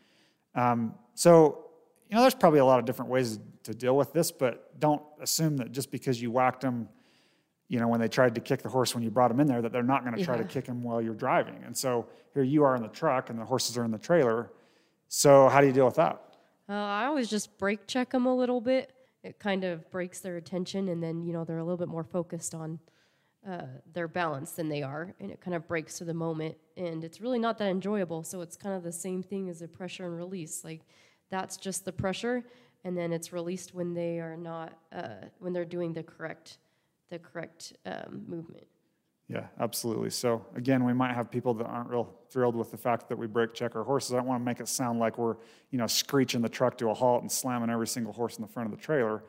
um, 0.54 0.94
so 1.14 1.64
you 2.08 2.16
know 2.16 2.20
there's 2.20 2.34
probably 2.34 2.60
a 2.60 2.64
lot 2.66 2.78
of 2.78 2.84
different 2.84 3.10
ways 3.10 3.38
to 3.62 3.72
deal 3.74 3.96
with 3.96 4.12
this 4.12 4.30
but 4.30 4.78
don't 4.78 5.02
assume 5.20 5.56
that 5.56 5.72
just 5.72 5.90
because 5.90 6.20
you 6.20 6.30
whacked 6.30 6.60
them 6.60 6.88
you 7.68 7.80
know, 7.80 7.88
when 7.88 8.00
they 8.00 8.08
tried 8.08 8.34
to 8.34 8.40
kick 8.40 8.62
the 8.62 8.68
horse 8.68 8.94
when 8.94 9.02
you 9.02 9.10
brought 9.10 9.30
him 9.30 9.40
in 9.40 9.46
there, 9.46 9.60
that 9.60 9.72
they're 9.72 9.82
not 9.82 10.04
going 10.04 10.16
to 10.16 10.24
try 10.24 10.36
to 10.36 10.44
kick 10.44 10.66
him 10.66 10.82
while 10.82 11.02
you're 11.02 11.14
driving. 11.14 11.60
And 11.64 11.76
so 11.76 12.06
here 12.32 12.44
you 12.44 12.62
are 12.62 12.76
in 12.76 12.82
the 12.82 12.88
truck 12.88 13.28
and 13.28 13.38
the 13.38 13.44
horses 13.44 13.76
are 13.76 13.84
in 13.84 13.90
the 13.90 13.98
trailer. 13.98 14.52
So 15.08 15.48
how 15.48 15.60
do 15.60 15.66
you 15.66 15.72
deal 15.72 15.84
with 15.84 15.96
that? 15.96 16.22
Uh, 16.68 16.72
I 16.72 17.04
always 17.06 17.28
just 17.28 17.58
brake 17.58 17.86
check 17.86 18.10
them 18.10 18.26
a 18.26 18.34
little 18.34 18.60
bit. 18.60 18.92
It 19.22 19.38
kind 19.38 19.64
of 19.64 19.90
breaks 19.90 20.20
their 20.20 20.36
attention, 20.36 20.88
and 20.88 21.02
then 21.02 21.22
you 21.22 21.32
know 21.32 21.44
they're 21.44 21.58
a 21.58 21.64
little 21.64 21.76
bit 21.76 21.88
more 21.88 22.04
focused 22.04 22.54
on 22.54 22.78
uh, 23.48 23.66
their 23.92 24.08
balance 24.08 24.52
than 24.52 24.68
they 24.68 24.82
are, 24.82 25.14
and 25.20 25.30
it 25.30 25.40
kind 25.40 25.54
of 25.54 25.68
breaks 25.68 25.98
to 25.98 26.04
the 26.04 26.14
moment. 26.14 26.56
And 26.76 27.04
it's 27.04 27.20
really 27.20 27.38
not 27.38 27.58
that 27.58 27.68
enjoyable. 27.68 28.24
So 28.24 28.40
it's 28.40 28.56
kind 28.56 28.74
of 28.74 28.82
the 28.82 28.92
same 28.92 29.22
thing 29.22 29.48
as 29.48 29.62
a 29.62 29.68
pressure 29.68 30.04
and 30.04 30.16
release. 30.16 30.64
Like 30.64 30.82
that's 31.30 31.56
just 31.56 31.84
the 31.84 31.92
pressure, 31.92 32.44
and 32.84 32.96
then 32.96 33.12
it's 33.12 33.32
released 33.32 33.74
when 33.74 33.94
they 33.94 34.18
are 34.18 34.36
not 34.36 34.72
uh, 34.92 35.26
when 35.38 35.52
they're 35.52 35.64
doing 35.64 35.92
the 35.92 36.02
correct 36.02 36.58
the 37.08 37.18
correct 37.20 37.74
um, 37.84 38.24
movement. 38.26 38.66
Yeah, 39.28 39.46
absolutely. 39.58 40.10
So 40.10 40.46
again, 40.54 40.84
we 40.84 40.92
might 40.92 41.14
have 41.14 41.30
people 41.30 41.52
that 41.54 41.64
aren't 41.64 41.90
real 41.90 42.14
thrilled 42.30 42.54
with 42.54 42.70
the 42.70 42.76
fact 42.76 43.08
that 43.08 43.18
we 43.18 43.26
brake 43.26 43.54
check 43.54 43.74
our 43.74 43.82
horses. 43.82 44.12
I 44.12 44.16
don't 44.16 44.26
want 44.26 44.40
to 44.40 44.44
make 44.44 44.60
it 44.60 44.68
sound 44.68 45.00
like 45.00 45.18
we're, 45.18 45.36
you 45.70 45.78
know, 45.78 45.88
screeching 45.88 46.42
the 46.42 46.48
truck 46.48 46.78
to 46.78 46.90
a 46.90 46.94
halt 46.94 47.22
and 47.22 47.32
slamming 47.32 47.68
every 47.68 47.88
single 47.88 48.12
horse 48.12 48.36
in 48.36 48.42
the 48.42 48.48
front 48.48 48.72
of 48.72 48.78
the 48.78 48.82
trailer, 48.82 49.24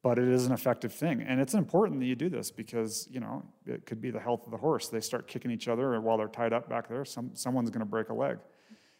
but 0.00 0.16
it 0.18 0.28
is 0.28 0.46
an 0.46 0.52
effective 0.52 0.92
thing. 0.94 1.22
And 1.22 1.40
it's 1.40 1.54
important 1.54 1.98
that 2.00 2.06
you 2.06 2.14
do 2.14 2.28
this 2.28 2.52
because, 2.52 3.08
you 3.10 3.18
know, 3.18 3.42
it 3.66 3.84
could 3.84 4.00
be 4.00 4.12
the 4.12 4.20
health 4.20 4.44
of 4.44 4.52
the 4.52 4.58
horse. 4.58 4.88
They 4.88 5.00
start 5.00 5.26
kicking 5.26 5.50
each 5.50 5.66
other 5.66 6.00
while 6.00 6.18
they're 6.18 6.28
tied 6.28 6.52
up 6.52 6.68
back 6.68 6.88
there, 6.88 7.04
some, 7.04 7.30
someone's 7.34 7.70
going 7.70 7.80
to 7.80 7.86
break 7.86 8.10
a 8.10 8.14
leg. 8.14 8.38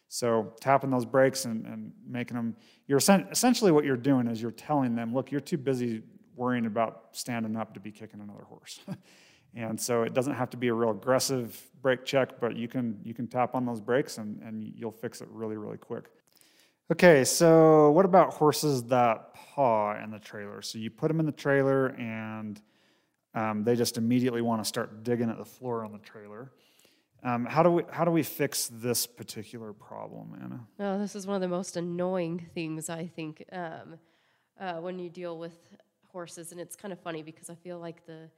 So 0.08 0.52
tapping 0.60 0.90
those 0.90 1.06
brakes 1.06 1.44
and, 1.44 1.64
and 1.66 1.92
making 2.06 2.36
them, 2.36 2.56
you're 2.86 2.98
essentially 2.98 3.70
what 3.70 3.84
you're 3.84 3.96
doing 3.96 4.26
is 4.26 4.42
you're 4.42 4.50
telling 4.50 4.94
them, 4.94 5.14
look, 5.14 5.30
you're 5.30 5.40
too 5.40 5.56
busy 5.56 6.02
worrying 6.34 6.66
about 6.66 7.04
standing 7.12 7.56
up 7.56 7.74
to 7.74 7.80
be 7.80 7.92
kicking 7.92 8.20
another 8.20 8.44
horse. 8.44 8.80
and 9.54 9.80
so 9.80 10.02
it 10.02 10.14
doesn't 10.14 10.34
have 10.34 10.50
to 10.50 10.56
be 10.56 10.68
a 10.68 10.74
real 10.74 10.90
aggressive 10.90 11.60
brake 11.82 12.04
check, 12.04 12.40
but 12.40 12.56
you 12.56 12.68
can 12.68 12.98
you 13.04 13.14
can 13.14 13.26
tap 13.26 13.54
on 13.54 13.66
those 13.66 13.80
brakes 13.80 14.18
and, 14.18 14.40
and 14.42 14.72
you'll 14.76 14.92
fix 14.92 15.20
it 15.20 15.28
really, 15.30 15.56
really 15.56 15.78
quick. 15.78 16.10
Okay, 16.90 17.24
so 17.24 17.90
what 17.92 18.04
about 18.04 18.34
horses 18.34 18.84
that 18.84 19.34
paw 19.34 19.96
in 20.02 20.10
the 20.10 20.18
trailer? 20.18 20.62
So 20.62 20.78
you 20.78 20.90
put 20.90 21.08
them 21.08 21.20
in 21.20 21.26
the 21.26 21.32
trailer 21.32 21.88
and 21.98 22.60
um, 23.34 23.64
they 23.64 23.76
just 23.76 23.96
immediately 23.96 24.42
want 24.42 24.62
to 24.62 24.68
start 24.68 25.02
digging 25.04 25.30
at 25.30 25.38
the 25.38 25.44
floor 25.44 25.84
on 25.84 25.92
the 25.92 25.98
trailer. 25.98 26.52
Um, 27.24 27.46
how 27.46 27.62
do 27.62 27.70
we 27.70 27.82
how 27.90 28.04
do 28.04 28.10
we 28.10 28.22
fix 28.22 28.68
this 28.68 29.06
particular 29.06 29.72
problem, 29.72 30.36
Anna? 30.42 30.60
No, 30.78 30.98
this 30.98 31.14
is 31.14 31.26
one 31.26 31.36
of 31.36 31.40
the 31.40 31.48
most 31.48 31.76
annoying 31.76 32.46
things 32.52 32.90
I 32.90 33.06
think 33.06 33.44
um, 33.52 33.98
uh, 34.60 34.74
when 34.74 34.98
you 34.98 35.08
deal 35.08 35.38
with 35.38 35.54
horses, 36.08 36.50
and 36.50 36.60
it's 36.60 36.74
kind 36.74 36.92
of 36.92 37.00
funny 37.00 37.22
because 37.22 37.48
I 37.48 37.54
feel 37.54 37.78
like 37.78 38.04
the 38.06 38.28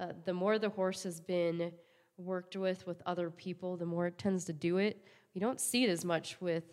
uh, 0.00 0.12
the 0.24 0.32
more 0.32 0.58
the 0.58 0.70
horse 0.70 1.02
has 1.02 1.20
been 1.20 1.72
worked 2.16 2.56
with 2.56 2.86
with 2.86 3.02
other 3.06 3.30
people, 3.30 3.76
the 3.76 3.86
more 3.86 4.06
it 4.06 4.18
tends 4.18 4.44
to 4.46 4.52
do 4.52 4.78
it. 4.78 5.04
You 5.34 5.40
don't 5.40 5.60
see 5.60 5.84
it 5.84 5.90
as 5.90 6.04
much 6.04 6.40
with 6.40 6.64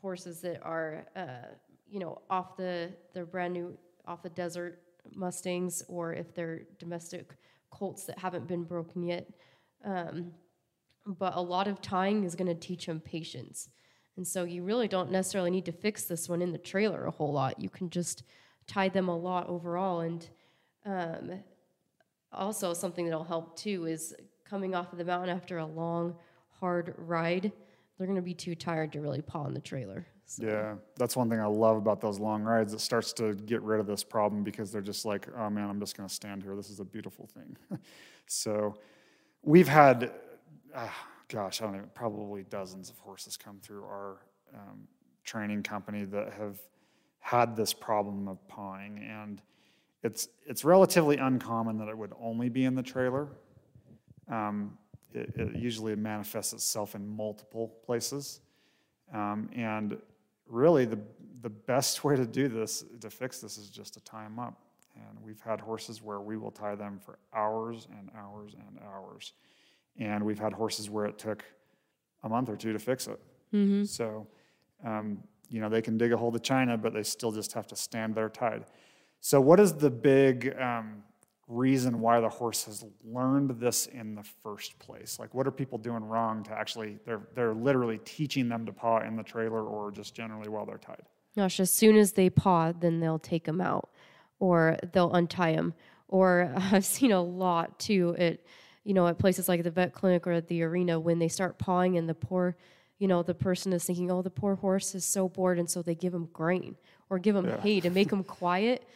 horses 0.00 0.40
that 0.40 0.62
are 0.62 1.06
uh, 1.16 1.48
you 1.88 1.98
know 1.98 2.22
off 2.30 2.56
the 2.56 2.92
they're 3.12 3.26
brand 3.26 3.54
new 3.54 3.76
off 4.06 4.22
the 4.22 4.30
desert 4.30 4.82
mustangs, 5.14 5.82
or 5.88 6.14
if 6.14 6.34
they're 6.34 6.62
domestic 6.78 7.36
colts 7.70 8.04
that 8.04 8.18
haven't 8.18 8.46
been 8.46 8.64
broken 8.64 9.02
yet. 9.02 9.26
Um, 9.84 10.32
but 11.06 11.34
a 11.34 11.40
lot 11.40 11.66
of 11.66 11.80
tying 11.80 12.24
is 12.24 12.34
going 12.34 12.48
to 12.48 12.54
teach 12.54 12.86
them 12.86 13.00
patience. 13.00 13.68
And 14.16 14.26
so 14.26 14.44
you 14.44 14.62
really 14.62 14.88
don't 14.88 15.10
necessarily 15.10 15.50
need 15.50 15.64
to 15.64 15.72
fix 15.72 16.04
this 16.04 16.28
one 16.28 16.42
in 16.42 16.52
the 16.52 16.58
trailer 16.58 17.06
a 17.06 17.10
whole 17.10 17.32
lot. 17.32 17.60
You 17.60 17.70
can 17.70 17.88
just 17.88 18.22
tie 18.66 18.88
them 18.88 19.08
a 19.08 19.16
lot 19.16 19.48
overall. 19.48 20.00
And 20.00 20.28
um, 20.84 21.40
also, 22.32 22.72
something 22.72 23.04
that'll 23.04 23.24
help 23.24 23.56
too 23.56 23.86
is 23.86 24.14
coming 24.44 24.74
off 24.74 24.92
of 24.92 24.98
the 24.98 25.04
mountain 25.04 25.34
after 25.34 25.58
a 25.58 25.66
long, 25.66 26.16
hard 26.60 26.94
ride. 26.96 27.52
They're 27.96 28.06
going 28.06 28.16
to 28.16 28.22
be 28.22 28.34
too 28.34 28.54
tired 28.54 28.92
to 28.92 29.00
really 29.00 29.20
paw 29.20 29.46
in 29.46 29.54
the 29.54 29.60
trailer. 29.60 30.06
So, 30.26 30.44
Yeah, 30.44 30.74
that's 30.96 31.16
one 31.16 31.28
thing 31.28 31.40
I 31.40 31.46
love 31.46 31.76
about 31.76 32.00
those 32.00 32.20
long 32.20 32.42
rides. 32.42 32.72
It 32.72 32.80
starts 32.80 33.12
to 33.14 33.34
get 33.34 33.62
rid 33.62 33.80
of 33.80 33.86
this 33.86 34.04
problem 34.04 34.44
because 34.44 34.70
they're 34.70 34.80
just 34.80 35.04
like, 35.04 35.26
oh 35.36 35.50
man, 35.50 35.68
I'm 35.68 35.80
just 35.80 35.96
going 35.96 36.08
to 36.08 36.14
stand 36.14 36.42
here. 36.42 36.54
This 36.54 36.70
is 36.70 36.78
a 36.78 36.84
beautiful 36.84 37.26
thing. 37.26 37.56
so 38.26 38.76
we've 39.42 39.66
had, 39.66 40.12
uh, 40.72 40.88
gosh, 41.28 41.60
I 41.60 41.64
don't 41.64 41.76
know, 41.78 41.84
probably 41.94 42.44
dozens 42.44 42.90
of 42.90 42.98
horses 42.98 43.36
come 43.36 43.58
through 43.60 43.82
our 43.84 44.18
um, 44.54 44.86
training 45.24 45.64
company 45.64 46.04
that 46.04 46.32
have 46.34 46.60
had 47.18 47.56
this 47.56 47.72
problem 47.72 48.28
of 48.28 48.46
pawing. 48.46 48.98
And 48.98 49.42
it's, 50.02 50.28
it's 50.46 50.64
relatively 50.64 51.16
uncommon 51.16 51.78
that 51.78 51.88
it 51.88 51.96
would 51.96 52.12
only 52.20 52.48
be 52.48 52.64
in 52.64 52.74
the 52.74 52.82
trailer. 52.82 53.28
Um, 54.30 54.78
it, 55.12 55.32
it 55.36 55.56
usually 55.56 55.94
manifests 55.96 56.52
itself 56.52 56.94
in 56.94 57.06
multiple 57.06 57.68
places. 57.84 58.40
Um, 59.12 59.50
and 59.54 59.98
really, 60.46 60.84
the, 60.84 60.98
the 61.42 61.50
best 61.50 62.04
way 62.04 62.16
to 62.16 62.26
do 62.26 62.48
this, 62.48 62.84
to 63.00 63.10
fix 63.10 63.40
this, 63.40 63.58
is 63.58 63.68
just 63.68 63.94
to 63.94 64.00
tie 64.00 64.22
them 64.24 64.38
up. 64.38 64.60
And 64.94 65.18
we've 65.24 65.40
had 65.40 65.60
horses 65.60 66.02
where 66.02 66.20
we 66.20 66.36
will 66.36 66.50
tie 66.50 66.74
them 66.74 66.98
for 66.98 67.18
hours 67.34 67.88
and 67.98 68.10
hours 68.16 68.54
and 68.54 68.78
hours. 68.84 69.32
And 69.98 70.24
we've 70.24 70.38
had 70.38 70.52
horses 70.52 70.88
where 70.88 71.06
it 71.06 71.18
took 71.18 71.44
a 72.22 72.28
month 72.28 72.48
or 72.48 72.56
two 72.56 72.72
to 72.72 72.78
fix 72.78 73.06
it. 73.06 73.20
So, 73.86 74.26
um, 74.84 75.22
you 75.48 75.60
know, 75.60 75.68
they 75.68 75.82
can 75.82 75.98
dig 75.98 76.12
a 76.12 76.16
hole 76.16 76.30
to 76.30 76.38
China, 76.38 76.78
but 76.78 76.92
they 76.92 77.02
still 77.02 77.32
just 77.32 77.52
have 77.52 77.66
to 77.68 77.76
stand 77.76 78.14
there 78.14 78.28
tied. 78.28 78.64
So, 79.20 79.40
what 79.40 79.60
is 79.60 79.74
the 79.74 79.90
big 79.90 80.56
um, 80.58 81.02
reason 81.46 82.00
why 82.00 82.20
the 82.20 82.28
horse 82.28 82.64
has 82.64 82.84
learned 83.04 83.60
this 83.60 83.86
in 83.86 84.14
the 84.14 84.22
first 84.42 84.78
place? 84.78 85.18
Like, 85.18 85.34
what 85.34 85.46
are 85.46 85.50
people 85.50 85.78
doing 85.78 86.02
wrong 86.04 86.42
to 86.44 86.52
actually, 86.52 86.98
they're, 87.04 87.28
they're 87.34 87.54
literally 87.54 87.98
teaching 88.04 88.48
them 88.48 88.64
to 88.66 88.72
paw 88.72 89.00
in 89.00 89.16
the 89.16 89.22
trailer 89.22 89.62
or 89.62 89.90
just 89.90 90.14
generally 90.14 90.48
while 90.48 90.64
they're 90.64 90.78
tied? 90.78 91.02
Gosh, 91.36 91.60
as 91.60 91.70
soon 91.70 91.96
as 91.96 92.12
they 92.12 92.30
paw, 92.30 92.72
then 92.72 93.00
they'll 93.00 93.18
take 93.18 93.44
them 93.44 93.60
out 93.60 93.90
or 94.38 94.78
they'll 94.92 95.12
untie 95.12 95.54
them. 95.54 95.74
Or 96.08 96.52
I've 96.72 96.86
seen 96.86 97.12
a 97.12 97.20
lot 97.20 97.78
too 97.78 98.16
at, 98.18 98.40
you 98.84 98.94
know, 98.94 99.06
at 99.06 99.18
places 99.18 99.48
like 99.48 99.62
the 99.62 99.70
vet 99.70 99.92
clinic 99.92 100.26
or 100.26 100.32
at 100.32 100.48
the 100.48 100.62
arena 100.62 100.98
when 100.98 101.18
they 101.18 101.28
start 101.28 101.58
pawing 101.58 101.98
and 101.98 102.08
the 102.08 102.14
poor, 102.14 102.56
you 102.98 103.06
know, 103.06 103.22
the 103.22 103.34
person 103.34 103.72
is 103.72 103.84
thinking, 103.84 104.10
oh, 104.10 104.22
the 104.22 104.30
poor 104.30 104.54
horse 104.54 104.94
is 104.94 105.04
so 105.04 105.28
bored. 105.28 105.58
And 105.58 105.68
so 105.68 105.82
they 105.82 105.94
give 105.94 106.14
him 106.14 106.28
grain 106.32 106.76
or 107.10 107.18
give 107.18 107.36
him 107.36 107.46
hay 107.60 107.80
to 107.80 107.90
make 107.90 108.10
him 108.10 108.24
quiet. 108.24 108.86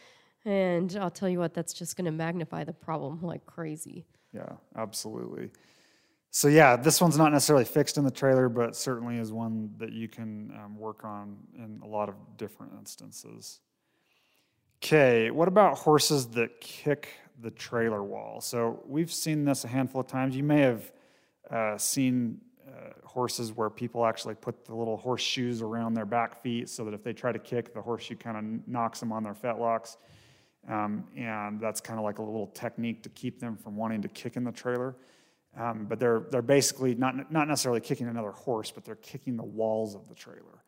And 0.45 0.95
I'll 1.01 1.09
tell 1.09 1.27
you 1.27 1.39
what, 1.39 1.53
that's 1.53 1.73
just 1.73 1.97
going 1.97 2.05
to 2.05 2.11
magnify 2.11 2.63
the 2.63 2.73
problem 2.73 3.21
like 3.21 3.45
crazy. 3.45 4.05
Yeah, 4.31 4.53
absolutely. 4.75 5.49
So 6.29 6.49
yeah, 6.49 6.75
this 6.75 6.99
one's 7.01 7.17
not 7.17 7.31
necessarily 7.31 7.65
fixed 7.65 7.97
in 7.97 8.03
the 8.03 8.11
trailer, 8.11 8.49
but 8.49 8.75
certainly 8.75 9.17
is 9.17 9.31
one 9.31 9.71
that 9.77 9.93
you 9.93 10.07
can 10.07 10.51
um, 10.61 10.77
work 10.77 11.05
on 11.05 11.37
in 11.57 11.79
a 11.81 11.87
lot 11.87 12.09
of 12.09 12.15
different 12.37 12.73
instances. 12.77 13.61
Okay, 14.83 15.31
what 15.31 15.47
about 15.47 15.77
horses 15.77 16.27
that 16.31 16.59
kick 16.59 17.07
the 17.41 17.51
trailer 17.51 18.03
wall? 18.03 18.41
So 18.41 18.83
we've 18.85 19.11
seen 19.11 19.45
this 19.45 19.63
a 19.63 19.67
handful 19.67 20.01
of 20.01 20.07
times. 20.07 20.35
You 20.35 20.43
may 20.43 20.59
have 20.59 20.91
uh, 21.49 21.77
seen 21.77 22.41
uh, 22.67 22.89
horses 23.05 23.53
where 23.53 23.69
people 23.69 24.05
actually 24.05 24.35
put 24.35 24.65
the 24.65 24.75
little 24.75 24.97
horseshoes 24.97 25.61
around 25.61 25.93
their 25.93 26.05
back 26.05 26.43
feet 26.43 26.67
so 26.67 26.83
that 26.83 26.93
if 26.93 27.03
they 27.03 27.13
try 27.13 27.31
to 27.31 27.39
kick, 27.39 27.73
the 27.73 27.81
horseshoe 27.81 28.15
kind 28.15 28.37
of 28.37 28.67
knocks 28.67 28.99
them 28.99 29.11
on 29.11 29.23
their 29.23 29.33
fetlocks. 29.33 29.95
Um, 30.67 31.05
and 31.15 31.59
that's 31.59 31.79
kind 31.79 31.99
of 31.99 32.05
like 32.05 32.17
a 32.17 32.23
little 32.23 32.47
technique 32.47 33.03
to 33.03 33.09
keep 33.09 33.39
them 33.39 33.55
from 33.55 33.75
wanting 33.75 34.01
to 34.01 34.07
kick 34.07 34.35
in 34.35 34.43
the 34.43 34.51
trailer. 34.51 34.95
Um, 35.57 35.85
but 35.87 35.99
they're, 35.99 36.23
they're 36.31 36.41
basically 36.41 36.95
not, 36.95 37.31
not 37.31 37.47
necessarily 37.47 37.79
kicking 37.79 38.07
another 38.07 38.31
horse, 38.31 38.71
but 38.71 38.83
they're 38.83 38.95
kicking 38.95 39.37
the 39.37 39.43
walls 39.43 39.95
of 39.95 40.07
the 40.09 40.15
trailer. 40.15 40.63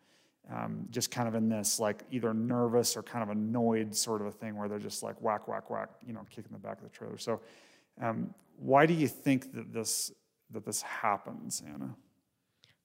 Um, 0.49 0.87
just 0.91 1.11
kind 1.11 1.27
of 1.27 1.35
in 1.35 1.49
this 1.49 1.77
like 1.77 2.03
either 2.09 2.33
nervous 2.33 2.95
or 2.95 3.03
kind 3.03 3.21
of 3.21 3.29
annoyed 3.29 3.93
sort 3.93 4.21
of 4.21 4.27
a 4.27 4.31
thing 4.31 4.55
where 4.55 4.69
they're 4.69 4.79
just 4.79 5.03
like 5.03 5.21
whack, 5.21 5.47
whack, 5.47 5.69
whack, 5.69 5.89
you 6.05 6.13
know, 6.13 6.25
kicking 6.29 6.51
the 6.53 6.59
back 6.59 6.77
of 6.77 6.83
the 6.83 6.89
trailer. 6.89 7.17
So 7.17 7.41
um, 8.01 8.33
why 8.57 8.85
do 8.85 8.93
you 8.93 9.09
think 9.09 9.53
that 9.53 9.73
this, 9.73 10.11
that 10.51 10.65
this 10.65 10.81
happens, 10.81 11.61
Anna? 11.67 11.95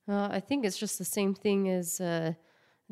Uh, 0.09 0.29
I 0.33 0.41
think 0.41 0.65
it's 0.65 0.77
just 0.77 0.99
the 0.99 1.05
same 1.05 1.35
thing 1.35 1.69
as 1.69 2.01
uh, 2.01 2.33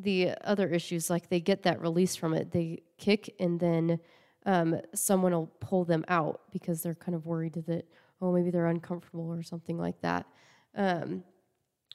the 0.03 0.32
other 0.44 0.68
issues. 0.68 1.11
Like 1.11 1.28
they 1.28 1.40
get 1.40 1.62
that 1.62 1.80
release 1.80 2.16
from 2.16 2.34
it, 2.34 2.53
they 2.53 2.82
kick, 2.98 3.34
and 3.38 3.59
then 3.59 4.01
um, 4.46 4.80
someone 4.94 5.32
will 5.32 5.53
pull 5.61 5.84
them 5.84 6.05
out 6.09 6.42
because 6.53 6.82
they're 6.82 6.94
kind 6.94 7.14
of 7.14 7.26
worried 7.26 7.55
that 7.66 7.86
oh 8.22 8.32
maybe 8.32 8.51
they're 8.51 8.66
uncomfortable 8.66 9.30
or 9.30 9.42
something 9.42 9.78
like 9.78 10.01
that. 10.01 10.26
Um, 10.74 11.24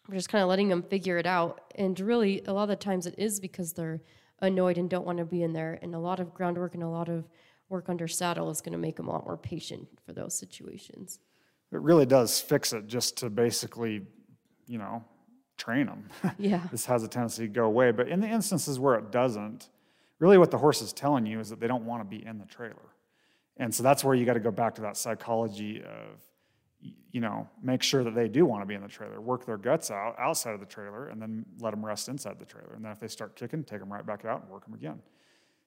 we're 0.08 0.16
just 0.16 0.30
kind 0.30 0.44
of 0.44 0.50
letting 0.50 0.70
them 0.70 0.84
figure 0.84 1.18
it 1.18 1.26
out, 1.26 1.74
and 1.76 2.00
really 2.00 2.44
a 2.46 2.54
lot 2.54 2.64
of 2.64 2.70
the 2.70 2.76
times 2.76 3.08
it 3.08 3.16
is 3.18 3.40
because 3.40 3.74
they're 3.74 4.02
annoyed 4.40 4.78
and 4.78 4.90
don't 4.90 5.06
want 5.06 5.18
to 5.18 5.26
be 5.26 5.44
in 5.44 5.54
there. 5.54 5.80
And 5.82 5.96
a 5.96 6.00
lot 6.00 6.20
of 6.20 6.34
groundwork 6.34 6.74
and 6.74 6.84
a 6.84 6.88
lot 6.88 7.10
of 7.10 7.26
work 7.70 7.90
under 7.90 8.08
saddle 8.08 8.50
is 8.50 8.62
going 8.62 8.74
to 8.74 8.78
make 8.78 8.98
them 8.98 9.08
a 9.08 9.12
lot 9.12 9.26
more 9.26 9.38
patient 9.38 9.88
for 10.06 10.14
those 10.14 10.38
situations. 10.38 11.20
It 11.72 11.82
really 11.82 12.06
does 12.06 12.40
fix 12.40 12.74
it 12.74 12.88
just 12.88 13.18
to 13.18 13.30
basically, 13.30 14.06
you 14.68 14.78
know, 14.78 15.04
train 15.58 15.88
them. 15.88 16.10
Yeah. 16.38 16.62
this 16.72 16.86
has 16.86 17.04
a 17.04 17.08
tendency 17.08 17.44
to 17.44 17.54
go 17.54 17.66
away. 17.66 17.92
But 17.92 18.08
in 18.10 18.20
the 18.20 18.28
instances 18.28 18.80
where 18.80 18.96
it 18.96 19.12
doesn't, 19.12 19.70
really 20.20 20.38
what 20.38 20.52
the 20.52 20.58
horse 20.58 20.82
is 20.82 20.94
telling 20.94 21.26
you 21.26 21.40
is 21.40 21.50
that 21.50 21.60
they 21.60 21.68
don't 21.68 21.86
want 21.86 22.02
to 22.02 22.18
be 22.18 22.26
in 22.26 22.38
the 22.40 22.46
trailer. 22.46 22.90
And 23.58 23.74
so 23.74 23.84
that's 23.84 24.04
where 24.04 24.16
you 24.16 24.26
got 24.26 24.34
to 24.34 24.40
go 24.40 24.52
back 24.52 24.76
to 24.76 24.82
that 24.82 24.98
psychology 24.98 25.82
of, 25.82 26.20
you 27.12 27.22
know, 27.22 27.48
make 27.64 27.82
sure 27.82 28.04
that 28.04 28.14
they 28.14 28.28
do 28.28 28.46
want 28.46 28.62
to 28.62 28.66
be 28.66 28.76
in 28.76 28.82
the 28.82 28.88
trailer, 28.88 29.20
work 29.22 29.46
their 29.46 29.58
guts 29.58 29.90
out 29.92 30.16
outside 30.20 30.54
of 30.54 30.60
the 30.60 30.66
trailer, 30.66 31.08
and 31.08 31.22
then 31.22 31.46
let 31.60 31.72
them 31.72 31.86
rest 31.86 32.10
inside 32.10 32.38
the 32.38 32.46
trailer. 32.46 32.74
And 32.76 32.84
then 32.84 32.92
if 32.92 33.00
they 33.00 33.08
start 33.08 33.36
kicking, 33.36 33.64
take 33.64 33.80
them 33.80 33.92
right 33.92 34.06
back 34.06 34.26
out 34.26 34.42
and 34.42 34.50
work 34.52 34.66
them 34.66 34.74
again. 34.74 35.00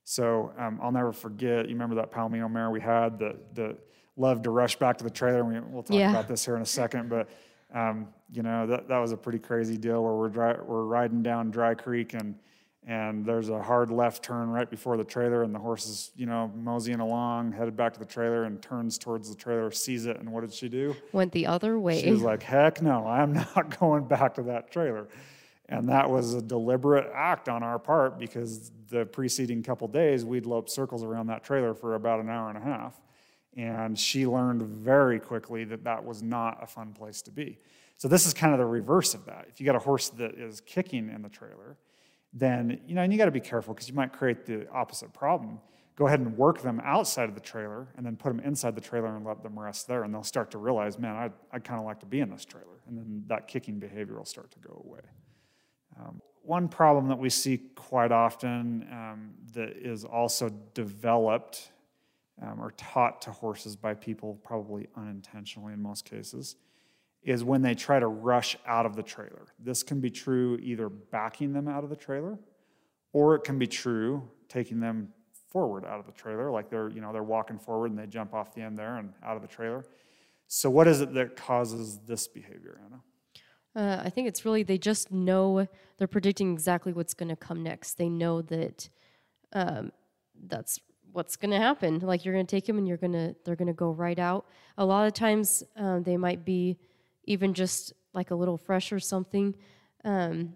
So 0.05 0.53
um, 0.59 0.79
I'll 0.83 0.93
never 0.93 1.13
forget. 1.13 1.67
You 1.67 1.75
remember 1.75 1.97
that 1.97 2.11
Palomino 2.13 2.51
mare 2.51 2.71
we 2.71 2.81
had 2.81 3.19
that 3.21 3.55
that 3.55 3.77
loved 4.17 4.45
to 4.45 4.51
rush 4.51 4.77
back 4.77 4.97
to 4.99 5.05
the 5.05 5.11
trailer. 5.11 5.41
And 5.41 5.49
we, 5.49 5.61
we'll 5.73 5.83
talk 5.83 5.97
Yeah. 5.97 6.11
about 6.11 6.29
this 6.29 6.45
here 6.45 6.57
in 6.57 6.63
a 6.63 6.67
second, 6.67 7.09
but 7.09 7.29
um, 7.75 8.09
you 8.33 8.43
know 8.43 8.67
that 8.67 8.89
that 8.89 8.99
was 8.99 9.13
a 9.13 9.17
pretty 9.17 9.39
crazy 9.39 9.77
deal 9.77 10.03
where 10.03 10.15
we're 10.15 10.29
dry, 10.29 10.55
we're 10.61 10.85
riding 10.85 11.23
down 11.23 11.51
Dry 11.51 11.75
Creek 11.75 12.15
and 12.15 12.35
and 12.87 13.25
there's 13.27 13.51
a 13.51 13.63
hard 13.63 13.91
left 13.91 14.23
turn 14.23 14.49
right 14.49 14.71
before 14.71 14.97
the 14.97 15.05
trailer 15.05 15.43
and 15.43 15.55
the 15.55 15.59
horse 15.59 15.87
is 15.87 16.11
you 16.17 16.25
know 16.27 16.51
moseying 16.57 17.01
along 17.01 17.53
headed 17.53 17.77
back 17.77 17.93
to 17.93 17.99
the 17.99 18.07
trailer 18.07 18.45
and 18.45 18.63
turns 18.63 18.97
towards 18.97 19.29
the 19.29 19.37
trailer 19.37 19.71
sees 19.71 20.07
it 20.07 20.19
and 20.19 20.31
what 20.31 20.41
did 20.41 20.53
she 20.53 20.69
do? 20.69 20.97
Went 21.13 21.33
the 21.33 21.47
other 21.47 21.79
way. 21.79 22.01
she 22.03 22.11
was 22.11 22.23
like 22.23 22.43
heck 22.43 22.81
no 22.81 23.07
i'm 23.07 23.33
not 23.57 23.79
going 23.79 24.05
back 24.07 24.35
to 24.35 24.43
that 24.43 24.71
trailer. 24.71 25.09
And 25.71 25.91
that 25.91 26.09
was 26.09 26.33
a 26.33 26.41
deliberate 26.41 27.11
act 27.15 27.47
on 27.51 27.63
our 27.63 27.79
part 27.79 28.19
because 28.19 28.71
the 28.89 29.05
preceding 29.05 29.63
couple 29.63 29.87
days 29.87 30.25
we'd 30.25 30.47
loped 30.47 30.71
circles 30.71 31.05
around 31.05 31.27
that 31.27 31.45
trailer 31.45 31.75
for 31.75 31.95
about 31.95 32.21
an 32.21 32.31
hour 32.31 32.49
and 32.49 32.57
a 32.57 32.63
half 32.63 32.99
and 33.57 33.99
she 33.99 34.27
learned 34.27 34.63
very 34.63 35.19
quickly 35.19 35.65
that 35.65 35.85
that 35.85 36.05
was 36.05 36.23
not 36.23 36.63
a 36.63 36.67
fun 36.67 36.93
place 36.93 37.23
to 37.23 37.31
be. 37.31 37.59
So 37.97 38.07
this 38.07 38.27
is 38.27 38.35
kind 38.35 38.53
of 38.53 38.59
the 38.59 38.67
reverse 38.67 39.15
of 39.15 39.25
that. 39.27 39.47
If 39.49 39.61
you 39.61 39.67
got 39.67 39.77
a 39.77 39.81
horse 39.81 40.09
that 40.11 40.35
is 40.35 40.61
kicking 40.61 41.11
in 41.11 41.23
the 41.23 41.29
trailer 41.29 41.77
then 42.33 42.81
you 42.87 42.95
know 42.95 43.03
and 43.03 43.13
you 43.13 43.19
got 43.19 43.27
to 43.27 43.31
be 43.31 43.41
careful 43.41 43.75
because 43.75 43.89
you 43.89 43.95
might 43.95 44.13
create 44.13 44.47
the 44.47 44.69
opposite 44.71 45.13
problem. 45.13 45.61
Go 45.97 46.07
ahead 46.07 46.21
and 46.21 46.37
work 46.37 46.63
them 46.63 46.81
outside 46.85 47.29
of 47.29 47.35
the 47.35 47.41
trailer 47.41 47.89
and 47.97 48.07
then 48.07 48.17
put 48.17 48.29
them 48.29 48.41
inside 48.41 48.77
the 48.77 48.81
trailer 48.81 49.17
and 49.17 49.27
let 49.27 49.43
them 49.43 49.59
rest 49.59 49.89
there 49.89 50.05
and 50.05 50.15
they'll 50.15 50.23
start 50.23 50.53
to 50.53 50.59
realize 50.59 50.97
man 50.99 51.17
i'd, 51.17 51.33
I'd 51.53 51.65
kind 51.65 51.81
of 51.81 51.87
like 51.87 52.01
to 52.01 52.07
be 52.07 52.21
in 52.21 52.31
this 52.31 52.45
trailer. 52.45 52.67
And 52.87 52.97
then 52.97 53.25
that 53.27 53.49
kicking 53.49 53.79
behavior 53.79 54.17
will 54.17 54.25
start 54.25 54.51
to 54.53 54.59
go 54.61 54.83
away. 54.87 55.01
Um, 55.99 56.21
one 56.43 56.69
problem 56.69 57.09
that 57.09 57.19
we 57.19 57.29
see 57.29 57.59
quite 57.75 58.13
often 58.13 58.87
um, 58.91 59.31
that 59.53 59.77
is 59.77 60.05
also 60.05 60.51
developed 60.73 61.73
um, 62.43 62.61
or 62.61 62.73
taught 62.73 63.23
to 63.23 63.31
horses 63.31 63.77
by 63.77 63.95
people, 63.95 64.39
probably 64.45 64.89
unintentionally 64.97 65.73
in 65.73 65.83
most 65.83 66.05
cases, 66.05 66.57
is 67.23 67.43
when 67.45 67.63
they 67.63 67.75
try 67.75 67.99
to 67.99 68.07
rush 68.07 68.57
out 68.67 68.87
of 68.87 68.97
the 68.97 69.03
trailer. 69.03 69.47
This 69.59 69.83
can 69.83 70.01
be 70.01 70.11
true 70.11 70.57
either 70.63 70.89
backing 70.89 71.53
them 71.53 71.69
out 71.69 71.85
of 71.85 71.91
the 71.91 71.97
trailer, 71.97 72.39
or 73.13 73.35
it 73.35 73.45
can 73.45 73.59
be 73.59 73.67
true 73.67 74.23
taking 74.49 74.81
them 74.81 75.09
forward 75.49 75.85
out 75.85 75.99
of 75.99 76.07
the 76.07 76.13
trailer, 76.13 76.51
like 76.51 76.71
they're 76.71 76.91
you 76.91 77.01
know 77.01 77.13
they're 77.13 77.23
walking 77.23 77.59
forward 77.59 77.91
and 77.91 77.99
they 77.99 78.07
jump 78.07 78.35
off 78.35 78.55
the 78.55 78.61
end 78.61 78.77
there 78.79 78.97
and 78.97 79.13
out 79.25 79.37
of 79.37 79.43
the 79.43 79.49
trailer. 79.49 79.85
So, 80.47 80.71
what 80.71 80.87
is 80.87 81.01
it 81.01 81.15
that 81.15 81.37
causes 81.37 81.99
this 82.07 82.29
behavior, 82.29 82.81
Anna? 82.85 83.01
Uh, 83.75 84.03
I 84.05 84.11
think 84.11 84.29
it's 84.29 84.45
really 84.45 84.63
they 84.63 84.79
just 84.79 85.11
know 85.11 85.67
they're 85.99 86.09
predicting 86.09 86.53
exactly 86.53 86.93
what's 86.93 87.15
going 87.15 87.29
to 87.29 87.37
come 87.37 87.63
next. 87.63 87.95
They 87.95 88.09
know 88.09 88.43
that 88.43 88.89
um, 89.53 89.93
that's 90.47 90.81
what's 91.13 91.37
going 91.37 91.51
to 91.51 91.59
happen. 91.59 91.99
Like 92.01 92.25
you're 92.25 92.35
going 92.35 92.47
to 92.47 92.51
take 92.51 92.67
them 92.67 92.79
and 92.79 92.87
you're 92.87 92.97
going 92.97 93.13
to 93.13 93.35
they're 93.45 93.57
going 93.57 93.69
to 93.69 93.75
go 93.75 93.91
right 93.91 94.19
out. 94.19 94.47
A 94.77 94.85
lot 94.85 95.07
of 95.07 95.15
times 95.15 95.63
um, 95.77 96.03
they 96.03 96.17
might 96.17 96.45
be 96.45 96.79
even 97.25 97.55
just 97.55 97.93
like 98.15 98.31
a 98.31 98.35
little 98.35 98.57
fresh 98.57 98.93
or 98.93 99.01
something. 99.01 99.55
Um, 100.05 100.55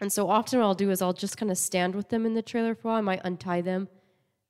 and 0.00 0.12
so 0.12 0.28
often 0.28 0.58
what 0.58 0.66
I'll 0.66 0.74
do 0.74 0.90
is 0.90 1.00
I'll 1.00 1.12
just 1.12 1.36
kind 1.36 1.50
of 1.50 1.58
stand 1.58 1.94
with 1.94 2.08
them 2.10 2.26
in 2.26 2.34
the 2.34 2.42
trailer 2.42 2.74
for 2.74 2.88
a 2.88 2.90
while. 2.90 2.98
I 2.98 3.00
might 3.00 3.20
untie 3.24 3.62
them 3.62 3.88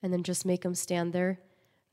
and 0.03 0.13
then 0.13 0.23
just 0.23 0.45
make 0.45 0.63
them 0.63 0.75
stand 0.75 1.13
there 1.13 1.41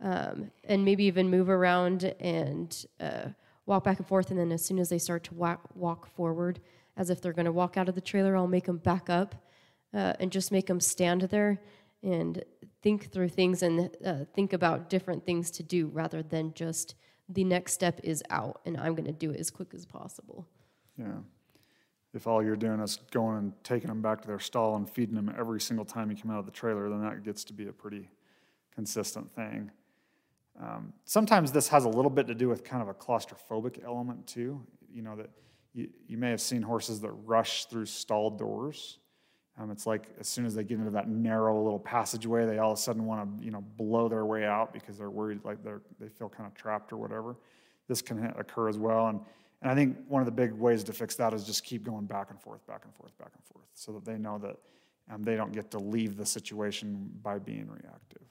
um, 0.01 0.51
and 0.65 0.83
maybe 0.83 1.05
even 1.05 1.29
move 1.29 1.49
around 1.49 2.03
and 2.19 2.85
uh, 2.99 3.29
walk 3.65 3.83
back 3.83 3.99
and 3.99 4.07
forth. 4.07 4.31
And 4.31 4.39
then 4.39 4.51
as 4.51 4.65
soon 4.65 4.79
as 4.79 4.89
they 4.89 4.97
start 4.97 5.23
to 5.25 5.33
walk, 5.33 5.69
walk 5.75 6.07
forward, 6.07 6.59
as 6.97 7.09
if 7.09 7.21
they're 7.21 7.33
going 7.33 7.45
to 7.45 7.51
walk 7.51 7.77
out 7.77 7.89
of 7.89 7.95
the 7.95 8.01
trailer, 8.01 8.35
I'll 8.35 8.47
make 8.47 8.65
them 8.65 8.77
back 8.77 9.09
up 9.09 9.35
uh, 9.93 10.13
and 10.19 10.31
just 10.31 10.51
make 10.51 10.67
them 10.67 10.79
stand 10.79 11.21
there 11.23 11.59
and 12.03 12.43
think 12.83 13.11
through 13.11 13.29
things 13.29 13.63
and 13.63 13.89
uh, 14.05 14.25
think 14.35 14.53
about 14.53 14.89
different 14.89 15.25
things 15.25 15.49
to 15.51 15.63
do 15.63 15.87
rather 15.87 16.21
than 16.21 16.53
just 16.53 16.95
the 17.29 17.43
next 17.43 17.73
step 17.73 17.99
is 18.03 18.21
out 18.29 18.61
and 18.65 18.77
I'm 18.77 18.93
going 18.93 19.05
to 19.05 19.13
do 19.13 19.31
it 19.31 19.39
as 19.39 19.49
quick 19.49 19.73
as 19.73 19.85
possible. 19.85 20.47
Yeah. 20.97 21.19
If 22.13 22.27
all 22.27 22.43
you're 22.43 22.55
doing 22.55 22.79
is 22.79 22.99
going 23.11 23.37
and 23.37 23.53
taking 23.63 23.87
them 23.87 24.01
back 24.01 24.21
to 24.21 24.27
their 24.27 24.39
stall 24.39 24.75
and 24.75 24.87
feeding 24.87 25.15
them 25.15 25.33
every 25.37 25.59
single 25.59 25.85
time 25.85 26.11
you 26.11 26.17
come 26.17 26.29
out 26.29 26.39
of 26.39 26.45
the 26.45 26.51
trailer, 26.51 26.89
then 26.89 27.01
that 27.01 27.23
gets 27.23 27.43
to 27.45 27.53
be 27.53 27.67
a 27.67 27.73
pretty 27.73 28.09
consistent 28.75 29.33
thing. 29.33 29.71
Um, 30.61 30.93
sometimes 31.05 31.51
this 31.51 31.67
has 31.69 31.85
a 31.85 31.89
little 31.89 32.11
bit 32.11 32.27
to 32.27 32.35
do 32.35 32.47
with 32.47 32.63
kind 32.63 32.83
of 32.83 32.89
a 32.89 32.93
claustrophobic 32.93 33.83
element 33.83 34.27
too. 34.27 34.61
You 34.93 35.01
know 35.01 35.15
that 35.15 35.31
you, 35.73 35.89
you 36.07 36.17
may 36.17 36.29
have 36.29 36.41
seen 36.41 36.61
horses 36.61 37.01
that 37.01 37.11
rush 37.11 37.65
through 37.65 37.87
stall 37.87 38.29
doors. 38.29 38.99
Um, 39.59 39.69
it's 39.69 39.85
like 39.85 40.07
as 40.19 40.27
soon 40.27 40.45
as 40.45 40.55
they 40.55 40.63
get 40.63 40.79
into 40.79 40.91
that 40.91 41.07
narrow 41.07 41.61
little 41.61 41.79
passageway, 41.79 42.45
they 42.45 42.57
all 42.57 42.71
of 42.71 42.77
a 42.77 42.81
sudden 42.81 43.05
want 43.05 43.39
to 43.39 43.45
you 43.45 43.51
know 43.51 43.63
blow 43.77 44.09
their 44.09 44.25
way 44.25 44.45
out 44.45 44.73
because 44.73 44.97
they're 44.97 45.11
worried 45.11 45.41
like 45.43 45.63
they're 45.63 45.81
they 45.99 46.09
feel 46.09 46.29
kind 46.29 46.47
of 46.47 46.55
trapped 46.55 46.91
or 46.91 46.97
whatever. 46.97 47.35
This 47.87 48.01
can 48.01 48.33
occur 48.37 48.67
as 48.67 48.79
well, 48.79 49.07
and 49.07 49.19
and 49.61 49.71
I 49.71 49.75
think 49.75 49.97
one 50.07 50.21
of 50.21 50.25
the 50.25 50.31
big 50.31 50.53
ways 50.53 50.83
to 50.85 50.93
fix 50.93 51.15
that 51.15 51.33
is 51.33 51.45
just 51.45 51.63
keep 51.63 51.83
going 51.83 52.05
back 52.05 52.31
and 52.31 52.41
forth, 52.41 52.65
back 52.67 52.81
and 52.83 52.93
forth, 52.95 53.17
back 53.17 53.31
and 53.33 53.43
forth, 53.45 53.65
so 53.75 53.91
that 53.93 54.05
they 54.05 54.17
know 54.17 54.37
that 54.39 54.57
um, 55.11 55.23
they 55.23 55.35
don't 55.35 55.53
get 55.53 55.71
to 55.71 55.79
leave 55.79 56.17
the 56.17 56.25
situation 56.25 57.09
by 57.21 57.37
being 57.37 57.69
reactive. 57.69 58.21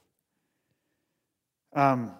Um, 1.73 2.11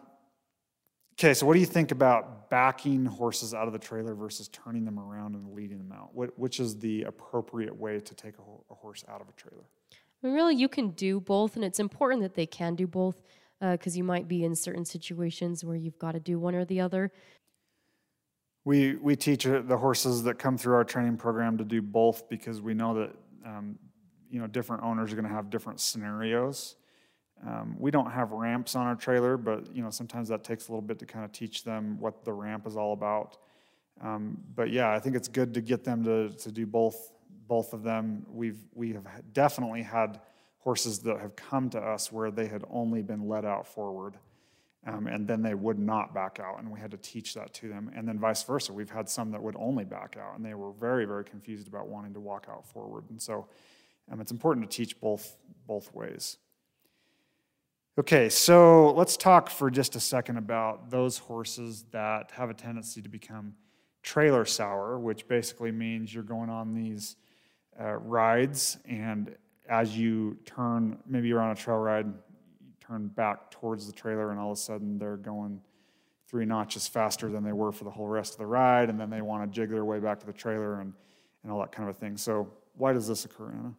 okay, 1.23 1.33
so 1.33 1.45
what 1.45 1.53
do 1.53 1.61
you 1.61 1.65
think 1.65 1.91
about 1.91 2.49
backing 2.49 3.05
horses 3.05 3.53
out 3.53 3.67
of 3.67 3.73
the 3.73 3.79
trailer 3.79 4.13
versus 4.13 4.49
turning 4.49 4.83
them 4.83 4.99
around 4.99 5.35
and 5.35 5.53
leading 5.53 5.77
them 5.77 5.93
out? 5.93 6.13
What, 6.13 6.37
which 6.37 6.59
is 6.59 6.77
the 6.79 7.03
appropriate 7.03 7.73
way 7.75 7.99
to 7.99 8.13
take 8.13 8.33
a, 8.37 8.73
a 8.73 8.75
horse 8.75 9.05
out 9.07 9.21
of 9.21 9.29
a 9.29 9.31
trailer? 9.31 9.63
I 9.93 10.27
mean, 10.27 10.35
really, 10.35 10.55
you 10.55 10.67
can 10.67 10.89
do 10.89 11.21
both, 11.21 11.55
and 11.55 11.63
it's 11.63 11.79
important 11.79 12.23
that 12.23 12.33
they 12.33 12.45
can 12.45 12.75
do 12.75 12.87
both 12.87 13.21
because 13.61 13.95
you 13.95 14.03
might 14.03 14.27
be 14.27 14.43
in 14.43 14.55
certain 14.55 14.83
situations 14.83 15.63
where 15.63 15.77
you've 15.77 15.97
got 15.97 16.11
to 16.11 16.19
do 16.19 16.37
one 16.37 16.53
or 16.53 16.65
the 16.65 16.81
other. 16.81 17.13
We, 18.65 18.95
we 18.95 19.15
teach 19.15 19.47
uh, 19.47 19.61
the 19.61 19.77
horses 19.77 20.23
that 20.23 20.37
come 20.37 20.57
through 20.57 20.75
our 20.75 20.83
training 20.83 21.15
program 21.15 21.57
to 21.57 21.63
do 21.63 21.81
both 21.81 22.27
because 22.27 22.61
we 22.61 22.73
know 22.73 22.93
that 22.95 23.15
um, 23.45 23.77
you 24.29 24.39
know 24.39 24.47
different 24.47 24.83
owners 24.83 25.13
are 25.13 25.15
going 25.15 25.27
to 25.27 25.33
have 25.33 25.49
different 25.49 25.79
scenarios. 25.79 26.75
Um, 27.45 27.75
we 27.77 27.91
don't 27.91 28.11
have 28.11 28.31
ramps 28.31 28.75
on 28.75 28.87
our 28.87 28.95
trailer, 28.95 29.37
but 29.37 29.75
you 29.75 29.83
know 29.83 29.89
sometimes 29.89 30.29
that 30.29 30.43
takes 30.43 30.67
a 30.67 30.71
little 30.71 30.81
bit 30.81 30.99
to 30.99 31.05
kind 31.05 31.25
of 31.25 31.31
teach 31.31 31.63
them 31.63 31.99
what 31.99 32.23
the 32.23 32.31
ramp 32.31 32.65
is 32.65 32.77
all 32.77 32.93
about. 32.93 33.37
Um, 34.01 34.37
but 34.55 34.71
yeah, 34.71 34.91
I 34.91 34.99
think 34.99 35.15
it's 35.15 35.27
good 35.27 35.53
to 35.53 35.61
get 35.61 35.83
them 35.83 36.03
to, 36.05 36.29
to 36.29 36.51
do 36.51 36.65
both 36.65 37.11
both 37.47 37.73
of 37.73 37.83
them. 37.83 38.25
We've 38.29 38.59
we 38.73 38.93
have 38.93 39.05
definitely 39.33 39.81
had 39.81 40.21
horses 40.59 40.99
that 40.99 41.19
have 41.19 41.35
come 41.35 41.69
to 41.71 41.79
us 41.79 42.11
where 42.11 42.31
they 42.31 42.47
had 42.47 42.63
only 42.69 43.01
been 43.01 43.27
let 43.27 43.43
out 43.43 43.67
forward. 43.67 44.17
Um, 44.85 45.07
and 45.07 45.25
then 45.25 45.41
they 45.41 45.53
would 45.53 45.79
not 45.79 46.13
back 46.13 46.41
out, 46.43 46.59
and 46.59 46.69
we 46.69 46.77
had 46.77 46.91
to 46.91 46.97
teach 46.97 47.35
that 47.35 47.53
to 47.53 47.69
them. 47.69 47.89
And 47.95 48.05
then 48.05 48.19
vice 48.19 48.43
versa, 48.43 48.73
we've 48.73 48.89
had 48.89 49.07
some 49.07 49.31
that 49.31 49.41
would 49.41 49.55
only 49.57 49.85
back 49.85 50.17
out, 50.19 50.35
and 50.35 50.45
they 50.45 50.55
were 50.55 50.73
very, 50.73 51.05
very 51.05 51.23
confused 51.23 51.69
about 51.69 51.87
wanting 51.87 52.13
to 52.15 52.19
walk 52.19 52.47
out 52.49 52.67
forward. 52.67 53.05
And 53.09 53.21
so, 53.21 53.47
um, 54.11 54.19
it's 54.19 54.31
important 54.31 54.69
to 54.69 54.75
teach 54.75 54.99
both 54.99 55.37
both 55.65 55.93
ways. 55.95 56.37
Okay, 57.95 58.27
so 58.27 58.91
let's 58.93 59.15
talk 59.15 59.51
for 59.51 59.69
just 59.69 59.95
a 59.95 59.99
second 59.99 60.37
about 60.37 60.89
those 60.89 61.19
horses 61.19 61.85
that 61.91 62.31
have 62.31 62.49
a 62.49 62.53
tendency 62.55 63.03
to 63.03 63.09
become 63.09 63.53
trailer 64.01 64.45
sour, 64.45 64.97
which 64.97 65.27
basically 65.27 65.71
means 65.71 66.11
you're 66.11 66.23
going 66.23 66.49
on 66.49 66.73
these 66.73 67.17
uh, 67.79 67.93
rides, 67.93 68.79
and 68.85 69.35
as 69.69 69.95
you 69.95 70.35
turn, 70.43 70.97
maybe 71.05 71.27
you're 71.27 71.39
on 71.39 71.51
a 71.51 71.55
trail 71.55 71.77
ride, 71.77 72.07
you 72.07 72.73
turn 72.79 73.09
back 73.09 73.51
towards 73.51 73.85
the 73.85 73.93
trailer, 73.93 74.31
and 74.31 74.39
all 74.39 74.53
of 74.53 74.57
a 74.57 74.61
sudden 74.61 74.97
they're 74.97 75.15
going 75.15 75.61
three 76.27 76.45
notches 76.45 76.87
faster 76.87 77.29
than 77.29 77.43
they 77.43 77.53
were 77.53 77.71
for 77.71 77.83
the 77.83 77.91
whole 77.91 78.07
rest 78.07 78.33
of 78.33 78.39
the 78.39 78.47
ride, 78.47 78.89
and 78.89 78.99
then 78.99 79.11
they 79.11 79.21
want 79.21 79.43
to 79.43 79.55
jig 79.55 79.69
their 79.69 79.85
way 79.85 79.99
back 79.99 80.19
to 80.19 80.25
the 80.25 80.33
trailer 80.33 80.81
and, 80.81 80.93
and 81.43 81.51
all 81.51 81.59
that 81.59 81.71
kind 81.71 81.87
of 81.87 81.95
a 81.95 81.99
thing. 81.99 82.17
So, 82.17 82.51
why 82.75 82.91
does 82.91 83.07
this 83.07 83.23
occur, 83.23 83.51
Anna? 83.51 83.75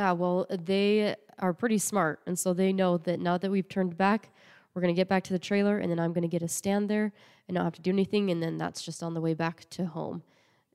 Yeah, 0.00 0.12
well, 0.12 0.46
they 0.48 1.14
are 1.40 1.52
pretty 1.52 1.76
smart, 1.76 2.20
and 2.26 2.38
so 2.38 2.54
they 2.54 2.72
know 2.72 2.96
that 2.96 3.20
now 3.20 3.36
that 3.36 3.50
we've 3.50 3.68
turned 3.68 3.98
back, 3.98 4.30
we're 4.72 4.80
going 4.80 4.94
to 4.94 4.98
get 4.98 5.10
back 5.10 5.24
to 5.24 5.34
the 5.34 5.38
trailer, 5.38 5.76
and 5.76 5.90
then 5.90 6.00
I'm 6.00 6.14
going 6.14 6.22
to 6.22 6.36
get 6.36 6.40
a 6.40 6.48
stand 6.48 6.88
there 6.88 7.12
and 7.46 7.54
not 7.54 7.64
have 7.64 7.74
to 7.74 7.82
do 7.82 7.90
anything, 7.90 8.30
and 8.30 8.42
then 8.42 8.56
that's 8.56 8.80
just 8.80 9.02
on 9.02 9.12
the 9.12 9.20
way 9.20 9.34
back 9.34 9.68
to 9.68 9.84
home. 9.84 10.22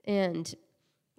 And 0.03 0.53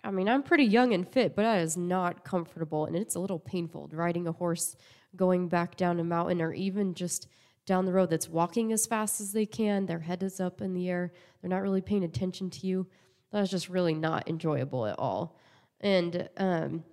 I 0.05 0.13
mean, 0.13 0.29
I'm 0.29 0.45
pretty 0.45 0.63
young 0.63 0.95
and 0.95 1.05
fit, 1.09 1.35
but 1.35 1.43
that 1.43 1.59
is 1.63 1.77
not 1.77 2.23
comfortable, 2.23 2.85
and 2.87 2.95
it's 2.95 3.17
a 3.17 3.19
little 3.19 3.41
painful 3.41 3.89
riding 3.91 4.29
a 4.29 4.33
horse 4.33 4.77
going 5.17 5.49
back 5.49 5.77
down 5.77 5.99
a 5.99 6.05
mountain 6.05 6.41
or 6.41 6.53
even 6.53 6.95
just 6.95 7.27
down 7.67 7.87
the 7.87 7.93
road 7.93 8.11
that's 8.11 8.29
walking 8.29 8.71
as 8.73 8.87
fast 8.87 9.21
as 9.21 9.33
they 9.33 9.47
can. 9.47 9.87
Their 9.87 9.99
head 9.99 10.23
is 10.23 10.39
up 10.39 10.61
in 10.61 10.75
the 10.75 10.89
air. 10.89 11.13
They're 11.41 11.51
not 11.51 11.63
really 11.63 11.81
paying 11.81 12.05
attention 12.05 12.51
to 12.51 12.69
you. 12.69 12.87
That 13.33 13.43
is 13.43 13.51
just 13.51 13.69
really 13.69 13.95
not 13.95 14.29
enjoyable 14.29 14.87
at 14.87 14.97
all. 14.97 15.37
And 15.81 16.29
um, 16.37 16.85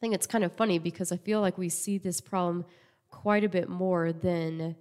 I 0.00 0.06
think 0.06 0.14
it's 0.14 0.26
kind 0.26 0.44
of 0.44 0.52
funny 0.54 0.78
because 0.78 1.12
I 1.12 1.18
feel 1.18 1.42
like 1.42 1.58
we 1.58 1.68
see 1.68 1.98
this 1.98 2.22
problem 2.22 2.64
quite 3.10 3.44
a 3.44 3.50
bit 3.50 3.68
more 3.68 4.14
than 4.14 4.74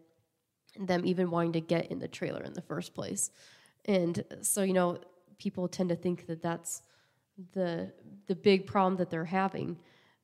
them 0.80 1.06
even 1.06 1.30
wanting 1.30 1.52
to 1.54 1.62
get 1.62 1.92
in 1.92 2.00
the 2.00 2.08
trailer 2.08 2.42
in 2.42 2.54
the 2.54 2.62
first 2.62 2.94
place. 2.94 3.30
And 3.84 4.24
so, 4.42 4.64
you 4.64 4.72
know, 4.72 5.00
people 5.38 5.68
tend 5.68 5.90
to 5.90 5.96
think 5.98 6.26
that 6.28 6.42
that's 6.42 6.84
the 7.54 7.92
the 8.28 8.36
big 8.36 8.66
problem 8.66 8.96
that 8.96 9.10
they're 9.10 9.26
having. 9.26 9.78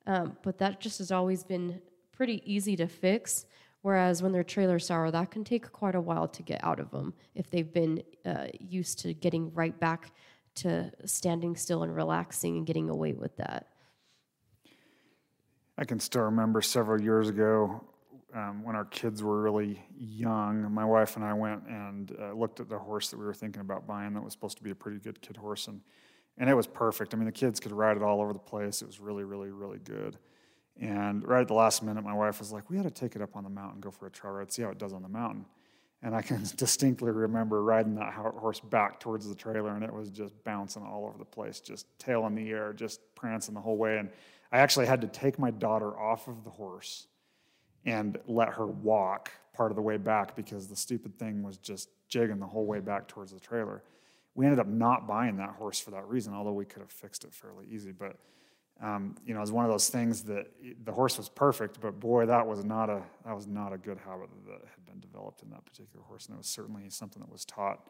Um, 0.08 0.38
but 0.44 0.60
that 0.60 0.80
just 0.80 1.00
has 1.00 1.12
always 1.12 1.44
been 1.44 1.82
pretty 2.14 2.42
easy 2.46 2.78
to 2.78 2.88
fix. 2.88 3.48
Whereas 3.82 4.24
when 4.24 4.32
they're 4.32 4.46
trailer 4.46 4.80
sour, 4.80 5.12
that 5.12 5.30
can 5.30 5.44
take 5.44 5.70
quite 5.74 5.96
a 5.96 6.02
while 6.02 6.30
to 6.30 6.42
get 6.42 6.64
out 6.64 6.80
of 6.80 6.90
them 6.92 7.14
if 7.36 7.50
they've 7.50 7.72
been 7.74 8.02
uh, 8.26 8.48
used 8.60 9.00
to 9.00 9.14
getting 9.14 9.54
right 9.54 9.78
back 9.78 10.12
to 10.56 10.90
standing 11.04 11.58
still 11.58 11.84
and 11.84 11.94
relaxing 11.94 12.56
and 12.56 12.66
getting 12.66 12.90
away 12.90 13.12
with 13.12 13.36
that. 13.36 13.68
I 15.78 15.84
can 15.84 16.00
still 16.00 16.24
remember 16.24 16.62
several 16.62 17.02
years 17.02 17.28
ago 17.28 17.84
um, 18.34 18.64
when 18.64 18.76
our 18.76 18.86
kids 18.86 19.22
were 19.22 19.42
really 19.42 19.82
young. 19.98 20.72
My 20.72 20.86
wife 20.86 21.18
and 21.18 21.26
I 21.26 21.34
went 21.34 21.68
and 21.68 22.16
uh, 22.20 22.34
looked 22.34 22.60
at 22.62 22.70
the 22.70 22.78
horse 22.78 23.10
that 23.10 23.18
we 23.18 23.26
were 23.26 23.34
thinking 23.34 23.62
about 23.62 23.86
buying 23.86 24.14
that 24.14 24.24
was 24.24 24.34
supposed 24.34 24.58
to 24.58 24.64
be 24.64 24.72
a 24.72 24.76
pretty 24.76 25.00
good 25.00 25.22
kid 25.22 25.36
horse. 25.36 25.68
And, 25.68 25.82
and 26.38 26.50
it 26.50 26.54
was 26.54 26.68
perfect. 26.68 27.14
I 27.14 27.18
mean, 27.18 27.26
the 27.26 27.32
kids 27.32 27.60
could 27.60 27.74
ride 27.74 27.98
it 27.98 28.04
all 28.04 28.22
over 28.22 28.32
the 28.32 28.40
place. 28.40 28.82
It 28.82 28.86
was 28.86 29.00
really, 29.02 29.24
really, 29.24 29.52
really 29.52 29.80
good. 29.80 30.18
And 30.80 31.26
right 31.28 31.42
at 31.42 31.48
the 31.48 31.54
last 31.54 31.84
minute, 31.84 32.04
my 32.04 32.14
wife 32.14 32.40
was 32.40 32.52
like, 32.52 32.70
We 32.70 32.78
ought 32.78 32.84
to 32.84 32.92
take 32.92 33.16
it 33.16 33.22
up 33.22 33.36
on 33.36 33.44
the 33.44 33.50
mountain, 33.50 33.80
go 33.80 33.92
for 33.92 34.08
a 34.08 34.12
trail 34.12 34.34
ride, 34.34 34.52
see 34.52 34.62
how 34.62 34.70
it 34.70 34.78
does 34.78 34.94
on 34.94 35.02
the 35.02 35.10
mountain. 35.10 35.46
And 36.02 36.14
I 36.16 36.22
can 36.22 36.44
distinctly 36.58 37.12
remember 37.12 37.64
riding 37.64 37.96
that 37.96 38.14
horse 38.14 38.60
back 38.60 39.00
towards 39.00 39.28
the 39.28 39.36
trailer, 39.36 39.76
and 39.76 39.84
it 39.84 39.94
was 39.94 40.10
just 40.10 40.34
bouncing 40.44 40.84
all 40.84 41.06
over 41.06 41.18
the 41.18 41.26
place, 41.26 41.62
just 41.62 41.88
tail 42.00 42.26
in 42.28 42.36
the 42.36 42.50
air, 42.50 42.74
just 42.74 43.00
prancing 43.16 43.54
the 43.54 43.62
whole 43.62 43.78
way. 43.78 43.98
And 43.98 44.10
I 44.52 44.60
actually 44.60 44.86
had 44.86 45.02
to 45.02 45.08
take 45.08 45.40
my 45.40 45.52
daughter 45.52 45.98
off 45.98 46.28
of 46.28 46.44
the 46.44 46.50
horse 46.50 47.08
and 47.86 48.18
let 48.28 48.50
her 48.50 48.66
walk 48.66 49.32
part 49.54 49.72
of 49.72 49.76
the 49.76 49.82
way 49.82 49.98
back 49.98 50.36
because 50.36 50.68
the 50.68 50.76
stupid 50.76 51.18
thing 51.18 51.44
was 51.44 51.58
just 51.58 51.90
jigging 52.08 52.40
the 52.40 52.46
whole 52.46 52.66
way 52.66 52.80
back 52.80 53.08
towards 53.08 53.32
the 53.32 53.40
trailer. 53.40 53.84
We 54.34 54.46
ended 54.46 54.60
up 54.60 54.68
not 54.68 55.08
buying 55.08 55.38
that 55.38 55.52
horse 55.52 55.80
for 55.80 55.92
that 55.92 56.08
reason, 56.08 56.34
although 56.34 56.52
we 56.52 56.66
could 56.66 56.82
have 56.82 56.92
fixed 56.92 57.24
it 57.24 57.34
fairly 57.34 57.66
easy. 57.70 57.92
But 57.92 58.18
um, 58.82 59.16
you 59.26 59.34
know, 59.34 59.40
it 59.40 59.42
was 59.42 59.54
one 59.54 59.64
of 59.64 59.72
those 59.72 59.90
things 59.90 60.24
that 60.24 60.48
the 60.84 60.92
horse 60.92 61.18
was 61.18 61.30
perfect, 61.30 61.80
but 61.80 61.98
boy, 62.00 62.26
that 62.26 62.46
was 62.46 62.66
not 62.66 62.90
a 62.90 63.02
that 63.26 63.34
was 63.34 63.48
not 63.48 63.72
a 63.72 63.78
good 63.78 63.98
habit 63.98 64.30
that 64.48 64.62
had 64.76 64.86
been 64.86 65.00
developed 65.00 65.44
in 65.44 65.50
that 65.52 65.64
particular 65.66 66.04
horse, 66.04 66.26
and 66.26 66.36
it 66.36 66.38
was 66.38 66.48
certainly 66.48 66.90
something 66.90 67.22
that 67.22 67.32
was 67.32 67.46
taught. 67.46 67.88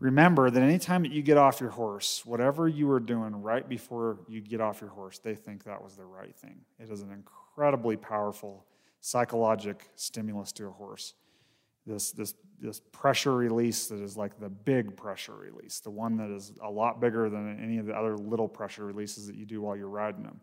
Remember 0.00 0.50
that 0.50 0.62
anytime 0.62 1.02
that 1.02 1.12
you 1.12 1.22
get 1.22 1.36
off 1.36 1.60
your 1.60 1.70
horse, 1.70 2.24
whatever 2.24 2.66
you 2.66 2.86
were 2.86 3.00
doing 3.00 3.42
right 3.42 3.68
before 3.68 4.18
you 4.28 4.40
get 4.40 4.60
off 4.60 4.80
your 4.80 4.88
horse, 4.88 5.18
they 5.18 5.34
think 5.34 5.64
that 5.64 5.82
was 5.82 5.94
the 5.94 6.04
right 6.04 6.34
thing. 6.34 6.62
It 6.78 6.90
is 6.90 7.02
an 7.02 7.12
incredibly 7.12 7.98
powerful 7.98 8.64
psychologic 9.02 9.86
stimulus 9.96 10.52
to 10.52 10.68
a 10.68 10.70
horse. 10.70 11.14
This, 11.86 12.12
this, 12.12 12.34
this 12.60 12.80
pressure 12.92 13.34
release 13.34 13.88
that 13.88 14.00
is 14.00 14.16
like 14.16 14.40
the 14.40 14.48
big 14.48 14.96
pressure 14.96 15.34
release, 15.34 15.80
the 15.80 15.90
one 15.90 16.16
that 16.16 16.30
is 16.30 16.54
a 16.62 16.70
lot 16.70 16.98
bigger 16.98 17.28
than 17.28 17.62
any 17.62 17.76
of 17.76 17.84
the 17.84 17.94
other 17.94 18.16
little 18.16 18.48
pressure 18.48 18.86
releases 18.86 19.26
that 19.26 19.36
you 19.36 19.44
do 19.44 19.60
while 19.60 19.76
you're 19.76 19.88
riding 19.88 20.22
them. 20.22 20.40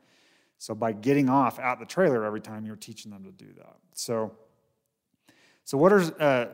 So 0.59 0.75
by 0.75 0.91
getting 0.91 1.29
off 1.29 1.59
at 1.59 1.79
the 1.79 1.85
trailer 1.85 2.23
every 2.25 2.41
time, 2.41 2.65
you're 2.65 2.75
teaching 2.75 3.11
them 3.11 3.23
to 3.23 3.31
do 3.31 3.53
that. 3.57 3.75
So, 3.93 4.35
so 5.63 5.77
what 5.77 5.93
are 5.93 6.01
uh, 6.19 6.45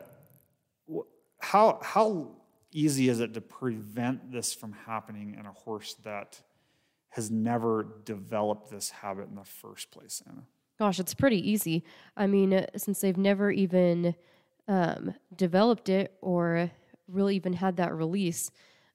how 1.40 1.78
how 1.82 2.28
easy 2.74 3.08
is 3.08 3.20
it 3.20 3.32
to 3.32 3.40
prevent 3.40 4.30
this 4.30 4.52
from 4.52 4.72
happening 4.72 5.36
in 5.38 5.46
a 5.46 5.52
horse 5.52 5.94
that 6.04 6.40
has 7.10 7.30
never 7.30 7.86
developed 8.04 8.70
this 8.70 8.90
habit 8.90 9.28
in 9.28 9.36
the 9.36 9.44
first 9.44 9.90
place, 9.92 10.20
Anna? 10.28 10.42
Gosh, 10.78 10.98
it's 10.98 11.14
pretty 11.14 11.48
easy. 11.48 11.84
I 12.16 12.26
mean, 12.26 12.52
uh, 12.52 12.66
since 12.76 13.00
they've 13.00 13.16
never 13.16 13.52
even 13.52 14.16
um, 14.66 15.14
developed 15.36 15.88
it 15.88 16.12
or 16.20 16.70
really 17.06 17.36
even 17.36 17.52
had 17.52 17.76
that 17.76 17.94
release, 17.94 18.50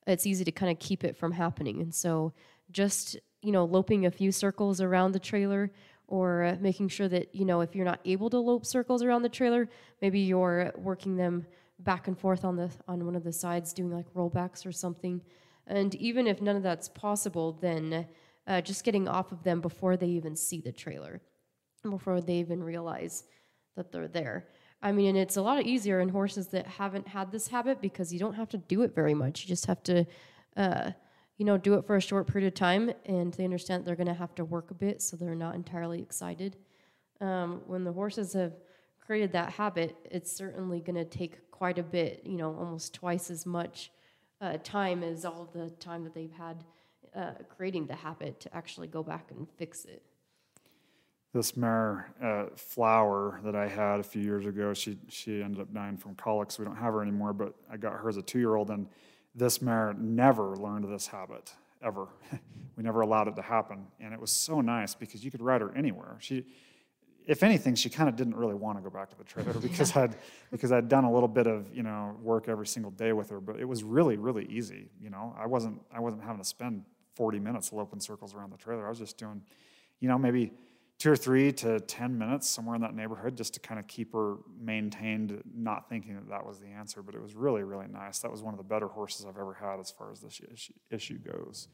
it's 0.06 0.28
easy 0.28 0.44
to 0.44 0.52
kind 0.52 0.72
of 0.72 0.80
keep 0.80 1.06
it 1.06 1.16
from 1.16 1.32
happening. 1.32 1.82
And 1.82 1.96
so, 1.96 2.34
just 2.72 3.18
you 3.42 3.54
know, 3.54 3.64
loping 3.64 4.06
a 4.06 4.12
few 4.12 4.34
circles 4.34 4.82
around 4.82 5.14
the 5.14 5.20
trailer, 5.20 5.72
or 6.10 6.58
making 6.60 6.90
sure 6.90 7.08
that 7.08 7.34
you 7.34 7.46
know 7.46 7.62
if 7.62 7.76
you're 7.76 7.86
not 7.86 8.02
able 8.04 8.30
to 8.32 8.40
lope 8.40 8.66
circles 8.66 9.02
around 9.02 9.22
the 9.22 9.30
trailer, 9.30 9.70
maybe 10.02 10.20
you're 10.20 10.74
working 10.76 11.16
them 11.16 11.46
back 11.80 12.08
and 12.08 12.18
forth 12.18 12.46
on 12.46 12.56
the 12.56 12.70
on 12.88 13.06
one 13.06 13.16
of 13.16 13.24
the 13.24 13.34
sides, 13.34 13.74
doing 13.74 13.92
like 13.92 14.14
rollbacks 14.14 14.66
or 14.66 14.72
something. 14.72 15.22
And 15.68 15.94
even 15.96 16.28
if 16.28 16.42
none 16.42 16.56
of 16.56 16.64
that's 16.64 16.90
possible, 16.90 17.54
then 17.62 18.08
uh, 18.48 18.62
just 18.62 18.84
getting 18.84 19.08
off 19.08 19.32
of 19.32 19.44
them 19.44 19.62
before 19.62 19.96
they 19.98 20.08
even 20.08 20.36
see 20.36 20.62
the 20.62 20.72
trailer 20.72 21.22
before 21.88 22.20
they 22.22 22.36
even 22.36 22.62
realize 22.62 23.24
that 23.76 23.92
they're 23.92 24.08
there. 24.08 24.48
I 24.82 24.92
mean, 24.92 25.10
and 25.10 25.18
it's 25.18 25.38
a 25.38 25.42
lot 25.42 25.66
easier 25.66 26.00
in 26.00 26.10
horses 26.10 26.48
that 26.48 26.66
haven't 26.66 27.08
had 27.08 27.32
this 27.32 27.48
habit 27.48 27.82
because 27.82 28.14
you 28.14 28.20
don't 28.20 28.34
have 28.34 28.50
to 28.50 28.58
do 28.58 28.82
it 28.82 28.96
very 28.96 29.14
much. 29.14 29.44
You 29.44 29.48
just 29.48 29.66
have 29.66 29.84
to, 29.84 30.06
uh, 30.56 30.92
you 31.38 31.46
know, 31.46 31.58
do 31.58 31.76
it 31.76 31.86
for 31.86 31.96
a 31.96 32.02
short 32.02 32.28
period 32.28 32.48
of 32.48 32.54
time, 32.54 32.92
and 33.06 33.34
they 33.34 33.44
understand 33.44 33.86
they're 33.86 33.96
going 33.96 34.08
to 34.08 34.14
have 34.14 34.36
to 34.36 34.46
work 34.46 34.72
a 34.72 34.74
bit, 34.74 35.02
so 35.02 35.18
they're 35.18 35.36
not 35.36 35.56
entirely 35.56 36.02
excited. 36.02 36.58
Um, 37.22 37.62
when 37.68 37.84
the 37.84 37.92
horses 37.92 38.34
have 38.34 38.54
created 39.06 39.34
that 39.34 39.52
habit, 39.52 39.96
it's 40.10 40.32
certainly 40.32 40.80
going 40.80 40.96
to 40.96 41.06
take 41.06 41.49
quite 41.60 41.78
a 41.78 41.84
bit, 41.84 42.24
you 42.26 42.38
know, 42.38 42.56
almost 42.58 42.94
twice 42.94 43.30
as 43.30 43.46
much 43.46 43.92
uh, 44.42 44.58
time 44.64 45.04
as 45.04 45.26
all 45.26 45.48
the 45.54 45.70
time 45.72 46.04
that 46.06 46.16
they've 46.16 46.32
had 46.32 46.64
uh, 47.16 47.32
creating 47.56 47.86
the 47.86 47.96
habit 47.96 48.40
to 48.40 48.56
actually 48.56 48.88
go 48.88 49.04
back 49.04 49.30
and 49.30 49.48
fix 49.58 49.86
it 49.86 50.02
this 51.34 51.56
mare 51.56 52.12
uh, 52.24 52.46
flower 52.56 53.40
that 53.44 53.56
I 53.56 53.68
had 53.68 54.00
a 54.00 54.04
few 54.04 54.22
years 54.22 54.46
ago. 54.46 54.74
She 54.74 54.98
she 55.10 55.44
ended 55.44 55.62
up 55.62 55.74
dying 55.74 55.98
from 55.98 56.16
colic, 56.16 56.52
so 56.52 56.64
we 56.64 56.66
don't 56.66 56.78
have 56.78 56.94
her 56.94 57.02
anymore. 57.02 57.34
But 57.34 57.54
I 57.72 57.78
got 57.78 57.94
her 57.94 58.10
as 58.10 58.18
a 58.18 58.22
two 58.22 58.40
year 58.40 58.56
old, 58.56 58.72
and 58.72 58.88
this 59.36 59.62
mare 59.62 59.94
never 59.98 60.56
learned 60.56 60.92
this 60.92 61.08
habit 61.08 61.54
ever. 61.84 62.08
we 62.76 62.84
never 62.84 63.02
allowed 63.02 63.28
it 63.28 63.36
to 63.36 63.42
happen, 63.42 63.86
and 64.00 64.14
it 64.14 64.20
was 64.20 64.32
so 64.32 64.62
nice 64.62 64.96
because 64.96 65.24
you 65.24 65.30
could 65.30 65.42
ride 65.42 65.62
her 65.62 65.72
anywhere. 65.76 66.18
She, 66.20 66.46
if 67.30 67.44
anything, 67.44 67.76
she 67.76 67.92
kind 67.92 68.10
of 68.10 68.16
didn't 68.16 68.36
really 68.36 68.56
want 68.56 68.80
to 68.80 68.82
go 68.82 68.90
back 68.90 69.12
to 69.12 69.16
the 69.16 69.24
trailer 69.24 69.54
because 69.62 69.96
I'd 69.96 70.16
because 70.52 70.72
I'd 70.72 70.90
done 70.90 71.04
a 71.04 71.14
little 71.14 71.28
bit 71.28 71.46
of 71.46 71.70
you 71.74 71.84
know 71.84 72.18
work 72.22 72.50
every 72.50 72.66
single 72.66 72.92
day 72.92 73.14
with 73.14 73.30
her, 73.30 73.40
but 73.40 73.60
it 73.60 73.66
was 73.66 73.84
really 73.84 74.18
really 74.18 74.46
easy. 74.46 74.90
You 75.00 75.12
know, 75.12 75.36
I 75.40 75.46
wasn't 75.46 75.80
I 75.94 76.00
wasn't 76.00 76.24
having 76.24 76.40
to 76.40 76.48
spend 76.48 76.84
40 77.14 77.40
minutes 77.40 77.72
loping 77.72 78.00
circles 78.00 78.34
around 78.34 78.52
the 78.52 78.58
trailer. 78.58 78.86
I 78.86 78.90
was 78.90 78.98
just 78.98 79.18
doing, 79.18 79.44
you 80.00 80.08
know, 80.08 80.18
maybe 80.18 80.54
two 80.98 81.12
or 81.12 81.16
three 81.16 81.52
to 81.52 81.80
10 81.80 82.18
minutes, 82.18 82.50
somewhere 82.50 82.76
in 82.76 82.82
that 82.82 82.96
neighborhood, 82.96 83.38
just 83.38 83.54
to 83.54 83.60
kind 83.60 83.80
of 83.80 83.88
keep 83.88 84.14
her 84.14 84.38
maintained, 84.60 85.42
not 85.56 85.88
thinking 85.88 86.16
that 86.16 86.28
that 86.30 86.46
was 86.46 86.60
the 86.60 86.68
answer. 86.68 87.04
But 87.04 87.14
it 87.14 87.22
was 87.22 87.36
really, 87.36 87.64
really 87.64 87.88
nice. 87.88 88.20
That 88.20 88.32
was 88.32 88.42
one 88.42 88.54
of 88.54 88.58
the 88.58 88.64
better 88.64 88.88
horses 88.88 89.26
I've 89.26 89.38
ever 89.38 89.54
had 89.54 89.80
as 89.80 89.92
far 89.92 90.12
as 90.12 90.20
this 90.20 90.42
issue 90.90 91.20
goes. 91.20 91.68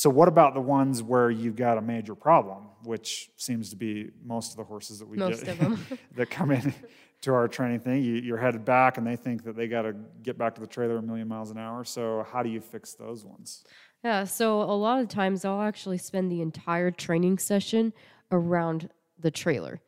So, 0.00 0.08
what 0.08 0.28
about 0.28 0.54
the 0.54 0.62
ones 0.62 1.02
where 1.02 1.30
you've 1.30 1.56
got 1.56 1.76
a 1.76 1.82
major 1.82 2.14
problem, 2.14 2.68
which 2.84 3.28
seems 3.36 3.68
to 3.68 3.76
be 3.76 4.08
most 4.24 4.52
of 4.52 4.56
the 4.56 4.64
horses 4.64 4.98
that 4.98 5.06
we 5.06 5.18
most 5.18 5.44
get 5.44 5.58
that 6.16 6.30
come 6.30 6.52
in 6.52 6.72
to 7.20 7.34
our 7.34 7.46
training 7.48 7.80
thing? 7.80 8.02
You, 8.02 8.34
are 8.34 8.38
headed 8.38 8.64
back, 8.64 8.96
and 8.96 9.06
they 9.06 9.16
think 9.16 9.44
that 9.44 9.56
they 9.56 9.68
got 9.68 9.82
to 9.82 9.94
get 10.22 10.38
back 10.38 10.54
to 10.54 10.62
the 10.62 10.66
trailer 10.66 10.96
a 10.96 11.02
million 11.02 11.28
miles 11.28 11.50
an 11.50 11.58
hour. 11.58 11.84
So, 11.84 12.26
how 12.32 12.42
do 12.42 12.48
you 12.48 12.62
fix 12.62 12.94
those 12.94 13.26
ones? 13.26 13.62
Yeah, 14.02 14.24
so 14.24 14.62
a 14.62 14.72
lot 14.72 15.00
of 15.00 15.08
times 15.08 15.44
I'll 15.44 15.60
actually 15.60 15.98
spend 15.98 16.32
the 16.32 16.40
entire 16.40 16.90
training 16.90 17.36
session 17.36 17.92
around 18.32 18.88
the 19.18 19.30
trailer 19.30 19.82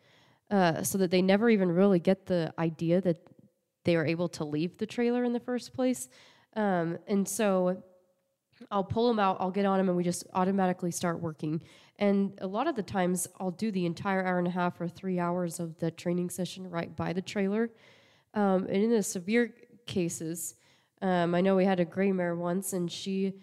uh, 0.50 0.82
so 0.82 0.98
that 0.98 1.10
they 1.10 1.22
never 1.22 1.48
even 1.48 1.72
really 1.72 2.00
get 2.00 2.26
the 2.26 2.52
idea 2.58 3.00
that 3.00 3.16
they 3.84 3.96
are 3.96 4.04
able 4.04 4.28
to 4.28 4.44
leave 4.44 4.76
the 4.76 4.84
trailer 4.84 5.24
in 5.24 5.32
the 5.32 5.40
first 5.40 5.72
place. 5.72 6.10
Um, 6.54 6.98
and 7.06 7.26
so 7.26 7.82
I'll 8.70 8.84
pull 8.84 9.08
them 9.08 9.18
out, 9.18 9.36
I'll 9.40 9.50
get 9.50 9.66
on 9.66 9.78
them, 9.78 9.88
and 9.88 9.96
we 9.96 10.04
just 10.04 10.26
automatically 10.34 10.90
start 10.90 11.20
working. 11.20 11.62
And 11.98 12.38
a 12.40 12.46
lot 12.46 12.66
of 12.66 12.76
the 12.76 12.82
times, 12.82 13.28
I'll 13.38 13.50
do 13.50 13.70
the 13.70 13.86
entire 13.86 14.24
hour 14.24 14.38
and 14.38 14.48
a 14.48 14.50
half 14.50 14.80
or 14.80 14.88
three 14.88 15.18
hours 15.18 15.60
of 15.60 15.78
the 15.78 15.90
training 15.90 16.30
session 16.30 16.68
right 16.68 16.94
by 16.94 17.12
the 17.12 17.22
trailer. 17.22 17.70
Um, 18.34 18.64
and 18.66 18.82
in 18.82 18.90
the 18.90 19.02
severe 19.02 19.54
cases, 19.86 20.54
um, 21.00 21.34
I 21.34 21.40
know 21.40 21.56
we 21.56 21.64
had 21.64 21.80
a 21.80 21.84
gray 21.84 22.12
mare 22.12 22.34
once, 22.34 22.72
and 22.72 22.90
she, 22.90 23.34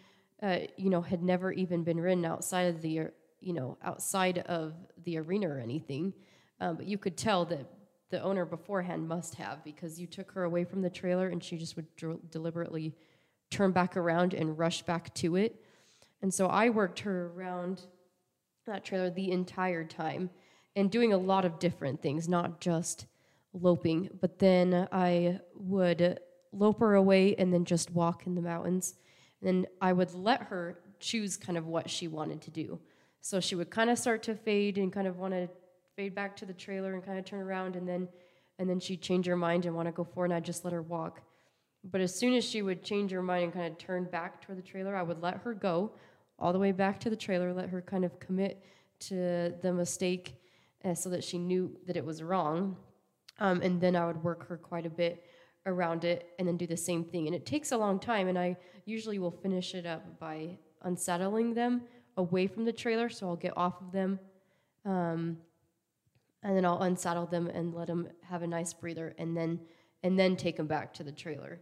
uh, 0.42 0.60
you 0.78 0.90
know, 0.90 1.02
had 1.02 1.22
never 1.22 1.52
even 1.52 1.84
been 1.84 2.00
ridden 2.00 2.26
outside 2.26 2.74
of 2.74 2.82
the 2.82 3.10
you 3.42 3.54
know, 3.54 3.78
outside 3.84 4.40
of 4.40 4.74
the 5.06 5.18
arena 5.18 5.48
or 5.48 5.60
anything. 5.60 6.14
Um, 6.60 6.76
but 6.76 6.86
you 6.86 6.98
could 6.98 7.18
tell 7.18 7.46
that 7.46 7.66
the 8.10 8.22
owner 8.22 8.46
beforehand 8.46 9.08
must 9.08 9.36
have 9.36 9.64
because 9.64 10.00
you 10.00 10.08
took 10.08 10.32
her 10.32 10.44
away 10.44 10.64
from 10.64 10.82
the 10.82 10.90
trailer 10.90 11.30
and 11.30 11.44
she 11.44 11.58
just 11.58 11.76
would 11.76 11.96
dr- 11.96 12.20
deliberately 12.32 12.96
turn 13.50 13.72
back 13.72 13.98
around 13.98 14.34
and 14.34 14.58
rush 14.58 14.82
back 14.84 15.14
to 15.16 15.36
it. 15.36 15.64
And 16.22 16.34
so 16.34 16.48
I 16.48 16.70
worked 16.70 17.00
her 17.00 17.28
around 17.28 17.82
that 18.66 18.84
trailer 18.84 19.10
the 19.10 19.32
entire 19.32 19.84
time 19.84 20.30
and 20.76 20.92
doing 20.92 21.14
a 21.14 21.18
lot 21.18 21.46
of 21.46 21.60
different 21.60 22.02
things, 22.02 22.28
not 22.28 22.60
just 22.60 23.08
loping. 23.54 24.10
But 24.20 24.40
then 24.40 24.88
I 24.92 25.40
would 25.56 26.20
lope 26.52 26.80
her 26.80 26.96
away 26.96 27.36
and 27.36 27.54
then 27.54 27.66
just 27.66 27.92
walk 27.92 28.28
in 28.28 28.36
the 28.36 28.42
mountains. 28.42 28.96
And 29.42 29.68
I 29.82 29.94
would 29.94 30.14
let 30.14 30.44
her 30.44 30.80
choose 31.00 31.38
kind 31.38 31.58
of 31.58 31.66
what 31.66 31.90
she 31.90 32.08
wanted 32.08 32.42
to 32.42 32.52
do. 32.52 32.80
So 33.22 33.40
she 33.40 33.56
would 33.56 33.70
kind 33.70 33.90
of 33.90 33.98
start 33.98 34.24
to 34.24 34.36
fade 34.36 34.78
and 34.78 34.92
kind 34.92 35.08
of 35.08 35.18
want 35.18 35.34
to 35.34 35.50
fade 35.96 36.14
back 36.14 36.36
to 36.38 36.46
the 36.46 36.54
trailer 36.54 36.94
and 36.94 37.04
kind 37.04 37.18
of 37.18 37.26
turn 37.26 37.42
around 37.42 37.76
and 37.76 37.88
then 37.88 38.08
and 38.60 38.70
then 38.70 38.80
she'd 38.80 39.02
change 39.02 39.26
her 39.26 39.38
mind 39.38 39.66
and 39.66 39.74
want 39.74 39.88
to 39.88 39.92
go 39.94 40.04
forward, 40.04 40.26
and 40.26 40.34
I'd 40.34 40.46
just 40.46 40.66
let 40.66 40.74
her 40.74 40.82
walk. 40.82 41.22
But 41.84 42.02
as 42.02 42.14
soon 42.14 42.34
as 42.34 42.44
she 42.44 42.62
would 42.62 42.84
change 42.84 43.12
her 43.12 43.24
mind 43.24 43.44
and 43.46 43.54
kind 43.54 43.68
of 43.72 43.78
turn 43.78 44.04
back 44.06 44.42
toward 44.42 44.58
the 44.58 44.64
trailer, 44.64 44.96
I 44.96 45.02
would 45.02 45.22
let 45.22 45.38
her 45.38 45.54
go 45.54 45.92
all 46.38 46.54
the 46.54 46.60
way 46.60 46.72
back 46.72 47.00
to 47.02 47.10
the 47.10 47.16
trailer, 47.16 47.54
let 47.54 47.70
her 47.70 47.82
kind 47.82 48.04
of 48.06 48.20
commit 48.20 48.64
to 49.00 49.54
the 49.62 49.74
mistake 49.74 50.36
uh, 50.84 50.94
so 50.94 51.10
that 51.10 51.24
she 51.24 51.38
knew 51.38 51.76
that 51.88 51.98
it 51.98 52.06
was 52.06 52.22
wrong. 52.22 52.76
Um, 53.40 53.62
and 53.62 53.80
then 53.80 53.96
I 53.96 54.06
would 54.06 54.22
work 54.24 54.48
her 54.48 54.58
quite 54.58 54.86
a 54.86 54.90
bit 54.90 55.26
around 55.66 56.04
it 56.04 56.30
and 56.38 56.48
then 56.48 56.58
do 56.58 56.68
the 56.68 56.78
same 56.78 57.04
thing. 57.04 57.28
And 57.28 57.36
it 57.36 57.46
takes 57.46 57.72
a 57.72 57.78
long 57.78 58.00
time, 58.00 58.28
and 58.28 58.38
I 58.38 58.58
usually 58.86 59.20
will 59.20 59.32
finish 59.32 59.74
it 59.76 59.86
up 59.86 60.20
by 60.20 60.58
unsaddling 60.82 61.54
them 61.54 61.84
away 62.18 62.48
from 62.48 62.66
the 62.66 62.74
trailer. 62.74 63.10
So 63.10 63.28
I'll 63.28 63.36
get 63.36 63.56
off 63.58 63.82
of 63.82 63.92
them, 63.92 64.20
um, 64.86 65.38
and 66.44 66.56
then 66.56 66.66
I'll 66.66 66.82
unsaddle 66.82 67.28
them 67.28 67.48
and 67.48 67.74
let 67.74 67.88
them 67.88 68.10
have 68.24 68.44
a 68.44 68.48
nice 68.48 68.74
breather, 68.74 69.16
and 69.18 69.36
then 69.36 69.60
and 70.04 70.18
then 70.18 70.38
take 70.38 70.56
them 70.56 70.68
back 70.68 70.94
to 70.94 71.04
the 71.04 71.12
trailer. 71.12 71.60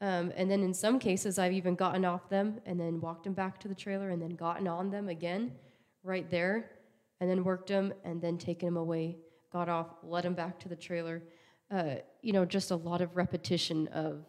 Um, 0.00 0.32
and 0.36 0.50
then 0.50 0.62
in 0.62 0.74
some 0.74 0.98
cases, 0.98 1.38
I've 1.38 1.52
even 1.52 1.74
gotten 1.74 2.04
off 2.04 2.28
them 2.28 2.60
and 2.66 2.78
then 2.78 3.00
walked 3.00 3.24
them 3.24 3.32
back 3.32 3.58
to 3.60 3.68
the 3.68 3.74
trailer 3.74 4.10
and 4.10 4.20
then 4.20 4.30
gotten 4.30 4.68
on 4.68 4.90
them 4.90 5.08
again 5.08 5.52
right 6.02 6.30
there 6.30 6.70
and 7.20 7.30
then 7.30 7.44
worked 7.44 7.68
them 7.68 7.94
and 8.04 8.20
then 8.20 8.36
taken 8.36 8.66
them 8.66 8.76
away, 8.76 9.16
got 9.52 9.68
off, 9.68 9.88
led 10.02 10.24
them 10.24 10.34
back 10.34 10.58
to 10.60 10.68
the 10.68 10.76
trailer. 10.76 11.22
Uh, 11.70 11.96
you 12.20 12.32
know, 12.32 12.44
just 12.44 12.70
a 12.70 12.76
lot 12.76 13.00
of 13.00 13.16
repetition 13.16 13.88
of 13.88 14.24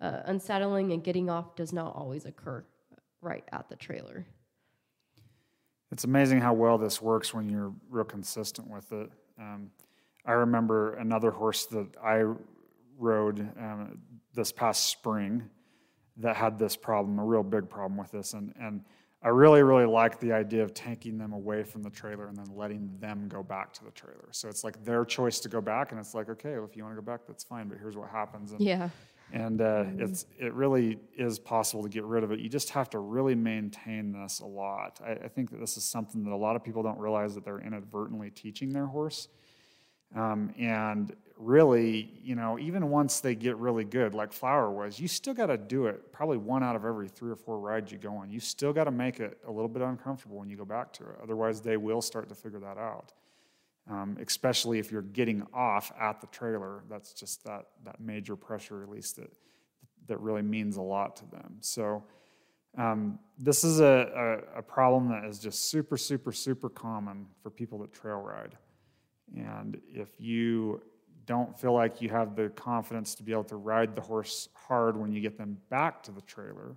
uh, 0.00 0.20
unsaddling 0.26 0.92
and 0.92 1.04
getting 1.04 1.30
off 1.30 1.54
does 1.54 1.72
not 1.72 1.94
always 1.94 2.24
occur 2.24 2.64
right 3.20 3.44
at 3.52 3.68
the 3.68 3.76
trailer. 3.76 4.26
It's 5.92 6.04
amazing 6.04 6.40
how 6.40 6.52
well 6.52 6.76
this 6.76 7.00
works 7.00 7.32
when 7.32 7.48
you're 7.48 7.72
real 7.88 8.04
consistent 8.04 8.68
with 8.68 8.90
it. 8.92 9.10
Um, 9.38 9.70
I 10.26 10.32
remember 10.32 10.94
another 10.94 11.30
horse 11.30 11.66
that 11.66 11.86
I 12.02 12.24
rode 12.98 13.40
um, 13.58 13.98
this 14.34 14.52
past 14.52 14.84
spring 14.88 15.44
that 16.18 16.36
had 16.36 16.58
this 16.58 16.76
problem, 16.76 17.18
a 17.18 17.24
real 17.24 17.42
big 17.42 17.68
problem 17.68 17.96
with 17.98 18.10
this. 18.10 18.34
And, 18.34 18.54
and 18.60 18.82
I 19.22 19.28
really, 19.28 19.62
really 19.62 19.86
like 19.86 20.20
the 20.20 20.32
idea 20.32 20.62
of 20.62 20.74
taking 20.74 21.16
them 21.18 21.32
away 21.32 21.64
from 21.64 21.82
the 21.82 21.90
trailer 21.90 22.26
and 22.28 22.36
then 22.36 22.54
letting 22.54 22.90
them 23.00 23.26
go 23.28 23.42
back 23.42 23.72
to 23.74 23.84
the 23.84 23.90
trailer. 23.90 24.28
So 24.32 24.48
it's 24.48 24.62
like 24.64 24.84
their 24.84 25.04
choice 25.04 25.40
to 25.40 25.48
go 25.48 25.60
back, 25.60 25.90
and 25.92 25.98
it's 25.98 26.14
like, 26.14 26.28
okay, 26.28 26.54
well, 26.56 26.66
if 26.66 26.76
you 26.76 26.84
want 26.84 26.94
to 26.94 27.00
go 27.00 27.04
back, 27.06 27.22
that's 27.26 27.42
fine, 27.42 27.68
but 27.68 27.78
here's 27.78 27.96
what 27.96 28.10
happens. 28.10 28.52
And, 28.52 28.60
Yeah. 28.60 28.90
and 29.32 29.60
uh, 29.62 29.84
it's 29.98 30.26
it 30.38 30.52
really 30.52 30.98
is 31.16 31.38
possible 31.38 31.82
to 31.82 31.88
get 31.88 32.04
rid 32.04 32.22
of 32.22 32.32
it. 32.32 32.40
You 32.40 32.50
just 32.50 32.70
have 32.70 32.90
to 32.90 32.98
really 32.98 33.34
maintain 33.34 34.12
this 34.12 34.40
a 34.40 34.46
lot. 34.46 35.00
I, 35.04 35.12
I 35.12 35.28
think 35.28 35.50
that 35.52 35.58
this 35.58 35.78
is 35.78 35.84
something 35.84 36.22
that 36.24 36.32
a 36.32 36.36
lot 36.36 36.54
of 36.54 36.62
people 36.62 36.82
don't 36.82 36.98
realize 36.98 37.34
that 37.34 37.44
they're 37.46 37.60
inadvertently 37.60 38.30
teaching 38.30 38.72
their 38.74 38.86
horse. 38.86 39.28
Um, 40.14 40.52
and 40.58 41.16
really, 41.36 42.12
you 42.22 42.34
know, 42.34 42.58
even 42.58 42.90
once 42.90 43.20
they 43.20 43.34
get 43.34 43.56
really 43.56 43.84
good, 43.84 44.14
like 44.14 44.32
Flower 44.32 44.70
was, 44.70 45.00
you 45.00 45.08
still 45.08 45.34
got 45.34 45.46
to 45.46 45.56
do 45.56 45.86
it 45.86 46.12
probably 46.12 46.38
one 46.38 46.62
out 46.62 46.76
of 46.76 46.84
every 46.84 47.08
three 47.08 47.30
or 47.30 47.36
four 47.36 47.58
rides 47.58 47.90
you 47.90 47.98
go 47.98 48.14
on. 48.16 48.30
You 48.30 48.40
still 48.40 48.72
got 48.72 48.84
to 48.84 48.90
make 48.90 49.20
it 49.20 49.38
a 49.46 49.50
little 49.50 49.68
bit 49.68 49.82
uncomfortable 49.82 50.38
when 50.38 50.48
you 50.48 50.56
go 50.56 50.64
back 50.64 50.92
to 50.94 51.04
it. 51.04 51.16
Otherwise, 51.22 51.60
they 51.60 51.76
will 51.76 52.00
start 52.00 52.28
to 52.28 52.34
figure 52.34 52.60
that 52.60 52.78
out. 52.78 53.12
Um, 53.90 54.16
especially 54.20 54.78
if 54.78 54.90
you're 54.90 55.02
getting 55.02 55.46
off 55.52 55.92
at 56.00 56.20
the 56.20 56.26
trailer, 56.28 56.84
that's 56.88 57.12
just 57.12 57.44
that 57.44 57.66
that 57.84 58.00
major 58.00 58.34
pressure 58.34 58.78
release 58.78 59.12
that 59.12 59.30
that 60.06 60.18
really 60.20 60.42
means 60.42 60.76
a 60.76 60.82
lot 60.82 61.16
to 61.16 61.26
them. 61.26 61.56
So. 61.60 62.04
Um, 62.76 63.20
this 63.38 63.62
is 63.62 63.78
a, 63.78 64.42
a, 64.54 64.58
a 64.58 64.62
problem 64.62 65.08
that 65.10 65.24
is 65.24 65.38
just 65.38 65.70
super, 65.70 65.96
super, 65.96 66.32
super 66.32 66.68
common 66.68 67.26
for 67.40 67.48
people 67.48 67.78
that 67.78 67.92
trail 67.92 68.16
ride. 68.16 68.56
And 69.36 69.80
if 69.92 70.08
you 70.18 70.82
don't 71.26 71.58
feel 71.58 71.72
like 71.72 72.00
you 72.00 72.08
have 72.10 72.36
the 72.36 72.48
confidence 72.50 73.14
to 73.16 73.22
be 73.22 73.32
able 73.32 73.44
to 73.44 73.56
ride 73.56 73.94
the 73.94 74.00
horse 74.00 74.48
hard 74.54 74.96
when 74.96 75.12
you 75.12 75.20
get 75.20 75.36
them 75.38 75.58
back 75.70 76.02
to 76.04 76.12
the 76.12 76.20
trailer, 76.22 76.76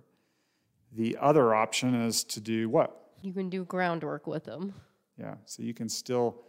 the 0.92 1.16
other 1.20 1.54
option 1.54 1.94
is 1.94 2.24
to 2.24 2.40
do 2.40 2.68
what? 2.68 3.12
You 3.22 3.32
can 3.32 3.50
do 3.50 3.64
groundwork 3.64 4.26
with 4.26 4.44
them. 4.44 4.74
Yeah, 5.18 5.34
so 5.44 5.62
you 5.62 5.74
can 5.74 5.88
still 5.88 6.42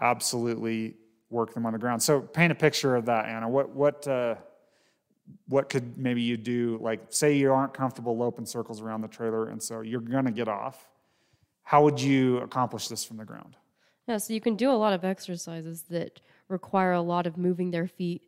absolutely 0.00 0.96
work 1.30 1.54
them 1.54 1.64
on 1.66 1.72
the 1.72 1.78
ground. 1.78 2.02
So 2.02 2.20
paint 2.20 2.52
a 2.52 2.54
picture 2.54 2.96
of 2.96 3.06
that, 3.06 3.26
Anna. 3.26 3.48
What 3.48 3.70
what 3.70 4.06
uh, 4.08 4.34
what 5.48 5.68
could 5.68 5.96
maybe 5.96 6.22
you 6.22 6.36
do? 6.36 6.78
Like, 6.80 7.00
say 7.10 7.36
you 7.36 7.52
aren't 7.52 7.72
comfortable 7.72 8.16
loping 8.16 8.46
circles 8.46 8.80
around 8.80 9.00
the 9.02 9.08
trailer, 9.08 9.48
and 9.48 9.62
so 9.62 9.80
you're 9.80 10.00
going 10.00 10.26
to 10.26 10.30
get 10.30 10.48
off. 10.48 10.88
How 11.62 11.82
would 11.84 12.00
you 12.00 12.38
accomplish 12.38 12.88
this 12.88 13.04
from 13.04 13.16
the 13.16 13.24
ground? 13.24 13.56
Yeah, 14.06 14.18
so 14.18 14.34
you 14.34 14.40
can 14.40 14.54
do 14.54 14.70
a 14.70 14.76
lot 14.76 14.92
of 14.92 15.04
exercises 15.04 15.82
that 15.88 16.20
require 16.48 16.92
a 16.92 17.00
lot 17.00 17.26
of 17.26 17.36
moving 17.36 17.70
their 17.70 17.88
feet. 17.88 18.22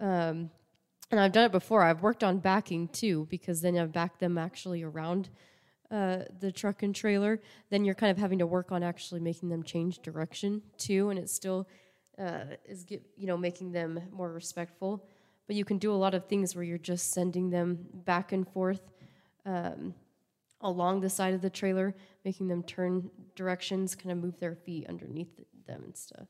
Um, 0.00 0.50
and 1.10 1.20
I've 1.20 1.32
done 1.32 1.44
it 1.44 1.52
before. 1.52 1.82
I've 1.82 2.02
worked 2.02 2.24
on 2.24 2.38
backing 2.38 2.88
too, 2.88 3.26
because 3.30 3.60
then 3.60 3.78
I've 3.78 3.92
backed 3.92 4.20
them 4.20 4.38
actually 4.38 4.82
around 4.82 5.30
uh, 5.90 6.18
the 6.40 6.50
truck 6.50 6.82
and 6.82 6.94
trailer. 6.94 7.40
Then 7.70 7.84
you're 7.84 7.94
kind 7.94 8.10
of 8.10 8.18
having 8.18 8.40
to 8.40 8.46
work 8.46 8.72
on 8.72 8.82
actually 8.82 9.20
making 9.20 9.48
them 9.48 9.62
change 9.62 10.00
direction 10.00 10.62
too, 10.78 11.10
and 11.10 11.18
it 11.18 11.30
still 11.30 11.68
uh, 12.18 12.56
is 12.64 12.84
get, 12.84 13.02
you 13.16 13.26
know 13.26 13.36
making 13.36 13.72
them 13.72 14.00
more 14.10 14.32
respectful. 14.32 15.06
But 15.46 15.54
you 15.54 15.64
can 15.64 15.78
do 15.78 15.92
a 15.92 15.94
lot 15.94 16.14
of 16.14 16.26
things 16.26 16.56
where 16.56 16.64
you're 16.64 16.78
just 16.78 17.12
sending 17.12 17.50
them 17.50 17.86
back 17.92 18.32
and 18.32 18.48
forth. 18.48 18.80
Um, 19.44 19.94
along 20.60 21.00
the 21.00 21.10
side 21.10 21.34
of 21.34 21.42
the 21.42 21.50
trailer, 21.50 21.94
making 22.24 22.48
them 22.48 22.62
turn 22.62 23.10
directions, 23.36 23.94
kind 23.94 24.10
of 24.10 24.18
move 24.18 24.40
their 24.40 24.56
feet 24.56 24.88
underneath 24.88 25.28
them 25.66 25.82
and 25.84 25.96
stuff. 25.96 26.26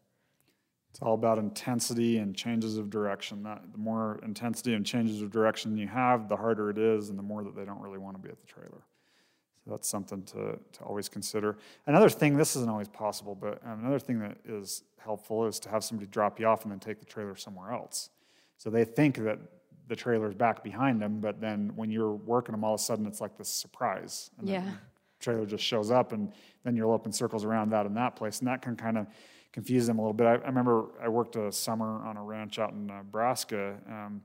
It's 0.97 1.03
all 1.03 1.13
about 1.13 1.37
intensity 1.37 2.17
and 2.17 2.35
changes 2.35 2.79
of 2.79 2.89
direction. 2.89 3.43
That, 3.43 3.61
the 3.71 3.77
more 3.77 4.19
intensity 4.23 4.73
and 4.73 4.87
changes 4.87 5.21
of 5.21 5.31
direction 5.31 5.77
you 5.77 5.87
have, 5.89 6.27
the 6.27 6.37
harder 6.37 6.71
it 6.71 6.79
is, 6.79 7.11
and 7.11 7.19
the 7.19 7.23
more 7.23 7.45
that 7.45 7.55
they 7.55 7.67
don't 7.67 7.83
really 7.83 7.99
want 7.99 8.17
to 8.17 8.23
be 8.23 8.31
at 8.31 8.41
the 8.41 8.47
trailer. 8.47 8.83
So 9.63 9.73
that's 9.73 9.87
something 9.91 10.23
to, 10.23 10.59
to 10.73 10.85
always 10.87 11.11
consider. 11.11 11.59
Another 11.87 12.09
thing, 12.09 12.39
this 12.39 12.57
isn't 12.57 12.71
always 12.71 12.89
possible, 12.89 13.35
but 13.35 13.61
another 13.63 13.99
thing 13.99 14.21
that 14.21 14.39
is 14.47 14.85
helpful 14.97 15.45
is 15.47 15.61
to 15.61 15.69
have 15.69 15.85
somebody 15.85 16.09
drop 16.09 16.41
you 16.41 16.47
off 16.47 16.63
and 16.63 16.73
then 16.73 16.81
take 16.81 16.99
the 16.99 17.05
trailer 17.05 17.37
somewhere 17.37 17.73
else. 17.73 18.09
So 18.57 18.71
they 18.71 18.87
think 18.87 19.19
that 19.19 19.39
the 19.89 19.97
trailer's 19.97 20.35
back 20.35 20.65
behind 20.65 21.03
them, 21.03 21.21
but 21.21 21.43
then 21.43 21.73
when 21.77 21.91
you're 21.91 22.15
working 22.15 22.53
them, 22.53 22.65
all 22.65 22.73
of 22.73 22.81
a 22.81 22.83
sudden 22.83 23.05
it's 23.05 23.21
like 23.21 23.37
this 23.37 23.51
surprise. 23.51 24.31
And 24.39 24.49
Yeah. 24.49 24.63
the 24.63 25.23
trailer 25.23 25.45
just 25.45 25.63
shows 25.63 25.91
up, 25.91 26.13
and 26.13 26.33
then 26.65 26.75
you're 26.75 26.91
open 26.91 27.13
circles 27.13 27.45
around 27.45 27.69
that 27.73 27.85
and 27.85 27.95
that 27.99 28.17
place, 28.17 28.39
and 28.39 28.49
that 28.49 28.63
can 28.63 28.77
kind 28.77 28.97
of 28.97 29.07
confuse 29.57 29.87
them 29.87 29.99
a 29.99 30.03
little 30.03 30.13
bit. 30.13 30.27
I, 30.27 30.35
I 30.35 30.49
remember 30.49 30.85
I 31.03 31.09
worked 31.09 31.35
a 31.35 31.51
summer 31.51 32.05
on 32.05 32.19
a 32.19 32.23
ranch 32.23 32.59
out 32.59 32.73
in 32.73 32.89
Nebraska, 32.89 33.77
um, 33.89 34.21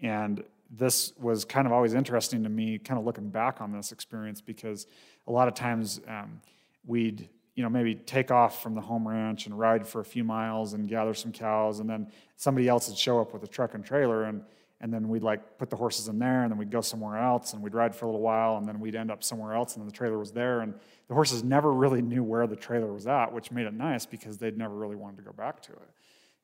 and 0.00 0.42
this 0.70 1.12
was 1.20 1.44
kind 1.44 1.66
of 1.66 1.74
always 1.74 1.92
interesting 1.92 2.42
to 2.42 2.48
me, 2.48 2.78
kind 2.78 2.98
of 2.98 3.04
looking 3.04 3.28
back 3.28 3.60
on 3.60 3.70
this 3.70 3.92
experience, 3.92 4.40
because 4.40 4.86
a 5.26 5.30
lot 5.30 5.46
of 5.46 5.52
times 5.52 6.00
um, 6.08 6.40
we'd 6.86 7.28
you 7.54 7.62
know 7.62 7.68
maybe 7.68 7.94
take 7.94 8.30
off 8.30 8.62
from 8.62 8.74
the 8.74 8.80
home 8.80 9.06
ranch 9.06 9.44
and 9.44 9.58
ride 9.58 9.86
for 9.86 10.00
a 10.00 10.04
few 10.06 10.24
miles 10.24 10.72
and 10.72 10.88
gather 10.88 11.12
some 11.12 11.32
cows, 11.32 11.80
and 11.80 11.90
then 11.90 12.10
somebody 12.36 12.66
else 12.66 12.88
would 12.88 12.96
show 12.96 13.20
up 13.20 13.34
with 13.34 13.42
a 13.42 13.46
truck 13.46 13.74
and 13.74 13.84
trailer 13.84 14.24
and 14.24 14.42
and 14.82 14.92
then 14.92 15.08
we'd 15.08 15.22
like 15.22 15.58
put 15.58 15.70
the 15.70 15.76
horses 15.76 16.08
in 16.08 16.18
there 16.18 16.42
and 16.42 16.50
then 16.50 16.58
we'd 16.58 16.70
go 16.70 16.80
somewhere 16.80 17.16
else 17.16 17.52
and 17.52 17.62
we'd 17.62 17.72
ride 17.72 17.94
for 17.94 18.06
a 18.06 18.08
little 18.08 18.20
while 18.20 18.56
and 18.56 18.66
then 18.66 18.80
we'd 18.80 18.96
end 18.96 19.10
up 19.10 19.22
somewhere 19.22 19.54
else 19.54 19.74
and 19.74 19.82
then 19.82 19.86
the 19.86 19.96
trailer 19.96 20.18
was 20.18 20.32
there 20.32 20.60
and 20.60 20.74
the 21.06 21.14
horses 21.14 21.44
never 21.44 21.72
really 21.72 22.02
knew 22.02 22.24
where 22.24 22.48
the 22.48 22.56
trailer 22.56 22.92
was 22.92 23.06
at 23.06 23.32
which 23.32 23.52
made 23.52 23.64
it 23.64 23.72
nice 23.72 24.04
because 24.04 24.38
they'd 24.38 24.58
never 24.58 24.74
really 24.74 24.96
wanted 24.96 25.16
to 25.16 25.22
go 25.22 25.32
back 25.32 25.62
to 25.62 25.72
it. 25.72 25.88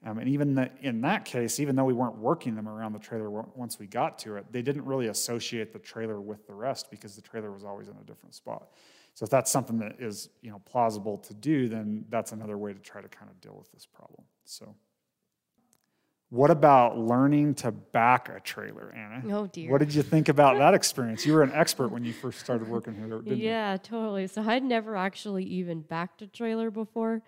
Um, 0.07 0.19
and 0.19 0.29
even 0.29 0.55
the, 0.55 0.71
in 0.81 1.01
that 1.01 1.25
case 1.25 1.59
even 1.59 1.75
though 1.75 1.85
we 1.85 1.93
weren't 1.93 2.17
working 2.17 2.55
them 2.55 2.69
around 2.69 2.93
the 2.93 3.01
trailer 3.01 3.29
once 3.29 3.81
we 3.81 3.89
got 3.89 4.19
to 4.21 4.37
it 4.37 4.47
they 4.53 4.63
didn't 4.63 4.85
really 4.85 5.09
associate 5.09 5.73
the 5.73 5.81
trailer 5.81 6.21
with 6.21 6.47
the 6.47 6.55
rest 6.55 6.91
because 6.93 7.17
the 7.17 7.23
trailer 7.23 7.51
was 7.51 7.65
always 7.65 7.89
in 7.89 7.97
a 8.01 8.05
different 8.05 8.35
spot. 8.35 8.69
So 9.15 9.25
if 9.25 9.31
that's 9.31 9.51
something 9.51 9.79
that 9.81 9.97
is 9.99 10.29
you 10.43 10.53
know 10.53 10.63
plausible 10.65 11.19
to 11.19 11.35
do 11.35 11.69
then 11.69 12.05
that's 12.09 12.31
another 12.31 12.57
way 12.57 12.73
to 12.73 12.79
try 12.79 13.03
to 13.03 13.09
kind 13.09 13.29
of 13.29 13.41
deal 13.41 13.57
with 13.59 13.73
this 13.73 13.85
problem 13.85 14.23
so 14.45 14.77
what 16.31 16.51
about 16.51 16.99
learning 16.99 17.55
to 17.55 17.71
back 17.73 18.29
a 18.29 18.41
trailer, 18.41 18.95
Anna? 18.95 19.35
Oh, 19.35 19.47
dear. 19.47 19.71
What 19.71 19.79
did 19.79 19.95
you 19.95 20.03
think 20.03 20.29
about 20.29 20.59
that 20.59 20.75
experience? 20.75 21.25
You 21.25 21.33
were 21.33 21.43
an 21.43 21.53
expert 21.55 21.89
when 21.89 22.05
you 22.05 22.13
first 22.13 22.41
started 22.41 22.69
working 22.69 22.95
here, 22.95 23.09
didn't 23.09 23.29
you? 23.29 23.37
yeah, 23.37 23.79
totally. 23.79 24.27
So 24.27 24.43
I'd 24.43 24.63
never 24.63 24.95
actually 24.95 25.45
even 25.45 25.81
backed 25.81 26.21
a 26.21 26.27
trailer 26.27 26.71
before 26.71 27.23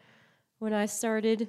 when 0.59 0.74
I 0.74 0.84
started. 0.84 1.48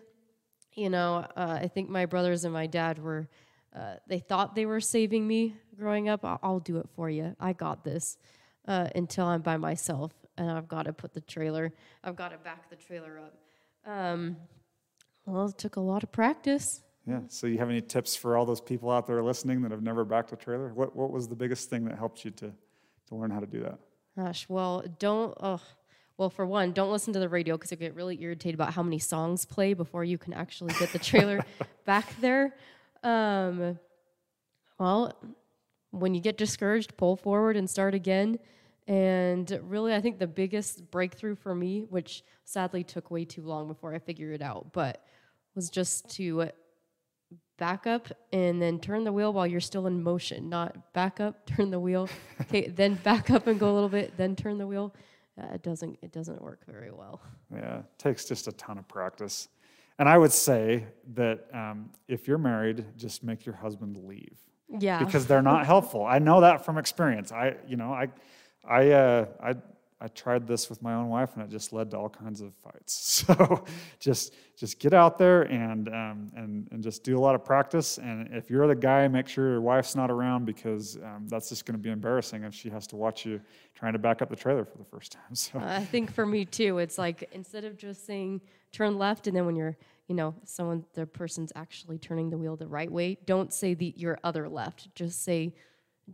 You 0.75 0.89
know, 0.89 1.27
uh, 1.35 1.59
I 1.61 1.67
think 1.67 1.89
my 1.89 2.05
brothers 2.05 2.45
and 2.45 2.53
my 2.53 2.67
dad 2.67 2.97
were, 2.97 3.27
uh, 3.75 3.95
they 4.07 4.19
thought 4.19 4.55
they 4.55 4.65
were 4.65 4.79
saving 4.79 5.27
me 5.27 5.55
growing 5.77 6.07
up. 6.07 6.23
I'll, 6.23 6.39
I'll 6.41 6.59
do 6.59 6.77
it 6.77 6.87
for 6.95 7.09
you. 7.09 7.35
I 7.37 7.51
got 7.51 7.83
this 7.83 8.17
uh, 8.65 8.87
until 8.95 9.25
I'm 9.25 9.41
by 9.41 9.57
myself 9.57 10.13
and 10.37 10.49
I've 10.49 10.69
got 10.69 10.83
to 10.83 10.93
put 10.93 11.13
the 11.13 11.19
trailer, 11.19 11.73
I've 12.01 12.15
got 12.15 12.31
to 12.31 12.37
back 12.37 12.69
the 12.69 12.77
trailer 12.77 13.19
up. 13.19 13.35
Um, 13.85 14.37
well, 15.25 15.47
it 15.47 15.57
took 15.57 15.75
a 15.75 15.81
lot 15.81 16.03
of 16.03 16.13
practice. 16.13 16.81
Yeah. 17.07 17.21
So 17.27 17.47
you 17.47 17.57
have 17.57 17.69
any 17.69 17.81
tips 17.81 18.15
for 18.15 18.37
all 18.37 18.45
those 18.45 18.61
people 18.61 18.91
out 18.91 19.07
there 19.07 19.21
listening 19.23 19.61
that 19.63 19.71
have 19.71 19.81
never 19.81 20.05
backed 20.05 20.31
a 20.31 20.35
trailer? 20.35 20.73
What 20.73 20.95
What 20.95 21.11
was 21.11 21.27
the 21.27 21.35
biggest 21.35 21.69
thing 21.69 21.85
that 21.85 21.97
helped 21.97 22.23
you 22.23 22.31
to 22.31 22.53
to 23.07 23.15
learn 23.15 23.31
how 23.31 23.39
to 23.39 23.47
do 23.47 23.61
that? 23.61 23.79
Gosh, 24.17 24.47
well, 24.49 24.83
don't. 24.99 25.35
Oh, 25.39 25.61
well, 26.17 26.29
for 26.29 26.45
one, 26.45 26.71
don't 26.71 26.91
listen 26.91 27.13
to 27.13 27.19
the 27.19 27.29
radio 27.29 27.57
because 27.57 27.71
you 27.71 27.77
get 27.77 27.95
really 27.95 28.21
irritated 28.21 28.53
about 28.53 28.73
how 28.73 28.83
many 28.83 28.99
songs 28.99 29.45
play 29.45 29.73
before 29.73 30.03
you 30.03 30.17
can 30.17 30.33
actually 30.33 30.73
get 30.73 30.91
the 30.91 30.99
trailer 30.99 31.43
back 31.85 32.13
there. 32.21 32.53
Um, 33.01 33.79
well, 34.77 35.13
when 35.91 36.13
you 36.13 36.21
get 36.21 36.37
discouraged, 36.37 36.95
pull 36.97 37.15
forward 37.15 37.57
and 37.57 37.69
start 37.69 37.95
again. 37.95 38.37
And 38.87 39.59
really, 39.63 39.93
I 39.93 40.01
think 40.01 40.19
the 40.19 40.27
biggest 40.27 40.91
breakthrough 40.91 41.35
for 41.35 41.55
me, 41.55 41.85
which 41.89 42.23
sadly 42.45 42.83
took 42.83 43.09
way 43.09 43.25
too 43.25 43.43
long 43.43 43.67
before 43.67 43.93
I 43.93 43.99
figured 43.99 44.33
it 44.33 44.41
out, 44.41 44.73
but 44.73 45.03
was 45.55 45.69
just 45.69 46.09
to 46.17 46.49
back 47.61 47.85
up 47.85 48.07
and 48.33 48.59
then 48.59 48.79
turn 48.79 49.03
the 49.03 49.13
wheel 49.13 49.31
while 49.31 49.45
you're 49.45 49.59
still 49.59 49.85
in 49.85 50.01
motion, 50.01 50.49
not 50.49 50.93
back 50.93 51.19
up, 51.19 51.45
turn 51.55 51.69
the 51.69 51.79
wheel, 51.79 52.09
okay, 52.41 52.67
then 52.75 52.95
back 52.95 53.29
up 53.29 53.45
and 53.45 53.59
go 53.59 53.71
a 53.71 53.75
little 53.75 53.87
bit, 53.87 54.17
then 54.17 54.35
turn 54.35 54.57
the 54.57 54.65
wheel. 54.65 54.95
Uh, 55.39 55.53
it 55.53 55.61
doesn't 55.61 55.97
it 56.01 56.11
doesn't 56.11 56.41
work 56.41 56.59
very 56.67 56.91
well. 56.91 57.21
Yeah, 57.53 57.79
it 57.79 57.85
takes 57.99 58.25
just 58.25 58.47
a 58.47 58.51
ton 58.53 58.79
of 58.79 58.87
practice. 58.87 59.47
And 59.99 60.09
I 60.09 60.17
would 60.17 60.31
say 60.31 60.87
that 61.13 61.45
um, 61.53 61.91
if 62.07 62.27
you're 62.27 62.39
married, 62.39 62.83
just 62.97 63.23
make 63.23 63.45
your 63.45 63.55
husband 63.55 63.95
leave. 64.07 64.37
Yeah. 64.79 65.03
Because 65.03 65.27
they're 65.27 65.43
not 65.43 65.65
helpful. 65.73 66.03
I 66.03 66.17
know 66.17 66.41
that 66.41 66.65
from 66.65 66.79
experience. 66.79 67.31
I, 67.31 67.57
you 67.67 67.77
know, 67.77 67.93
I, 67.93 68.07
I, 68.67 68.89
uh, 68.91 69.25
I, 69.43 69.55
I 70.01 70.07
tried 70.07 70.47
this 70.47 70.67
with 70.67 70.81
my 70.81 70.95
own 70.95 71.09
wife, 71.09 71.35
and 71.35 71.43
it 71.43 71.49
just 71.49 71.71
led 71.71 71.91
to 71.91 71.97
all 71.97 72.09
kinds 72.09 72.41
of 72.41 72.53
fights. 72.55 73.25
So, 73.31 73.65
just, 73.99 74.33
just 74.57 74.79
get 74.79 74.93
out 74.93 75.17
there 75.19 75.43
and, 75.43 75.87
um, 75.89 76.31
and, 76.35 76.67
and 76.71 76.81
just 76.81 77.03
do 77.03 77.17
a 77.17 77.21
lot 77.21 77.35
of 77.35 77.45
practice. 77.45 77.99
And 77.99 78.33
if 78.33 78.49
you're 78.49 78.67
the 78.67 78.75
guy, 78.75 79.07
make 79.07 79.27
sure 79.27 79.49
your 79.51 79.61
wife's 79.61 79.95
not 79.95 80.09
around 80.09 80.45
because 80.45 80.97
um, 80.97 81.27
that's 81.27 81.49
just 81.49 81.65
going 81.65 81.77
to 81.77 81.81
be 81.81 81.91
embarrassing 81.91 82.43
if 82.43 82.53
she 82.55 82.69
has 82.69 82.87
to 82.87 82.95
watch 82.95 83.25
you 83.25 83.39
trying 83.75 83.93
to 83.93 83.99
back 83.99 84.23
up 84.23 84.29
the 84.29 84.35
trailer 84.35 84.65
for 84.65 84.77
the 84.77 84.85
first 84.85 85.11
time. 85.11 85.21
So, 85.35 85.59
I 85.59 85.85
think 85.85 86.11
for 86.11 86.25
me 86.25 86.45
too, 86.45 86.79
it's 86.79 86.97
like 86.97 87.29
instead 87.33 87.63
of 87.63 87.77
just 87.77 88.05
saying 88.05 88.41
turn 88.71 88.97
left, 88.97 89.27
and 89.27 89.35
then 89.35 89.45
when 89.45 89.55
you're 89.55 89.77
you 90.07 90.15
know, 90.15 90.35
someone 90.43 90.83
the 90.93 91.05
person's 91.05 91.53
actually 91.55 91.97
turning 91.97 92.29
the 92.29 92.37
wheel 92.37 92.57
the 92.57 92.67
right 92.67 92.91
way, 92.91 93.17
don't 93.25 93.53
say 93.53 93.73
the 93.73 93.93
your 93.95 94.19
other 94.25 94.49
left. 94.49 94.93
Just 94.93 95.23
say 95.23 95.53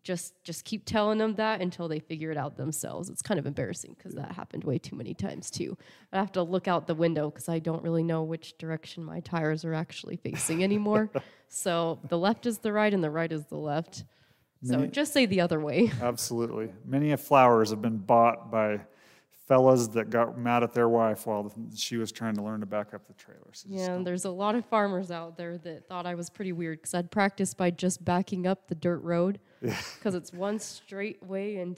just 0.03 0.33
just 0.43 0.65
keep 0.65 0.85
telling 0.85 1.17
them 1.17 1.35
that 1.35 1.61
until 1.61 1.87
they 1.87 1.99
figure 1.99 2.31
it 2.31 2.37
out 2.37 2.57
themselves. 2.57 3.09
It's 3.09 3.21
kind 3.21 3.39
of 3.39 3.45
embarrassing 3.45 3.95
because 3.97 4.13
that 4.15 4.31
happened 4.31 4.63
way 4.63 4.77
too 4.77 4.95
many 4.95 5.13
times 5.13 5.49
too. 5.49 5.77
I 6.11 6.17
have 6.17 6.31
to 6.33 6.43
look 6.43 6.67
out 6.67 6.87
the 6.87 6.95
window 6.95 7.29
because 7.29 7.49
I 7.49 7.59
don't 7.59 7.83
really 7.83 8.03
know 8.03 8.23
which 8.23 8.57
direction 8.57 9.03
my 9.03 9.19
tires 9.19 9.65
are 9.65 9.73
actually 9.73 10.17
facing 10.17 10.63
anymore. 10.63 11.09
so 11.47 11.99
the 12.09 12.17
left 12.17 12.45
is 12.45 12.59
the 12.59 12.73
right 12.73 12.93
and 12.93 13.03
the 13.03 13.11
right 13.11 13.31
is 13.31 13.45
the 13.45 13.57
left. 13.57 14.03
So 14.63 14.87
just 14.87 15.13
say 15.13 15.27
the 15.27 15.41
other 15.41 15.59
way. 15.59 15.91
Absolutely. 16.01 16.69
Many 16.83 17.11
of 17.11 17.21
flowers 17.21 17.69
have 17.69 17.81
been 17.81 17.97
bought 17.97 18.51
by 18.51 18.81
fellas 19.47 19.87
that 19.89 20.09
got 20.09 20.37
mad 20.37 20.61
at 20.61 20.73
their 20.73 20.89
wife 20.89 21.25
while 21.25 21.51
she 21.73 21.97
was 21.97 22.11
trying 22.11 22.35
to 22.35 22.43
learn 22.43 22.59
to 22.59 22.65
back 22.65 22.93
up 22.93 23.07
the 23.07 23.13
trailer. 23.13 23.47
So 23.53 23.67
Yeah, 23.69 23.93
and 23.93 24.05
there's 24.05 24.25
a 24.25 24.29
lot 24.29 24.55
of 24.55 24.65
farmers 24.65 25.09
out 25.09 25.37
there 25.37 25.57
that 25.59 25.87
thought 25.87 26.05
I 26.05 26.15
was 26.15 26.29
pretty 26.29 26.51
weird 26.51 26.79
because 26.79 26.93
I'd 26.93 27.09
practice 27.09 27.53
by 27.53 27.71
just 27.71 28.03
backing 28.03 28.45
up 28.45 28.67
the 28.67 28.75
dirt 28.75 28.99
road 28.99 29.39
because 29.61 30.15
it's 30.15 30.33
one 30.33 30.59
straight 30.59 31.23
way, 31.23 31.57
and 31.57 31.77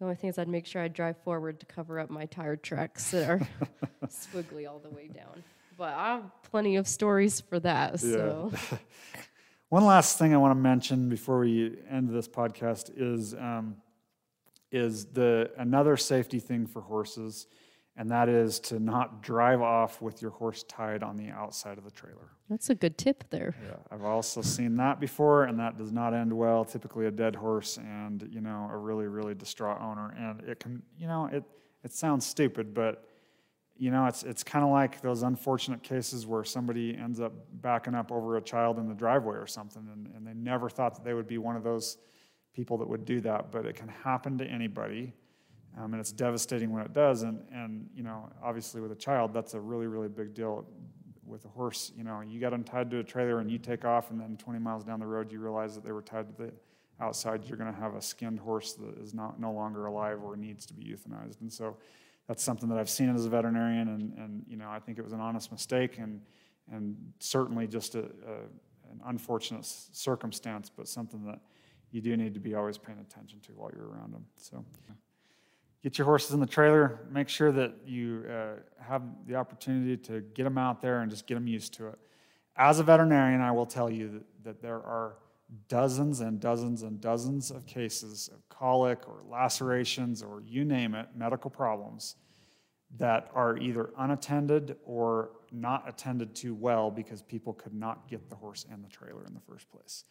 the 0.00 0.04
only 0.04 0.16
thing 0.16 0.30
is 0.30 0.38
I'd 0.38 0.48
make 0.48 0.66
sure 0.66 0.82
I 0.82 0.88
drive 0.88 1.16
forward 1.18 1.60
to 1.60 1.66
cover 1.66 2.00
up 2.00 2.10
my 2.10 2.26
tire 2.26 2.56
tracks 2.56 3.10
that 3.12 3.30
are 3.30 3.48
squiggly 4.06 4.68
all 4.68 4.80
the 4.80 4.90
way 4.90 5.08
down. 5.08 5.44
But 5.78 5.94
I 5.94 6.16
have 6.16 6.42
plenty 6.50 6.76
of 6.76 6.88
stories 6.88 7.40
for 7.40 7.60
that. 7.60 8.00
So 8.00 8.52
One 9.70 9.86
last 9.86 10.18
thing 10.18 10.32
I 10.32 10.36
want 10.36 10.52
to 10.52 10.60
mention 10.60 11.08
before 11.08 11.40
we 11.40 11.78
end 11.90 12.08
this 12.08 12.28
podcast 12.28 12.92
is 12.96 13.34
um, 13.34 13.76
is 14.74 15.06
the 15.06 15.50
another 15.56 15.96
safety 15.96 16.40
thing 16.40 16.66
for 16.66 16.82
horses, 16.82 17.46
and 17.96 18.10
that 18.10 18.28
is 18.28 18.58
to 18.58 18.80
not 18.80 19.22
drive 19.22 19.62
off 19.62 20.02
with 20.02 20.20
your 20.20 20.32
horse 20.32 20.64
tied 20.64 21.04
on 21.04 21.16
the 21.16 21.30
outside 21.30 21.78
of 21.78 21.84
the 21.84 21.92
trailer. 21.92 22.32
that's 22.50 22.70
a 22.70 22.74
good 22.74 22.98
tip 22.98 23.24
there. 23.30 23.54
Yeah, 23.64 23.76
I've 23.92 24.04
also 24.04 24.42
seen 24.42 24.76
that 24.76 24.98
before, 24.98 25.44
and 25.44 25.60
that 25.60 25.78
does 25.78 25.92
not 25.92 26.12
end 26.12 26.32
well. 26.32 26.64
Typically, 26.64 27.06
a 27.06 27.10
dead 27.12 27.36
horse 27.36 27.76
and 27.78 28.26
you 28.30 28.40
know 28.40 28.68
a 28.70 28.76
really 28.76 29.06
really 29.06 29.34
distraught 29.34 29.80
owner, 29.80 30.12
and 30.18 30.40
it 30.42 30.58
can 30.58 30.82
you 30.98 31.06
know 31.06 31.26
it 31.26 31.44
it 31.84 31.92
sounds 31.92 32.26
stupid, 32.26 32.74
but 32.74 33.08
you 33.76 33.92
know 33.92 34.06
it's 34.06 34.24
it's 34.24 34.42
kind 34.42 34.64
of 34.64 34.72
like 34.72 35.00
those 35.02 35.22
unfortunate 35.22 35.84
cases 35.84 36.26
where 36.26 36.42
somebody 36.42 36.96
ends 36.96 37.20
up 37.20 37.32
backing 37.62 37.94
up 37.94 38.10
over 38.10 38.36
a 38.38 38.42
child 38.42 38.80
in 38.80 38.88
the 38.88 38.94
driveway 38.94 39.36
or 39.36 39.46
something, 39.46 39.86
and, 39.92 40.08
and 40.16 40.26
they 40.26 40.34
never 40.34 40.68
thought 40.68 40.96
that 40.96 41.04
they 41.04 41.14
would 41.14 41.28
be 41.28 41.38
one 41.38 41.54
of 41.54 41.62
those 41.62 41.98
people 42.54 42.78
that 42.78 42.88
would 42.88 43.04
do 43.04 43.20
that, 43.20 43.50
but 43.50 43.66
it 43.66 43.74
can 43.74 43.88
happen 43.88 44.38
to 44.38 44.44
anybody. 44.44 45.12
Um, 45.76 45.92
and 45.92 46.00
it's 46.00 46.12
devastating 46.12 46.72
when 46.72 46.82
it 46.82 46.92
does. 46.92 47.22
And, 47.22 47.42
and, 47.52 47.88
you 47.94 48.04
know, 48.04 48.30
obviously 48.42 48.80
with 48.80 48.92
a 48.92 48.96
child, 48.96 49.34
that's 49.34 49.54
a 49.54 49.60
really, 49.60 49.86
really 49.86 50.08
big 50.08 50.34
deal. 50.34 50.64
With 51.26 51.44
a 51.46 51.48
horse, 51.48 51.90
you 51.96 52.04
know, 52.04 52.20
you 52.20 52.38
got 52.38 52.50
them 52.50 52.62
tied 52.62 52.90
to 52.90 52.98
a 52.98 53.02
trailer 53.02 53.40
and 53.40 53.50
you 53.50 53.58
take 53.58 53.84
off, 53.84 54.10
and 54.10 54.20
then 54.20 54.36
20 54.36 54.58
miles 54.60 54.84
down 54.84 55.00
the 55.00 55.06
road, 55.06 55.32
you 55.32 55.40
realize 55.40 55.74
that 55.74 55.82
they 55.82 55.90
were 55.90 56.02
tied 56.02 56.28
to 56.28 56.44
the 56.44 56.52
outside. 57.00 57.44
You're 57.44 57.56
going 57.56 57.72
to 57.72 57.80
have 57.80 57.94
a 57.94 58.02
skinned 58.02 58.38
horse 58.38 58.74
that 58.74 58.98
is 58.98 59.14
not 59.14 59.40
no 59.40 59.50
longer 59.50 59.86
alive 59.86 60.22
or 60.22 60.36
needs 60.36 60.64
to 60.66 60.74
be 60.74 60.84
euthanized. 60.84 61.40
And 61.40 61.52
so 61.52 61.76
that's 62.28 62.42
something 62.42 62.68
that 62.68 62.78
I've 62.78 62.90
seen 62.90 63.14
as 63.14 63.26
a 63.26 63.28
veterinarian, 63.28 63.88
and, 63.88 64.12
and 64.16 64.44
you 64.48 64.56
know, 64.56 64.70
I 64.70 64.78
think 64.78 64.98
it 64.98 65.02
was 65.02 65.12
an 65.12 65.20
honest 65.20 65.50
mistake 65.50 65.98
and, 65.98 66.20
and 66.70 66.96
certainly 67.18 67.66
just 67.66 67.94
a, 67.94 68.00
a, 68.00 68.90
an 68.90 69.00
unfortunate 69.06 69.64
circumstance, 69.64 70.70
but 70.74 70.88
something 70.88 71.24
that 71.24 71.40
you 71.94 72.00
do 72.00 72.16
need 72.16 72.34
to 72.34 72.40
be 72.40 72.56
always 72.56 72.76
paying 72.76 72.98
attention 72.98 73.38
to 73.38 73.52
while 73.52 73.70
you're 73.72 73.86
around 73.86 74.12
them. 74.12 74.26
So 74.36 74.64
get 75.80 75.96
your 75.96 76.06
horses 76.06 76.32
in 76.32 76.40
the 76.40 76.46
trailer. 76.46 77.06
Make 77.08 77.28
sure 77.28 77.52
that 77.52 77.72
you 77.86 78.24
uh, 78.28 78.56
have 78.82 79.02
the 79.28 79.36
opportunity 79.36 79.96
to 80.08 80.20
get 80.34 80.42
them 80.42 80.58
out 80.58 80.82
there 80.82 81.02
and 81.02 81.10
just 81.10 81.28
get 81.28 81.34
them 81.34 81.46
used 81.46 81.72
to 81.74 81.86
it. 81.86 81.98
As 82.56 82.80
a 82.80 82.82
veterinarian, 82.82 83.40
I 83.40 83.52
will 83.52 83.64
tell 83.64 83.88
you 83.88 84.08
that, 84.08 84.24
that 84.42 84.60
there 84.60 84.82
are 84.82 85.18
dozens 85.68 86.18
and 86.18 86.40
dozens 86.40 86.82
and 86.82 87.00
dozens 87.00 87.52
of 87.52 87.64
cases 87.64 88.28
of 88.34 88.48
colic 88.48 89.08
or 89.08 89.22
lacerations 89.30 90.20
or 90.20 90.42
you 90.44 90.64
name 90.64 90.96
it, 90.96 91.06
medical 91.14 91.48
problems 91.48 92.16
that 92.96 93.30
are 93.34 93.56
either 93.58 93.90
unattended 93.98 94.76
or 94.84 95.30
not 95.52 95.88
attended 95.88 96.34
to 96.34 96.56
well 96.56 96.90
because 96.90 97.22
people 97.22 97.52
could 97.52 97.74
not 97.74 98.08
get 98.08 98.30
the 98.30 98.36
horse 98.36 98.66
in 98.72 98.82
the 98.82 98.88
trailer 98.88 99.24
in 99.26 99.32
the 99.32 99.40
first 99.40 99.70
place. 99.70 100.02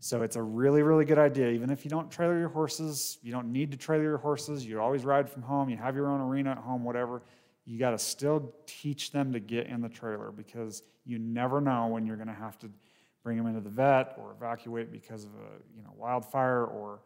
So 0.00 0.22
it's 0.22 0.36
a 0.36 0.42
really, 0.42 0.82
really 0.82 1.04
good 1.04 1.18
idea. 1.18 1.48
Even 1.48 1.70
if 1.70 1.84
you 1.84 1.90
don't 1.90 2.10
trailer 2.10 2.38
your 2.38 2.48
horses, 2.48 3.18
you 3.22 3.32
don't 3.32 3.52
need 3.52 3.72
to 3.72 3.76
trailer 3.76 4.04
your 4.04 4.18
horses. 4.18 4.64
You 4.64 4.80
always 4.80 5.04
ride 5.04 5.28
from 5.28 5.42
home. 5.42 5.68
You 5.68 5.76
have 5.76 5.96
your 5.96 6.08
own 6.08 6.20
arena 6.20 6.52
at 6.52 6.58
home, 6.58 6.84
whatever. 6.84 7.22
You 7.64 7.78
got 7.78 7.90
to 7.90 7.98
still 7.98 8.54
teach 8.66 9.10
them 9.10 9.32
to 9.32 9.40
get 9.40 9.66
in 9.66 9.80
the 9.80 9.88
trailer 9.88 10.30
because 10.30 10.84
you 11.04 11.18
never 11.18 11.60
know 11.60 11.88
when 11.88 12.06
you're 12.06 12.16
going 12.16 12.28
to 12.28 12.34
have 12.34 12.58
to 12.60 12.70
bring 13.24 13.36
them 13.36 13.46
into 13.46 13.60
the 13.60 13.70
vet 13.70 14.14
or 14.18 14.30
evacuate 14.30 14.92
because 14.92 15.24
of 15.24 15.30
a 15.30 15.76
you 15.76 15.82
know 15.82 15.90
wildfire 15.96 16.64
or 16.64 17.00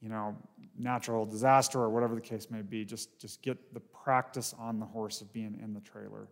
you 0.00 0.08
know 0.08 0.36
natural 0.78 1.24
disaster 1.24 1.80
or 1.80 1.88
whatever 1.88 2.14
the 2.14 2.20
case 2.20 2.50
may 2.50 2.62
be. 2.62 2.84
Just 2.84 3.18
just 3.18 3.42
get 3.42 3.72
the 3.72 3.80
practice 3.80 4.54
on 4.58 4.78
the 4.78 4.86
horse 4.86 5.22
of 5.22 5.32
being 5.32 5.58
in 5.62 5.72
the 5.72 5.80
trailer, 5.80 6.28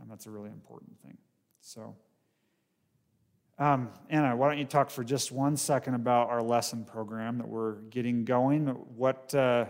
and 0.00 0.10
that's 0.10 0.26
a 0.26 0.30
really 0.30 0.50
important 0.50 1.00
thing. 1.00 1.16
So. 1.60 1.94
Um, 3.56 3.90
Anna, 4.10 4.34
why 4.34 4.48
don't 4.48 4.58
you 4.58 4.64
talk 4.64 4.90
for 4.90 5.04
just 5.04 5.30
one 5.30 5.56
second 5.56 5.94
about 5.94 6.28
our 6.28 6.42
lesson 6.42 6.84
program 6.84 7.38
that 7.38 7.46
we're 7.46 7.76
getting 7.90 8.24
going? 8.24 8.66
What, 8.66 9.32
uh, 9.32 9.66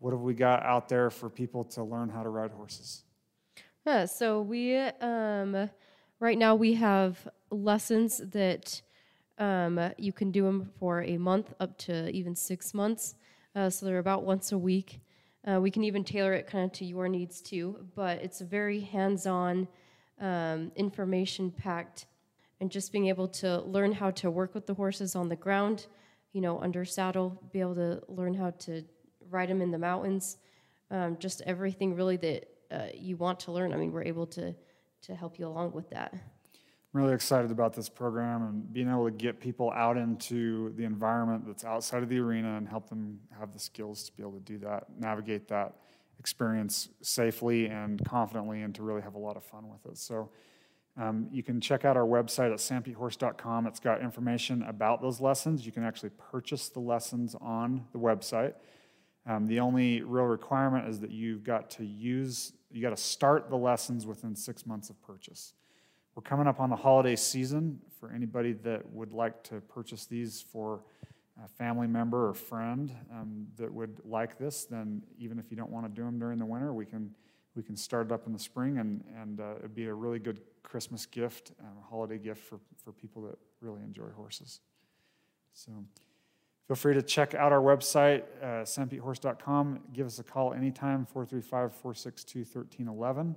what 0.00 0.12
have 0.12 0.22
we 0.22 0.34
got 0.34 0.64
out 0.64 0.88
there 0.88 1.08
for 1.08 1.30
people 1.30 1.64
to 1.64 1.84
learn 1.84 2.08
how 2.08 2.24
to 2.24 2.28
ride 2.28 2.50
horses? 2.50 3.04
Yeah, 3.86 4.06
so 4.06 4.42
we 4.42 4.76
um, 4.76 5.70
right 6.18 6.38
now 6.38 6.54
we 6.56 6.74
have 6.74 7.28
lessons 7.50 8.18
that 8.30 8.82
um, 9.38 9.92
you 9.98 10.12
can 10.12 10.30
do 10.30 10.44
them 10.44 10.70
for 10.78 11.02
a 11.02 11.16
month 11.16 11.52
up 11.60 11.78
to 11.78 12.08
even 12.10 12.34
six 12.34 12.74
months. 12.74 13.14
Uh, 13.54 13.70
so 13.70 13.86
they're 13.86 13.98
about 13.98 14.24
once 14.24 14.52
a 14.52 14.58
week. 14.58 15.00
Uh, 15.46 15.60
we 15.60 15.70
can 15.70 15.84
even 15.84 16.04
tailor 16.04 16.32
it 16.32 16.46
kind 16.46 16.64
of 16.64 16.72
to 16.72 16.84
your 16.84 17.08
needs 17.08 17.40
too, 17.40 17.86
but 17.94 18.18
it's 18.18 18.40
a 18.40 18.44
very 18.44 18.80
hands-on, 18.80 19.66
um, 20.20 20.70
information-packed, 20.76 22.06
and 22.62 22.70
just 22.70 22.92
being 22.92 23.08
able 23.08 23.26
to 23.26 23.60
learn 23.62 23.90
how 23.90 24.12
to 24.12 24.30
work 24.30 24.54
with 24.54 24.68
the 24.68 24.74
horses 24.74 25.16
on 25.16 25.28
the 25.28 25.34
ground, 25.34 25.88
you 26.32 26.40
know, 26.40 26.60
under 26.60 26.84
saddle, 26.84 27.42
be 27.52 27.58
able 27.58 27.74
to 27.74 28.00
learn 28.06 28.32
how 28.32 28.50
to 28.50 28.84
ride 29.30 29.48
them 29.48 29.60
in 29.60 29.72
the 29.72 29.78
mountains, 29.78 30.36
um, 30.92 31.16
just 31.18 31.42
everything 31.44 31.96
really 31.96 32.16
that 32.18 32.46
uh, 32.70 32.86
you 32.94 33.16
want 33.16 33.40
to 33.40 33.50
learn. 33.50 33.72
I 33.72 33.76
mean, 33.76 33.90
we're 33.90 34.04
able 34.04 34.28
to 34.28 34.54
to 35.02 35.14
help 35.16 35.40
you 35.40 35.48
along 35.48 35.72
with 35.72 35.90
that. 35.90 36.12
I'm 36.14 37.00
really 37.00 37.14
excited 37.14 37.50
about 37.50 37.72
this 37.72 37.88
program 37.88 38.42
and 38.44 38.72
being 38.72 38.88
able 38.88 39.06
to 39.06 39.10
get 39.10 39.40
people 39.40 39.72
out 39.72 39.96
into 39.96 40.72
the 40.76 40.84
environment 40.84 41.42
that's 41.44 41.64
outside 41.64 42.04
of 42.04 42.08
the 42.08 42.20
arena 42.20 42.56
and 42.58 42.68
help 42.68 42.88
them 42.88 43.18
have 43.36 43.52
the 43.52 43.58
skills 43.58 44.04
to 44.04 44.12
be 44.12 44.22
able 44.22 44.34
to 44.34 44.40
do 44.40 44.58
that, 44.58 44.84
navigate 45.00 45.48
that 45.48 45.78
experience 46.20 46.90
safely 47.02 47.66
and 47.66 48.04
confidently, 48.04 48.62
and 48.62 48.72
to 48.76 48.84
really 48.84 49.02
have 49.02 49.14
a 49.14 49.18
lot 49.18 49.36
of 49.36 49.42
fun 49.42 49.68
with 49.68 49.84
it. 49.90 49.98
So. 49.98 50.30
Um, 50.96 51.28
you 51.32 51.42
can 51.42 51.60
check 51.60 51.84
out 51.84 51.96
our 51.96 52.06
website 52.06 52.52
at 52.52 52.58
sanpetehorse.com. 52.58 53.66
It's 53.66 53.80
got 53.80 54.02
information 54.02 54.62
about 54.64 55.00
those 55.00 55.20
lessons. 55.20 55.64
You 55.64 55.72
can 55.72 55.84
actually 55.84 56.10
purchase 56.10 56.68
the 56.68 56.80
lessons 56.80 57.34
on 57.40 57.86
the 57.92 57.98
website. 57.98 58.54
Um, 59.26 59.46
the 59.46 59.60
only 59.60 60.02
real 60.02 60.24
requirement 60.24 60.88
is 60.88 61.00
that 61.00 61.10
you've 61.10 61.44
got 61.44 61.70
to 61.70 61.84
use, 61.84 62.52
you 62.70 62.82
got 62.82 62.94
to 62.94 63.02
start 63.02 63.48
the 63.48 63.56
lessons 63.56 64.04
within 64.06 64.34
six 64.36 64.66
months 64.66 64.90
of 64.90 65.00
purchase. 65.02 65.54
We're 66.14 66.22
coming 66.22 66.46
up 66.46 66.60
on 66.60 66.68
the 66.68 66.76
holiday 66.76 67.16
season. 67.16 67.80
For 67.98 68.10
anybody 68.10 68.52
that 68.64 68.90
would 68.90 69.12
like 69.12 69.44
to 69.44 69.60
purchase 69.60 70.06
these 70.06 70.44
for 70.52 70.82
a 71.42 71.48
family 71.48 71.86
member 71.86 72.28
or 72.28 72.34
friend 72.34 72.92
um, 73.12 73.46
that 73.56 73.72
would 73.72 74.00
like 74.04 74.38
this, 74.38 74.64
then 74.64 75.02
even 75.18 75.38
if 75.38 75.50
you 75.50 75.56
don't 75.56 75.70
want 75.70 75.86
to 75.86 75.88
do 75.88 76.04
them 76.04 76.18
during 76.18 76.38
the 76.38 76.44
winter, 76.44 76.74
we 76.74 76.84
can 76.84 77.14
we 77.54 77.62
can 77.62 77.76
start 77.76 78.06
it 78.06 78.12
up 78.12 78.26
in 78.26 78.32
the 78.32 78.38
spring, 78.38 78.78
and 78.78 79.04
and 79.20 79.40
uh, 79.40 79.54
it'd 79.58 79.74
be 79.74 79.86
a 79.86 79.94
really 79.94 80.18
good 80.18 80.40
Christmas 80.62 81.06
gift, 81.06 81.52
um, 81.60 81.76
a 81.78 81.88
holiday 81.88 82.18
gift 82.18 82.42
for 82.42 82.58
for 82.82 82.92
people 82.92 83.22
that 83.22 83.38
really 83.60 83.82
enjoy 83.82 84.08
horses. 84.16 84.60
So. 85.52 85.72
Feel 86.68 86.76
free 86.76 86.94
to 86.94 87.02
check 87.02 87.34
out 87.34 87.52
our 87.52 87.60
website, 87.60 88.22
uh, 88.40 88.62
sanpetehorse.com. 88.62 89.80
Give 89.92 90.06
us 90.06 90.20
a 90.20 90.22
call 90.22 90.54
anytime, 90.54 91.04
435 91.04 91.74
462 91.74 92.38
1311. 92.38 93.36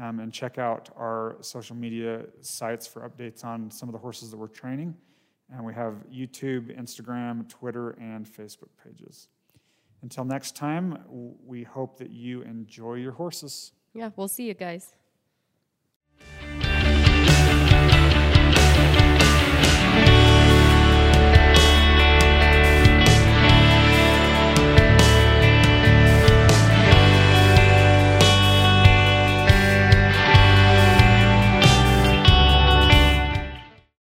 Um, 0.00 0.18
and 0.18 0.32
check 0.32 0.58
out 0.58 0.90
our 0.96 1.36
social 1.40 1.76
media 1.76 2.24
sites 2.40 2.86
for 2.86 3.08
updates 3.08 3.44
on 3.44 3.70
some 3.70 3.88
of 3.88 3.92
the 3.92 3.98
horses 3.98 4.30
that 4.30 4.36
we're 4.36 4.48
training. 4.48 4.96
And 5.52 5.64
we 5.64 5.72
have 5.74 5.94
YouTube, 6.12 6.76
Instagram, 6.76 7.48
Twitter, 7.48 7.90
and 8.00 8.26
Facebook 8.26 8.70
pages. 8.82 9.28
Until 10.04 10.26
next 10.26 10.54
time, 10.54 10.98
we 11.46 11.62
hope 11.62 11.96
that 11.96 12.10
you 12.10 12.42
enjoy 12.42 12.96
your 12.96 13.12
horses. 13.12 13.72
Yeah, 13.94 14.10
we'll 14.16 14.28
see 14.28 14.44
you 14.44 14.52
guys. 14.52 14.92